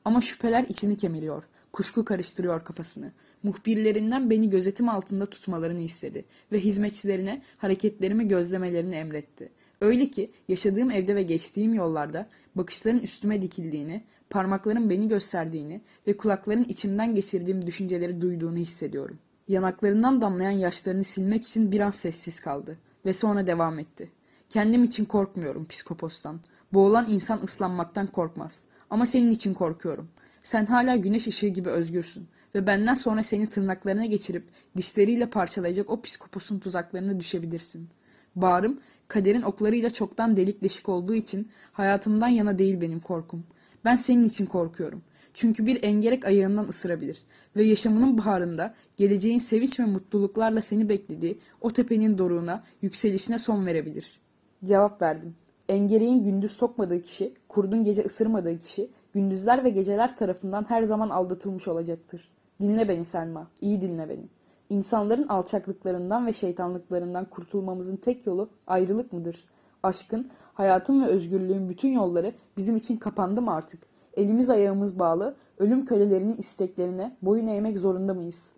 Ama 0.05 0.21
şüpheler 0.21 0.65
içini 0.69 0.97
kemiriyor. 0.97 1.43
Kuşku 1.73 2.05
karıştırıyor 2.05 2.65
kafasını. 2.65 3.13
Muhbirlerinden 3.43 4.31
beni 4.31 4.51
gözetim 4.51 4.89
altında 4.89 5.27
tutmalarını 5.27 5.81
istedi 5.81 6.25
ve 6.53 6.61
hizmetçilerine 6.61 7.43
hareketlerimi 7.59 8.29
gözlemelerini 8.29 8.95
emretti. 8.95 9.53
Öyle 9.81 10.11
ki 10.11 10.31
yaşadığım 10.49 10.91
evde 10.91 11.15
ve 11.15 11.23
geçtiğim 11.23 11.75
yollarda 11.75 12.29
bakışların 12.55 13.01
üstüme 13.01 13.43
dikildiğini, 13.43 14.05
parmakların 14.31 14.91
beni 14.91 15.09
gösterdiğini 15.09 15.81
ve 16.07 16.17
kulakların 16.17 16.65
içimden 16.65 17.15
geçirdiğim 17.15 17.67
düşünceleri 17.67 18.21
duyduğunu 18.21 18.57
hissediyorum. 18.57 19.19
Yanaklarından 19.49 20.21
damlayan 20.21 20.51
yaşlarını 20.51 21.05
silmek 21.05 21.47
için 21.47 21.73
bir 21.73 21.81
an 21.81 21.91
sessiz 21.91 22.41
kaldı 22.41 22.79
ve 23.05 23.13
sonra 23.13 23.47
devam 23.47 23.79
etti. 23.79 24.11
Kendim 24.49 24.85
için 24.85 25.05
korkmuyorum 25.05 25.65
psikopostan. 25.65 26.41
Boğulan 26.73 27.07
insan 27.09 27.41
ıslanmaktan 27.45 28.07
korkmaz. 28.07 28.67
Ama 28.91 29.07
senin 29.07 29.31
için 29.31 29.55
korkuyorum. 29.55 30.09
Sen 30.43 30.67
hala 30.67 30.97
güneş 30.97 31.27
ışığı 31.27 31.47
gibi 31.47 31.69
özgürsün 31.69 32.29
ve 32.55 32.67
benden 32.67 32.95
sonra 32.95 33.23
seni 33.23 33.49
tırnaklarına 33.49 34.07
geçirip 34.07 34.45
dişleriyle 34.77 35.31
parçalayacak 35.31 35.91
o 35.91 36.01
psikoposun 36.01 36.59
tuzaklarına 36.59 37.21
düşebilirsin. 37.21 37.89
Bağrım 38.37 38.81
kaderin 39.09 39.43
oklarıyla 39.43 39.91
çoktan 39.91 40.37
delik 40.37 40.63
deşik 40.63 40.89
olduğu 40.89 41.15
için 41.15 41.49
hayatımdan 41.73 42.29
yana 42.29 42.59
değil 42.59 42.81
benim 42.81 43.01
korkum. 43.01 43.45
Ben 43.85 43.97
senin 43.97 44.25
için 44.25 44.47
korkuyorum. 44.47 45.03
Çünkü 45.35 45.67
bir 45.67 45.85
engerek 45.85 46.25
ayağından 46.25 46.69
ısırabilir 46.69 47.23
ve 47.57 47.65
yaşamının 47.65 48.19
baharında 48.19 48.75
geleceğin 48.97 49.39
sevinç 49.39 49.81
ve 49.81 49.85
mutluluklarla 49.85 50.61
seni 50.61 50.89
beklediği 50.89 51.39
o 51.61 51.73
tepenin 51.73 52.19
doruğuna, 52.19 52.63
yükselişine 52.83 53.39
son 53.39 53.67
verebilir. 53.67 54.21
Cevap 54.65 55.03
verdim. 55.03 55.35
Engereğin 55.69 56.25
gündüz 56.25 56.53
sokmadığı 56.53 57.03
kişi, 57.03 57.35
kurdun 57.49 57.85
gece 57.85 58.03
ısırmadığı 58.05 58.59
kişi, 58.59 58.91
gündüzler 59.13 59.65
ve 59.65 59.71
geceler 59.71 60.17
tarafından 60.17 60.65
her 60.69 60.83
zaman 60.83 61.11
aldatılmış 61.11 61.69
olacaktır. 61.69 62.29
Dinle 62.61 62.89
beni 62.89 63.05
Selma, 63.05 63.51
iyi 63.61 63.81
dinle 63.81 64.09
beni. 64.09 64.29
İnsanların 64.71 65.29
alçaklıklarından 65.29 66.27
ve 66.27 66.33
şeytanlıklarından 66.33 67.25
kurtulmamızın 67.25 67.97
tek 67.97 68.27
yolu 68.27 68.49
ayrılık 68.67 69.13
mıdır? 69.13 69.45
Aşkın, 69.83 70.31
hayatın 70.55 71.03
ve 71.03 71.07
özgürlüğün 71.07 71.69
bütün 71.69 71.89
yolları 71.89 72.35
bizim 72.57 72.77
için 72.77 72.97
kapandı 72.97 73.43
mı 73.43 73.55
artık? 73.55 73.83
Elimiz 74.15 74.51
ayağımız 74.51 74.99
bağlı, 74.99 75.37
ölüm 75.59 75.85
kölelerinin 75.85 76.37
isteklerine 76.37 77.17
boyun 77.23 77.47
eğmek 77.47 77.79
zorunda 77.79 78.15
mıyız? 78.15 78.57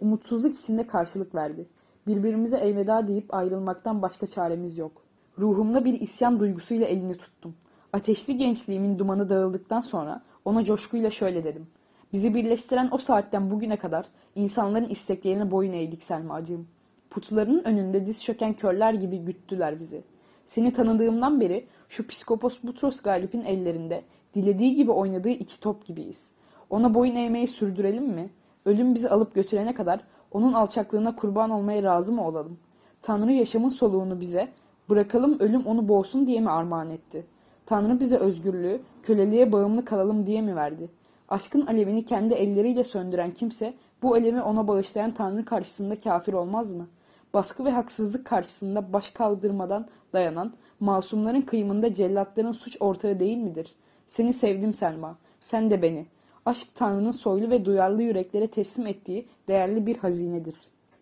Umutsuzluk 0.00 0.58
içinde 0.58 0.86
karşılık 0.86 1.34
verdi. 1.34 1.68
Birbirimize 2.06 2.56
elveda 2.56 3.08
deyip 3.08 3.34
ayrılmaktan 3.34 4.02
başka 4.02 4.26
çaremiz 4.26 4.78
yok. 4.78 4.92
Ruhumda 5.38 5.84
bir 5.84 6.00
isyan 6.00 6.40
duygusuyla 6.40 6.86
elini 6.86 7.14
tuttum. 7.14 7.54
Ateşli 7.92 8.36
gençliğimin 8.36 8.98
dumanı 8.98 9.28
dağıldıktan 9.28 9.80
sonra 9.80 10.22
ona 10.44 10.64
coşkuyla 10.64 11.10
şöyle 11.10 11.44
dedim. 11.44 11.66
Bizi 12.12 12.34
birleştiren 12.34 12.88
o 12.92 12.98
saatten 12.98 13.50
bugüne 13.50 13.76
kadar 13.76 14.06
insanların 14.34 14.88
isteklerine 14.88 15.50
boyun 15.50 15.72
eğdik 15.72 16.02
Selmacığım. 16.02 16.68
Putlarının 17.10 17.64
önünde 17.64 18.06
diz 18.06 18.24
çöken 18.24 18.52
körler 18.52 18.94
gibi 18.94 19.18
güttüler 19.18 19.78
bizi. 19.78 20.04
Seni 20.46 20.72
tanıdığımdan 20.72 21.40
beri 21.40 21.66
şu 21.88 22.06
psikopos 22.06 22.62
Butros 22.62 23.00
Galip'in 23.00 23.42
ellerinde 23.42 24.04
dilediği 24.34 24.74
gibi 24.74 24.90
oynadığı 24.90 25.30
iki 25.30 25.60
top 25.60 25.84
gibiyiz. 25.84 26.34
Ona 26.70 26.94
boyun 26.94 27.16
eğmeyi 27.16 27.46
sürdürelim 27.46 28.04
mi? 28.04 28.30
Ölüm 28.64 28.94
bizi 28.94 29.10
alıp 29.10 29.34
götürene 29.34 29.74
kadar 29.74 30.00
onun 30.32 30.52
alçaklığına 30.52 31.16
kurban 31.16 31.50
olmaya 31.50 31.82
razı 31.82 32.12
mı 32.12 32.26
olalım? 32.26 32.58
Tanrı 33.02 33.32
yaşamın 33.32 33.68
soluğunu 33.68 34.20
bize, 34.20 34.48
bırakalım 34.90 35.38
ölüm 35.38 35.66
onu 35.66 35.88
boğsun 35.88 36.26
diye 36.26 36.40
mi 36.40 36.50
armağan 36.50 36.90
etti? 36.90 37.26
Tanrı 37.66 38.00
bize 38.00 38.16
özgürlüğü, 38.16 38.80
köleliğe 39.02 39.52
bağımlı 39.52 39.84
kalalım 39.84 40.26
diye 40.26 40.42
mi 40.42 40.56
verdi? 40.56 40.90
Aşkın 41.28 41.66
alevini 41.66 42.04
kendi 42.04 42.34
elleriyle 42.34 42.84
söndüren 42.84 43.34
kimse 43.34 43.74
bu 44.02 44.14
alevi 44.14 44.40
ona 44.40 44.68
bağışlayan 44.68 45.10
Tanrı 45.10 45.44
karşısında 45.44 45.98
kafir 45.98 46.32
olmaz 46.32 46.74
mı? 46.74 46.88
Baskı 47.34 47.64
ve 47.64 47.70
haksızlık 47.70 48.26
karşısında 48.26 48.92
baş 48.92 49.10
kaldırmadan 49.10 49.86
dayanan, 50.12 50.52
masumların 50.80 51.42
kıyımında 51.42 51.94
cellatların 51.94 52.52
suç 52.52 52.76
ortağı 52.80 53.20
değil 53.20 53.36
midir? 53.36 53.74
Seni 54.06 54.32
sevdim 54.32 54.74
Selma, 54.74 55.18
sen 55.40 55.70
de 55.70 55.82
beni. 55.82 56.06
Aşk 56.46 56.68
Tanrı'nın 56.74 57.12
soylu 57.12 57.50
ve 57.50 57.64
duyarlı 57.64 58.02
yüreklere 58.02 58.46
teslim 58.46 58.86
ettiği 58.86 59.26
değerli 59.48 59.86
bir 59.86 59.96
hazinedir. 59.96 60.54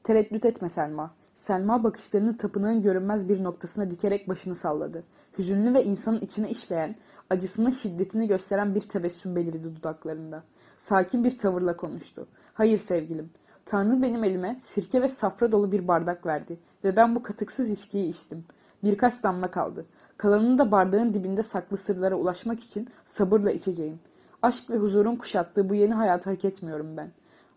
Tereddüt 0.03 0.45
etme 0.45 0.69
Selma. 0.69 1.15
Selma 1.35 1.85
bakışlarını 1.85 2.37
tapınağın 2.37 2.81
görünmez 2.81 3.29
bir 3.29 3.45
noktasına 3.45 3.91
dikerek 3.91 4.29
başını 4.29 4.55
salladı. 4.55 5.05
Hüzünlü 5.39 5.75
ve 5.75 5.85
insanın 5.85 6.21
içine 6.21 6.51
işleyen, 6.51 6.97
acısının 7.31 7.71
şiddetini 7.71 8.29
gösteren 8.29 8.75
bir 8.75 8.81
tebessüm 8.81 9.37
belirdi 9.37 9.77
dudaklarında. 9.77 10.43
Sakin 10.77 11.25
bir 11.25 11.37
tavırla 11.37 11.77
konuştu. 11.77 12.27
Hayır 12.55 12.79
sevgilim, 12.79 13.31
Tanrı 13.67 14.03
benim 14.03 14.25
elime 14.25 14.57
sirke 14.61 15.03
ve 15.03 15.09
safra 15.09 15.53
dolu 15.53 15.73
bir 15.73 15.89
bardak 15.89 16.27
verdi 16.27 16.59
ve 16.85 16.97
ben 16.97 17.17
bu 17.17 17.23
katıksız 17.23 17.71
içkiyi 17.71 18.09
içtim. 18.09 18.45
Birkaç 18.83 19.25
damla 19.25 19.51
kaldı. 19.51 19.87
Kalanını 20.17 20.59
da 20.59 20.73
bardağın 20.73 21.15
dibinde 21.15 21.43
saklı 21.43 21.77
sırlara 21.77 22.15
ulaşmak 22.15 22.61
için 22.61 22.89
sabırla 23.05 23.51
içeceğim. 23.51 24.01
Aşk 24.43 24.71
ve 24.71 24.77
huzurun 24.77 25.17
kuşattığı 25.17 25.69
bu 25.69 25.75
yeni 25.75 25.95
hayatı 25.95 26.31
hak 26.31 26.45
etmiyorum 26.45 26.97
ben. 26.97 27.11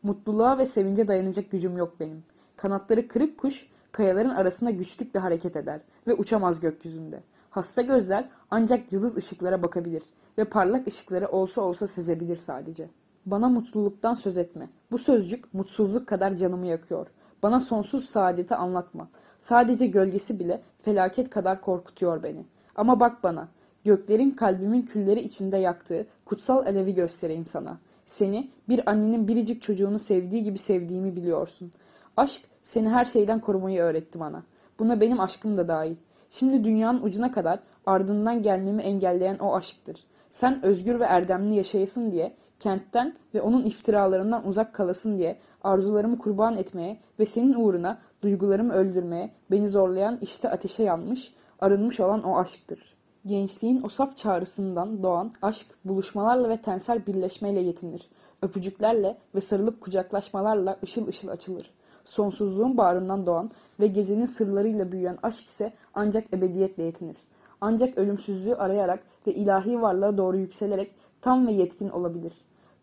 Mutluluğa 0.04 0.58
ve 0.58 0.66
sevince 0.66 1.08
dayanacak 1.08 1.52
gücüm 1.52 1.78
yok 1.78 2.00
benim. 2.00 2.24
Kanatları 2.58 3.08
kırık 3.08 3.38
kuş 3.38 3.70
kayaların 3.92 4.30
arasında 4.30 4.72
güçlükle 4.72 5.20
hareket 5.20 5.56
eder 5.56 5.82
ve 6.08 6.14
uçamaz 6.14 6.60
gökyüzünde. 6.60 7.24
Hasta 7.50 7.82
gözler 7.82 8.30
ancak 8.52 8.90
cılız 8.90 9.18
ışıklara 9.18 9.64
bakabilir 9.64 10.04
ve 10.38 10.44
parlak 10.44 10.88
ışıkları 10.88 11.28
olsa 11.28 11.62
olsa 11.62 11.88
sezebilir 11.88 12.38
sadece. 12.38 12.90
Bana 13.26 13.50
mutluluktan 13.50 14.14
söz 14.14 14.38
etme. 14.38 14.70
Bu 14.92 14.98
sözcük 14.98 15.54
mutsuzluk 15.54 16.08
kadar 16.08 16.36
canımı 16.36 16.66
yakıyor. 16.66 17.08
Bana 17.44 17.60
sonsuz 17.60 18.06
saadeti 18.06 18.56
anlatma. 18.56 19.10
Sadece 19.40 19.88
gölgesi 19.88 20.40
bile 20.40 20.62
felaket 20.82 21.30
kadar 21.30 21.62
korkutuyor 21.62 22.24
beni. 22.24 22.46
Ama 22.76 23.00
bak 23.00 23.24
bana, 23.24 23.48
göklerin 23.84 24.32
kalbimin 24.32 24.82
külleri 24.82 25.22
içinde 25.22 25.58
yaktığı 25.58 26.08
kutsal 26.26 26.66
alevi 26.66 26.96
göstereyim 26.96 27.48
sana. 27.48 27.78
Seni 28.06 28.52
bir 28.70 28.90
annenin 28.90 29.28
biricik 29.28 29.62
çocuğunu 29.62 30.00
sevdiği 30.00 30.44
gibi 30.44 30.58
sevdiğimi 30.58 31.16
biliyorsun. 31.16 31.72
Aşk 32.18 32.42
seni 32.64 32.90
her 32.90 33.06
şeyden 33.06 33.40
korumayı 33.40 33.82
öğretti 33.82 34.20
bana. 34.20 34.44
Buna 34.80 35.02
benim 35.02 35.20
aşkım 35.20 35.58
da 35.58 35.68
dahil. 35.68 35.96
Şimdi 36.30 36.64
dünyanın 36.64 37.02
ucuna 37.02 37.32
kadar 37.32 37.60
ardından 37.86 38.44
gelmemi 38.44 38.82
engelleyen 38.82 39.38
o 39.38 39.56
aşktır. 39.56 40.04
Sen 40.30 40.66
özgür 40.66 41.00
ve 41.00 41.04
erdemli 41.04 41.56
yaşayasın 41.56 42.12
diye, 42.12 42.36
kentten 42.60 43.16
ve 43.34 43.42
onun 43.42 43.64
iftiralarından 43.64 44.48
uzak 44.48 44.74
kalasın 44.74 45.18
diye 45.18 45.40
arzularımı 45.64 46.18
kurban 46.18 46.56
etmeye 46.56 47.00
ve 47.20 47.26
senin 47.26 47.54
uğruna 47.54 48.00
duygularımı 48.22 48.74
öldürmeye 48.74 49.32
beni 49.52 49.68
zorlayan 49.68 50.20
işte 50.22 50.50
ateşe 50.50 50.84
yanmış, 50.84 51.34
arınmış 51.60 52.00
olan 52.00 52.24
o 52.24 52.38
aşktır. 52.38 52.98
Gençliğin 53.26 53.82
o 53.84 53.90
saf 53.90 54.18
çağrısından 54.18 55.04
doğan 55.04 55.32
aşk 55.42 55.68
buluşmalarla 55.86 56.50
ve 56.50 56.58
tensel 56.58 57.06
birleşmeyle 57.06 57.60
yetinir. 57.60 58.10
Öpücüklerle 58.42 59.18
ve 59.36 59.42
sarılıp 59.42 59.82
kucaklaşmalarla 59.82 60.78
ışıl 60.84 61.08
ışıl 61.08 61.28
açılır. 61.28 61.77
Sonsuzluğun 62.08 62.78
bağrından 62.78 63.26
doğan 63.26 63.52
ve 63.80 63.88
gecenin 63.88 64.26
sırlarıyla 64.26 64.92
büyüyen 64.92 65.18
aşk 65.24 65.46
ise 65.46 65.74
ancak 65.94 66.34
ebediyetle 66.34 66.84
yetinir. 66.84 67.18
Ancak 67.62 67.98
ölümsüzlüğü 67.98 68.56
arayarak 68.56 69.00
ve 69.28 69.34
ilahi 69.34 69.82
varlığa 69.82 70.18
doğru 70.18 70.38
yükselerek 70.38 70.92
tam 71.22 71.48
ve 71.48 71.52
yetkin 71.52 71.90
olabilir. 71.90 72.34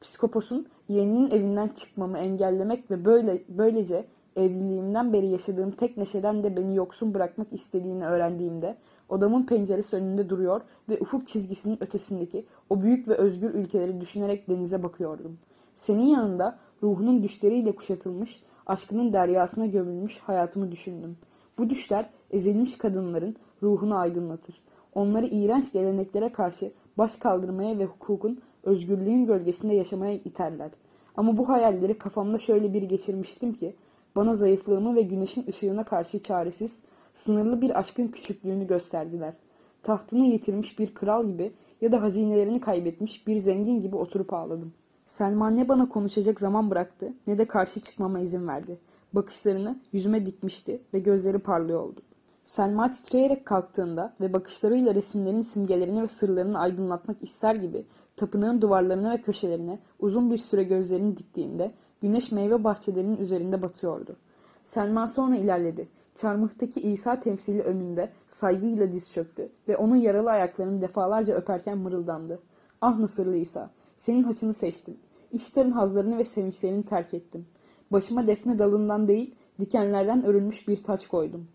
Psikoposun 0.01 0.67
yeğeninin 0.89 1.31
evinden 1.31 1.69
çıkmamı 1.69 2.19
engellemek 2.19 2.91
ve 2.91 3.05
böyle 3.05 3.43
böylece 3.49 4.05
evliliğimden 4.37 5.13
beri 5.13 5.27
yaşadığım 5.27 5.71
tek 5.71 5.97
neşeden 5.97 6.45
de 6.45 6.57
beni 6.57 6.77
yoksun 6.77 7.15
bırakmak 7.15 7.53
istediğini 7.53 8.07
öğrendiğimde 8.07 8.77
odamın 9.09 9.47
penceresi 9.47 9.97
önünde 9.97 10.29
duruyor 10.29 10.61
ve 10.89 10.99
ufuk 11.01 11.27
çizgisinin 11.27 11.83
ötesindeki 11.83 12.47
o 12.71 12.83
büyük 12.83 13.09
ve 13.09 13.15
özgür 13.15 13.55
ülkeleri 13.55 14.01
düşünerek 14.01 14.49
denize 14.49 14.83
bakıyordum. 14.83 15.39
Senin 15.75 16.07
yanında 16.07 16.59
ruhunun 16.83 17.23
düşleriyle 17.23 17.75
kuşatılmış, 17.75 18.43
aşkının 18.67 19.13
deryasına 19.13 19.67
gömülmüş 19.67 20.19
hayatımı 20.19 20.73
düşündüm. 20.73 21.17
Bu 21.59 21.71
düşler 21.71 22.11
ezilmiş 22.31 22.79
kadınların 22.79 23.37
ruhunu 23.63 23.97
aydınlatır. 23.97 24.63
Onları 24.95 25.27
iğrenç 25.27 25.73
geleneklere 25.73 26.33
karşı 26.33 26.73
baş 26.99 27.17
kaldırmaya 27.17 27.79
ve 27.79 27.85
hukukun, 27.85 28.41
özgürlüğün 28.63 29.25
gölgesinde 29.25 29.75
yaşamaya 29.75 30.15
iterler. 30.15 30.71
Ama 31.17 31.37
bu 31.37 31.49
hayalleri 31.49 31.99
kafamda 31.99 32.39
şöyle 32.39 32.75
bir 32.75 32.83
geçirmiştim 32.83 33.53
ki, 33.53 33.77
bana 34.17 34.35
zayıflığımı 34.35 34.97
ve 34.97 35.03
güneşin 35.03 35.47
ışığına 35.49 35.85
karşı 35.85 36.23
çaresiz, 36.23 36.85
sınırlı 37.15 37.63
bir 37.63 37.79
aşkın 37.79 38.09
küçüklüğünü 38.09 38.67
gösterdiler. 38.67 39.35
Tahtını 39.83 40.25
yitirmiş 40.25 40.79
bir 40.79 40.95
kral 40.95 41.27
gibi 41.27 41.53
ya 41.81 41.93
da 41.93 42.03
hazinelerini 42.03 42.61
kaybetmiş 42.61 43.27
bir 43.27 43.39
zengin 43.39 43.81
gibi 43.81 43.97
oturup 43.97 44.33
ağladım. 44.33 44.73
Selma 45.07 45.51
ne 45.51 45.69
bana 45.69 45.89
konuşacak 45.89 46.41
zaman 46.41 46.71
bıraktı 46.71 47.13
ne 47.27 47.39
de 47.39 47.45
karşı 47.45 47.81
çıkmama 47.81 48.21
izin 48.21 48.49
verdi. 48.49 48.79
Bakışlarını 49.13 49.81
yüzüme 49.93 50.27
dikmişti 50.27 50.81
ve 50.95 50.99
gözleri 50.99 51.39
parlıyordu. 51.39 52.01
Selma 52.45 52.91
titreyerek 52.91 53.47
kalktığında 53.47 54.15
ve 54.21 54.33
bakışlarıyla 54.33 54.95
resimlerin 54.95 55.41
simgelerini 55.41 56.03
ve 56.03 56.09
sırlarını 56.09 56.59
aydınlatmak 56.59 57.17
ister 57.23 57.55
gibi 57.55 57.87
tapınağın 58.17 58.61
duvarlarına 58.61 59.13
ve 59.13 59.23
köşelerine 59.23 59.79
uzun 60.01 60.31
bir 60.31 60.39
süre 60.39 60.63
gözlerini 60.63 61.17
diktiğinde 61.17 61.75
güneş 62.03 62.33
meyve 62.33 62.65
bahçelerinin 62.65 63.17
üzerinde 63.17 63.63
batıyordu. 63.63 64.17
Selma 64.65 65.09
sonra 65.09 65.37
ilerledi. 65.37 65.89
Çarmıhtaki 66.15 66.81
İsa 66.81 67.21
temsili 67.21 67.63
önünde 67.63 68.13
saygıyla 68.27 68.93
diz 68.93 69.13
çöktü 69.13 69.49
ve 69.69 69.77
onun 69.77 69.97
yaralı 69.97 70.31
ayaklarını 70.31 70.81
defalarca 70.81 71.35
öperken 71.35 71.79
mırıldandı. 71.79 72.39
Ah 72.81 72.99
Nasırlı 72.99 73.37
İsa, 73.37 73.71
senin 73.97 74.23
haçını 74.23 74.55
seçtim. 74.55 74.97
İşlerin 75.33 75.71
hazlarını 75.71 76.19
ve 76.19 76.25
sevinçlerini 76.25 76.85
terk 76.85 77.15
ettim. 77.15 77.47
Başıma 77.93 78.27
defne 78.27 78.59
dalından 78.59 79.09
değil, 79.09 79.35
dikenlerden 79.61 80.27
örülmüş 80.27 80.69
bir 80.69 80.83
taç 80.83 81.07
koydum. 81.07 81.47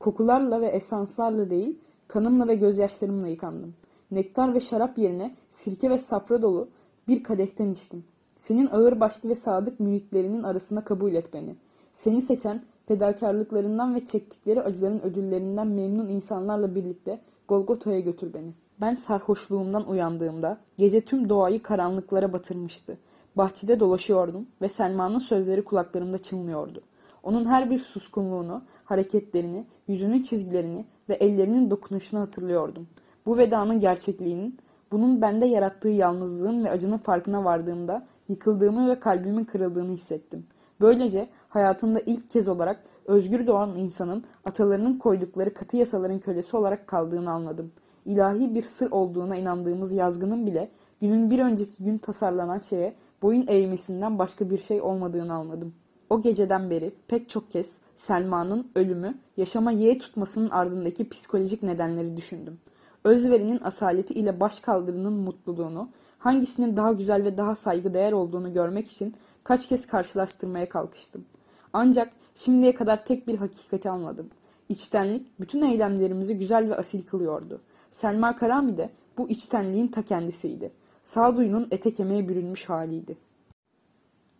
Kokularla 0.00 0.60
ve 0.60 0.66
esanslarla 0.66 1.50
değil, 1.50 1.78
kanımla 2.08 2.48
ve 2.48 2.54
gözyaşlarımla 2.54 3.28
yıkandım. 3.28 3.74
Nektar 4.10 4.54
ve 4.54 4.60
şarap 4.60 4.98
yerine 4.98 5.34
sirke 5.50 5.90
ve 5.90 5.98
safra 5.98 6.42
dolu 6.42 6.68
bir 7.08 7.22
kadehten 7.22 7.70
içtim. 7.70 8.04
Senin 8.36 8.66
ağır 8.66 9.00
başlı 9.00 9.28
ve 9.28 9.34
sadık 9.34 9.80
müritlerinin 9.80 10.42
arasında 10.42 10.84
kabul 10.84 11.14
et 11.14 11.34
beni. 11.34 11.56
Seni 11.92 12.22
seçen, 12.22 12.62
fedakarlıklarından 12.88 13.94
ve 13.94 14.06
çektikleri 14.06 14.62
acıların 14.62 15.00
ödüllerinden 15.00 15.66
memnun 15.66 16.08
insanlarla 16.08 16.74
birlikte 16.74 17.20
Golgota'ya 17.48 18.00
götür 18.00 18.34
beni. 18.34 18.54
Ben 18.80 18.94
sarhoşluğumdan 18.94 19.88
uyandığımda 19.88 20.58
gece 20.76 21.00
tüm 21.00 21.28
doğayı 21.28 21.62
karanlıklara 21.62 22.32
batırmıştı. 22.32 22.98
Bahçede 23.36 23.80
dolaşıyordum 23.80 24.46
ve 24.62 24.68
Selma'nın 24.68 25.18
sözleri 25.18 25.64
kulaklarımda 25.64 26.22
çınlıyordu. 26.22 26.82
Onun 27.22 27.44
her 27.44 27.70
bir 27.70 27.78
suskunluğunu, 27.78 28.62
hareketlerini, 28.84 29.66
yüzünün 29.88 30.22
çizgilerini 30.22 30.84
ve 31.08 31.14
ellerinin 31.14 31.70
dokunuşunu 31.70 32.20
hatırlıyordum. 32.20 32.86
Bu 33.26 33.38
vedanın 33.38 33.80
gerçekliğinin, 33.80 34.58
bunun 34.92 35.22
bende 35.22 35.46
yarattığı 35.46 35.88
yalnızlığın 35.88 36.64
ve 36.64 36.70
acının 36.70 36.98
farkına 36.98 37.44
vardığımda 37.44 38.06
yıkıldığımı 38.28 38.90
ve 38.90 39.00
kalbimin 39.00 39.44
kırıldığını 39.44 39.92
hissettim. 39.92 40.46
Böylece 40.80 41.28
hayatımda 41.48 42.00
ilk 42.00 42.30
kez 42.30 42.48
olarak 42.48 42.84
özgür 43.06 43.46
doğan 43.46 43.76
insanın 43.76 44.24
atalarının 44.44 44.98
koydukları 44.98 45.54
katı 45.54 45.76
yasaların 45.76 46.18
kölesi 46.18 46.56
olarak 46.56 46.86
kaldığını 46.86 47.30
anladım. 47.30 47.72
İlahi 48.06 48.54
bir 48.54 48.62
sır 48.62 48.90
olduğuna 48.90 49.36
inandığımız 49.36 49.94
yazgının 49.94 50.46
bile 50.46 50.70
günün 51.00 51.30
bir 51.30 51.38
önceki 51.38 51.84
gün 51.84 51.98
tasarlanan 51.98 52.58
şeye 52.58 52.94
boyun 53.22 53.46
eğmesinden 53.48 54.18
başka 54.18 54.50
bir 54.50 54.58
şey 54.58 54.80
olmadığını 54.80 55.34
anladım. 55.34 55.74
O 56.10 56.22
geceden 56.22 56.70
beri 56.70 56.92
pek 57.08 57.28
çok 57.28 57.50
kez 57.50 57.80
Selma'nın 57.94 58.70
ölümü, 58.74 59.14
yaşama 59.36 59.72
yeğ 59.72 59.98
tutmasının 59.98 60.50
ardındaki 60.50 61.08
psikolojik 61.08 61.62
nedenleri 61.62 62.16
düşündüm. 62.16 62.58
Özverinin 63.04 63.60
asaleti 63.64 64.14
ile 64.14 64.40
başkaldırının 64.40 65.12
mutluluğunu, 65.12 65.88
hangisinin 66.18 66.76
daha 66.76 66.92
güzel 66.92 67.24
ve 67.24 67.36
daha 67.38 67.54
saygıdeğer 67.54 68.12
olduğunu 68.12 68.52
görmek 68.52 68.90
için 68.90 69.14
kaç 69.44 69.68
kez 69.68 69.86
karşılaştırmaya 69.86 70.68
kalkıştım. 70.68 71.24
Ancak 71.72 72.12
şimdiye 72.36 72.74
kadar 72.74 73.04
tek 73.04 73.28
bir 73.28 73.36
hakikati 73.36 73.90
almadım. 73.90 74.30
İçtenlik 74.68 75.40
bütün 75.40 75.62
eylemlerimizi 75.62 76.38
güzel 76.38 76.70
ve 76.70 76.76
asil 76.76 77.02
kılıyordu. 77.02 77.60
Selma 77.94 78.36
Karami 78.36 78.76
de 78.76 78.90
bu 79.18 79.28
içtenliğin 79.28 79.88
ta 79.88 80.02
kendisiydi. 80.02 80.72
Sağduyunun 81.02 81.68
ete 81.70 81.92
kemiğe 81.92 82.28
bürünmüş 82.28 82.68
haliydi. 82.68 83.16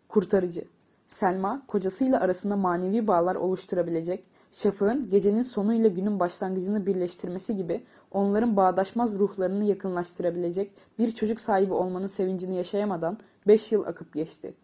Kurtarıcı 0.08 0.64
Selma, 1.06 1.62
kocasıyla 1.68 2.20
arasında 2.20 2.56
manevi 2.56 3.06
bağlar 3.06 3.36
oluşturabilecek, 3.36 4.24
şafağın 4.52 5.08
gecenin 5.08 5.42
sonuyla 5.42 5.88
günün 5.88 6.20
başlangıcını 6.20 6.86
birleştirmesi 6.86 7.56
gibi 7.56 7.84
onların 8.10 8.56
bağdaşmaz 8.56 9.18
ruhlarını 9.18 9.64
yakınlaştırabilecek 9.64 10.72
bir 10.98 11.14
çocuk 11.14 11.40
sahibi 11.40 11.72
olmanın 11.72 12.06
sevincini 12.06 12.56
yaşayamadan 12.56 13.18
beş 13.46 13.72
yıl 13.72 13.84
akıp 13.84 14.14
geçti. 14.14 14.54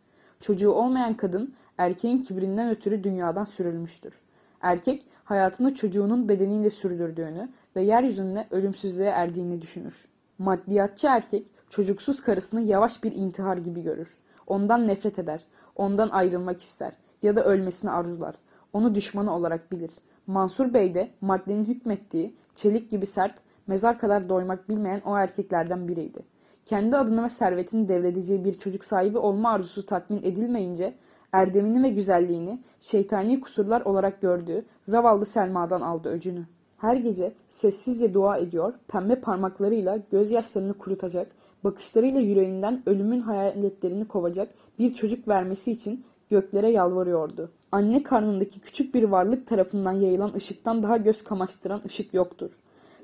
Çocuğu 0.41 0.71
olmayan 0.71 1.17
kadın 1.17 1.55
erkeğin 1.79 2.21
kibrinden 2.21 2.71
ötürü 2.71 3.05
dünyadan 3.05 3.45
sürülmüştür. 3.45 4.21
Erkek 4.61 5.07
hayatını 5.25 5.75
çocuğunun 5.75 6.29
bedeniyle 6.29 6.71
sürdürdüğünü 6.71 7.49
ve 7.77 7.83
yeryüzünde 7.83 8.47
ölümsüzlüğe 8.51 9.09
erdiğini 9.09 9.63
düşünür. 9.63 10.09
Maddiyatçı 10.39 11.07
erkek 11.07 11.47
çocuksuz 11.71 12.21
karısını 12.23 12.61
yavaş 12.61 13.05
bir 13.05 13.13
intihar 13.13 13.57
gibi 13.57 13.83
görür. 13.83 14.19
Ondan 14.47 14.89
nefret 14.89 15.19
eder, 15.19 15.41
ondan 15.77 16.09
ayrılmak 16.09 16.61
ister 16.61 16.93
ya 17.23 17.37
da 17.37 17.45
ölmesini 17.45 17.91
arzular. 17.91 18.35
Onu 18.73 18.95
düşmanı 18.95 19.35
olarak 19.35 19.73
bilir. 19.73 19.91
Mansur 20.27 20.75
Bey 20.75 20.95
de 20.95 21.11
maddenin 21.21 21.65
hükmettiği, 21.65 22.37
çelik 22.55 22.91
gibi 22.91 23.07
sert, 23.07 23.35
mezar 23.67 23.99
kadar 23.99 24.29
doymak 24.29 24.69
bilmeyen 24.69 25.01
o 25.05 25.17
erkeklerden 25.17 25.89
biriydi. 25.89 26.23
Kendi 26.65 26.97
adını 26.97 27.25
ve 27.25 27.29
servetini 27.29 27.89
devredeceği 27.89 28.45
bir 28.45 28.53
çocuk 28.53 28.85
sahibi 28.85 29.19
olma 29.19 29.51
arzusu 29.51 29.87
tatmin 29.87 30.23
edilmeyince 30.23 30.95
erdemini 31.33 31.83
ve 31.83 31.89
güzelliğini 31.89 32.59
şeytani 32.81 33.41
kusurlar 33.41 33.81
olarak 33.81 34.21
gördüğü 34.21 34.65
zavallı 34.83 35.27
Selma'dan 35.27 35.81
aldı 35.81 36.09
öcünü. 36.09 36.47
Her 36.79 36.97
gece 36.97 37.33
sessizce 37.49 38.15
dua 38.15 38.39
ediyor, 38.39 38.75
pembe 38.89 39.21
parmaklarıyla 39.21 39.99
gözyaşlarını 40.11 40.75
kurutacak, 40.75 41.31
bakışlarıyla 41.65 42.21
yüreğinden 42.21 42.83
ölümün 42.87 43.21
hayaletlerini 43.21 44.09
kovacak 44.09 44.49
bir 44.79 44.95
çocuk 44.95 45.29
vermesi 45.29 45.73
için 45.73 46.05
göklere 46.31 46.71
yalvarıyordu. 46.71 47.51
Anne 47.73 48.03
karnındaki 48.03 48.61
küçük 48.61 48.95
bir 48.95 49.03
varlık 49.03 49.47
tarafından 49.47 49.93
yayılan 49.93 50.33
ışıktan 50.33 50.83
daha 50.83 50.97
göz 50.97 51.25
kamaştıran 51.25 51.81
ışık 51.87 52.15
yoktur. 52.15 52.51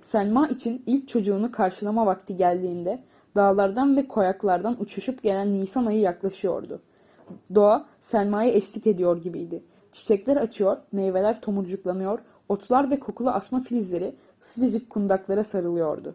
Selma 0.01 0.49
için 0.49 0.83
ilk 0.87 1.09
çocuğunu 1.09 1.53
karşılama 1.53 2.07
vakti 2.07 2.37
geldiğinde 2.37 3.03
dağlardan 3.37 3.97
ve 3.97 4.09
koyaklardan 4.09 4.77
uçuşup 4.81 5.23
gelen 5.23 5.53
Nisan 5.53 5.87
ayı 5.87 6.01
yaklaşıyordu. 6.01 6.81
Doğa 7.55 7.87
Selma'ya 8.01 8.53
eşlik 8.53 8.87
ediyor 8.87 9.23
gibiydi. 9.23 9.63
Çiçekler 9.93 10.37
açıyor, 10.37 10.77
meyveler 10.93 11.41
tomurcuklanıyor, 11.41 12.19
otlar 12.49 12.91
ve 12.91 13.01
kokulu 13.01 13.31
asma 13.31 13.61
filizleri 13.61 14.15
sıcacık 14.41 14.91
kundaklara 14.91 15.45
sarılıyordu. 15.45 16.15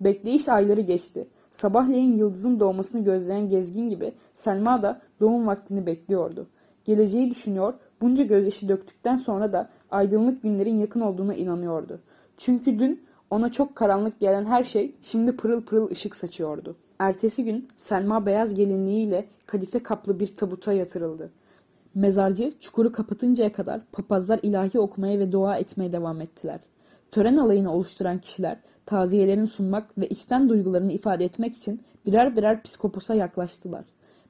Bekleyiş 0.00 0.48
ayları 0.48 0.80
geçti. 0.80 1.28
Sabahleyin 1.50 2.14
yıldızın 2.14 2.60
doğmasını 2.60 3.04
gözleyen 3.04 3.48
gezgin 3.48 3.90
gibi 3.90 4.12
Selma 4.32 4.82
da 4.82 5.00
doğum 5.20 5.46
vaktini 5.46 5.86
bekliyordu. 5.86 6.46
Geleceği 6.84 7.30
düşünüyor, 7.30 7.74
bunca 8.00 8.24
gözyaşı 8.24 8.68
döktükten 8.68 9.16
sonra 9.16 9.52
da 9.52 9.68
aydınlık 9.90 10.42
günlerin 10.42 10.78
yakın 10.78 11.00
olduğuna 11.00 11.34
inanıyordu. 11.34 12.00
Çünkü 12.36 12.78
dün 12.78 13.06
ona 13.30 13.52
çok 13.52 13.76
karanlık 13.76 14.20
gelen 14.20 14.44
her 14.44 14.64
şey 14.64 14.94
şimdi 15.02 15.36
pırıl 15.36 15.62
pırıl 15.62 15.90
ışık 15.90 16.16
saçıyordu. 16.16 16.76
Ertesi 16.98 17.44
gün 17.44 17.68
Selma 17.76 18.26
beyaz 18.26 18.54
gelinliğiyle 18.54 19.24
kadife 19.46 19.82
kaplı 19.82 20.20
bir 20.20 20.36
tabuta 20.36 20.72
yatırıldı. 20.72 21.30
Mezarcı 21.94 22.52
çukuru 22.60 22.92
kapatıncaya 22.92 23.52
kadar 23.52 23.80
papazlar 23.92 24.40
ilahi 24.42 24.80
okumaya 24.80 25.18
ve 25.18 25.32
dua 25.32 25.56
etmeye 25.56 25.92
devam 25.92 26.20
ettiler. 26.20 26.60
Tören 27.10 27.36
alayını 27.36 27.72
oluşturan 27.72 28.18
kişiler 28.18 28.60
taziyelerini 28.86 29.46
sunmak 29.46 29.98
ve 29.98 30.08
içten 30.08 30.48
duygularını 30.48 30.92
ifade 30.92 31.24
etmek 31.24 31.56
için 31.56 31.80
birer 32.06 32.36
birer 32.36 32.62
psikoposa 32.62 33.14
yaklaştılar. 33.14 33.84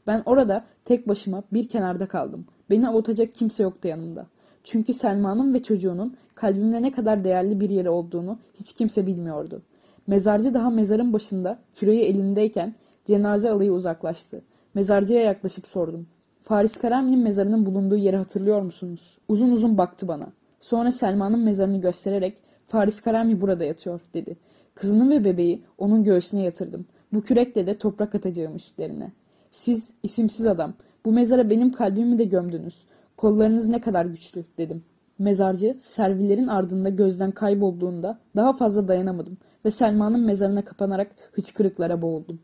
Ben 0.06 0.22
orada 0.26 0.64
tek 0.84 1.08
başıma 1.08 1.42
bir 1.52 1.68
kenarda 1.68 2.08
kaldım. 2.08 2.46
Beni 2.70 2.88
avutacak 2.88 3.34
kimse 3.34 3.62
yoktu 3.62 3.88
yanımda. 3.88 4.26
Çünkü 4.64 4.92
Selma'nın 4.92 5.54
ve 5.54 5.62
çocuğunun 5.62 6.16
kalbimde 6.34 6.82
ne 6.82 6.92
kadar 6.92 7.24
değerli 7.24 7.60
bir 7.60 7.70
yeri 7.70 7.90
olduğunu 7.90 8.38
hiç 8.54 8.72
kimse 8.72 9.06
bilmiyordu. 9.06 9.62
Mezarcı 10.06 10.54
daha 10.54 10.70
mezarın 10.70 11.12
başında 11.12 11.58
küreği 11.74 12.02
elindeyken 12.02 12.74
cenaze 13.04 13.50
alayı 13.50 13.72
uzaklaştı. 13.72 14.42
Mezarcıya 14.76 15.22
yaklaşıp 15.22 15.66
sordum. 15.66 16.06
Faris 16.42 16.76
Karami'nin 16.76 17.18
mezarının 17.18 17.66
bulunduğu 17.66 17.96
yeri 17.96 18.16
hatırlıyor 18.16 18.62
musunuz? 18.62 19.18
Uzun 19.28 19.50
uzun 19.50 19.78
baktı 19.78 20.08
bana. 20.08 20.32
Sonra 20.60 20.92
Selma'nın 20.92 21.40
mezarını 21.40 21.80
göstererek 21.80 22.36
Faris 22.66 23.00
Karami 23.00 23.40
burada 23.40 23.64
yatıyor 23.64 24.00
dedi. 24.14 24.36
Kızını 24.74 25.10
ve 25.10 25.24
bebeği 25.24 25.62
onun 25.78 26.04
göğsüne 26.04 26.42
yatırdım. 26.42 26.86
Bu 27.12 27.22
kürekle 27.22 27.66
de 27.66 27.78
toprak 27.78 28.14
atacağım 28.14 28.56
üstlerine. 28.56 29.12
Siz 29.50 29.92
isimsiz 30.02 30.46
adam 30.46 30.74
bu 31.04 31.12
mezara 31.12 31.50
benim 31.50 31.72
kalbimi 31.72 32.18
de 32.18 32.24
gömdünüz. 32.24 32.82
Kollarınız 33.16 33.68
ne 33.68 33.80
kadar 33.80 34.04
güçlü 34.04 34.44
dedim. 34.58 34.84
Mezarcı 35.18 35.76
servilerin 35.80 36.46
ardında 36.46 36.88
gözden 36.88 37.30
kaybolduğunda 37.30 38.18
daha 38.36 38.52
fazla 38.52 38.88
dayanamadım 38.88 39.38
ve 39.64 39.70
Selma'nın 39.70 40.20
mezarına 40.20 40.64
kapanarak 40.64 41.08
hıçkırıklara 41.32 42.02
boğuldum. 42.02 42.38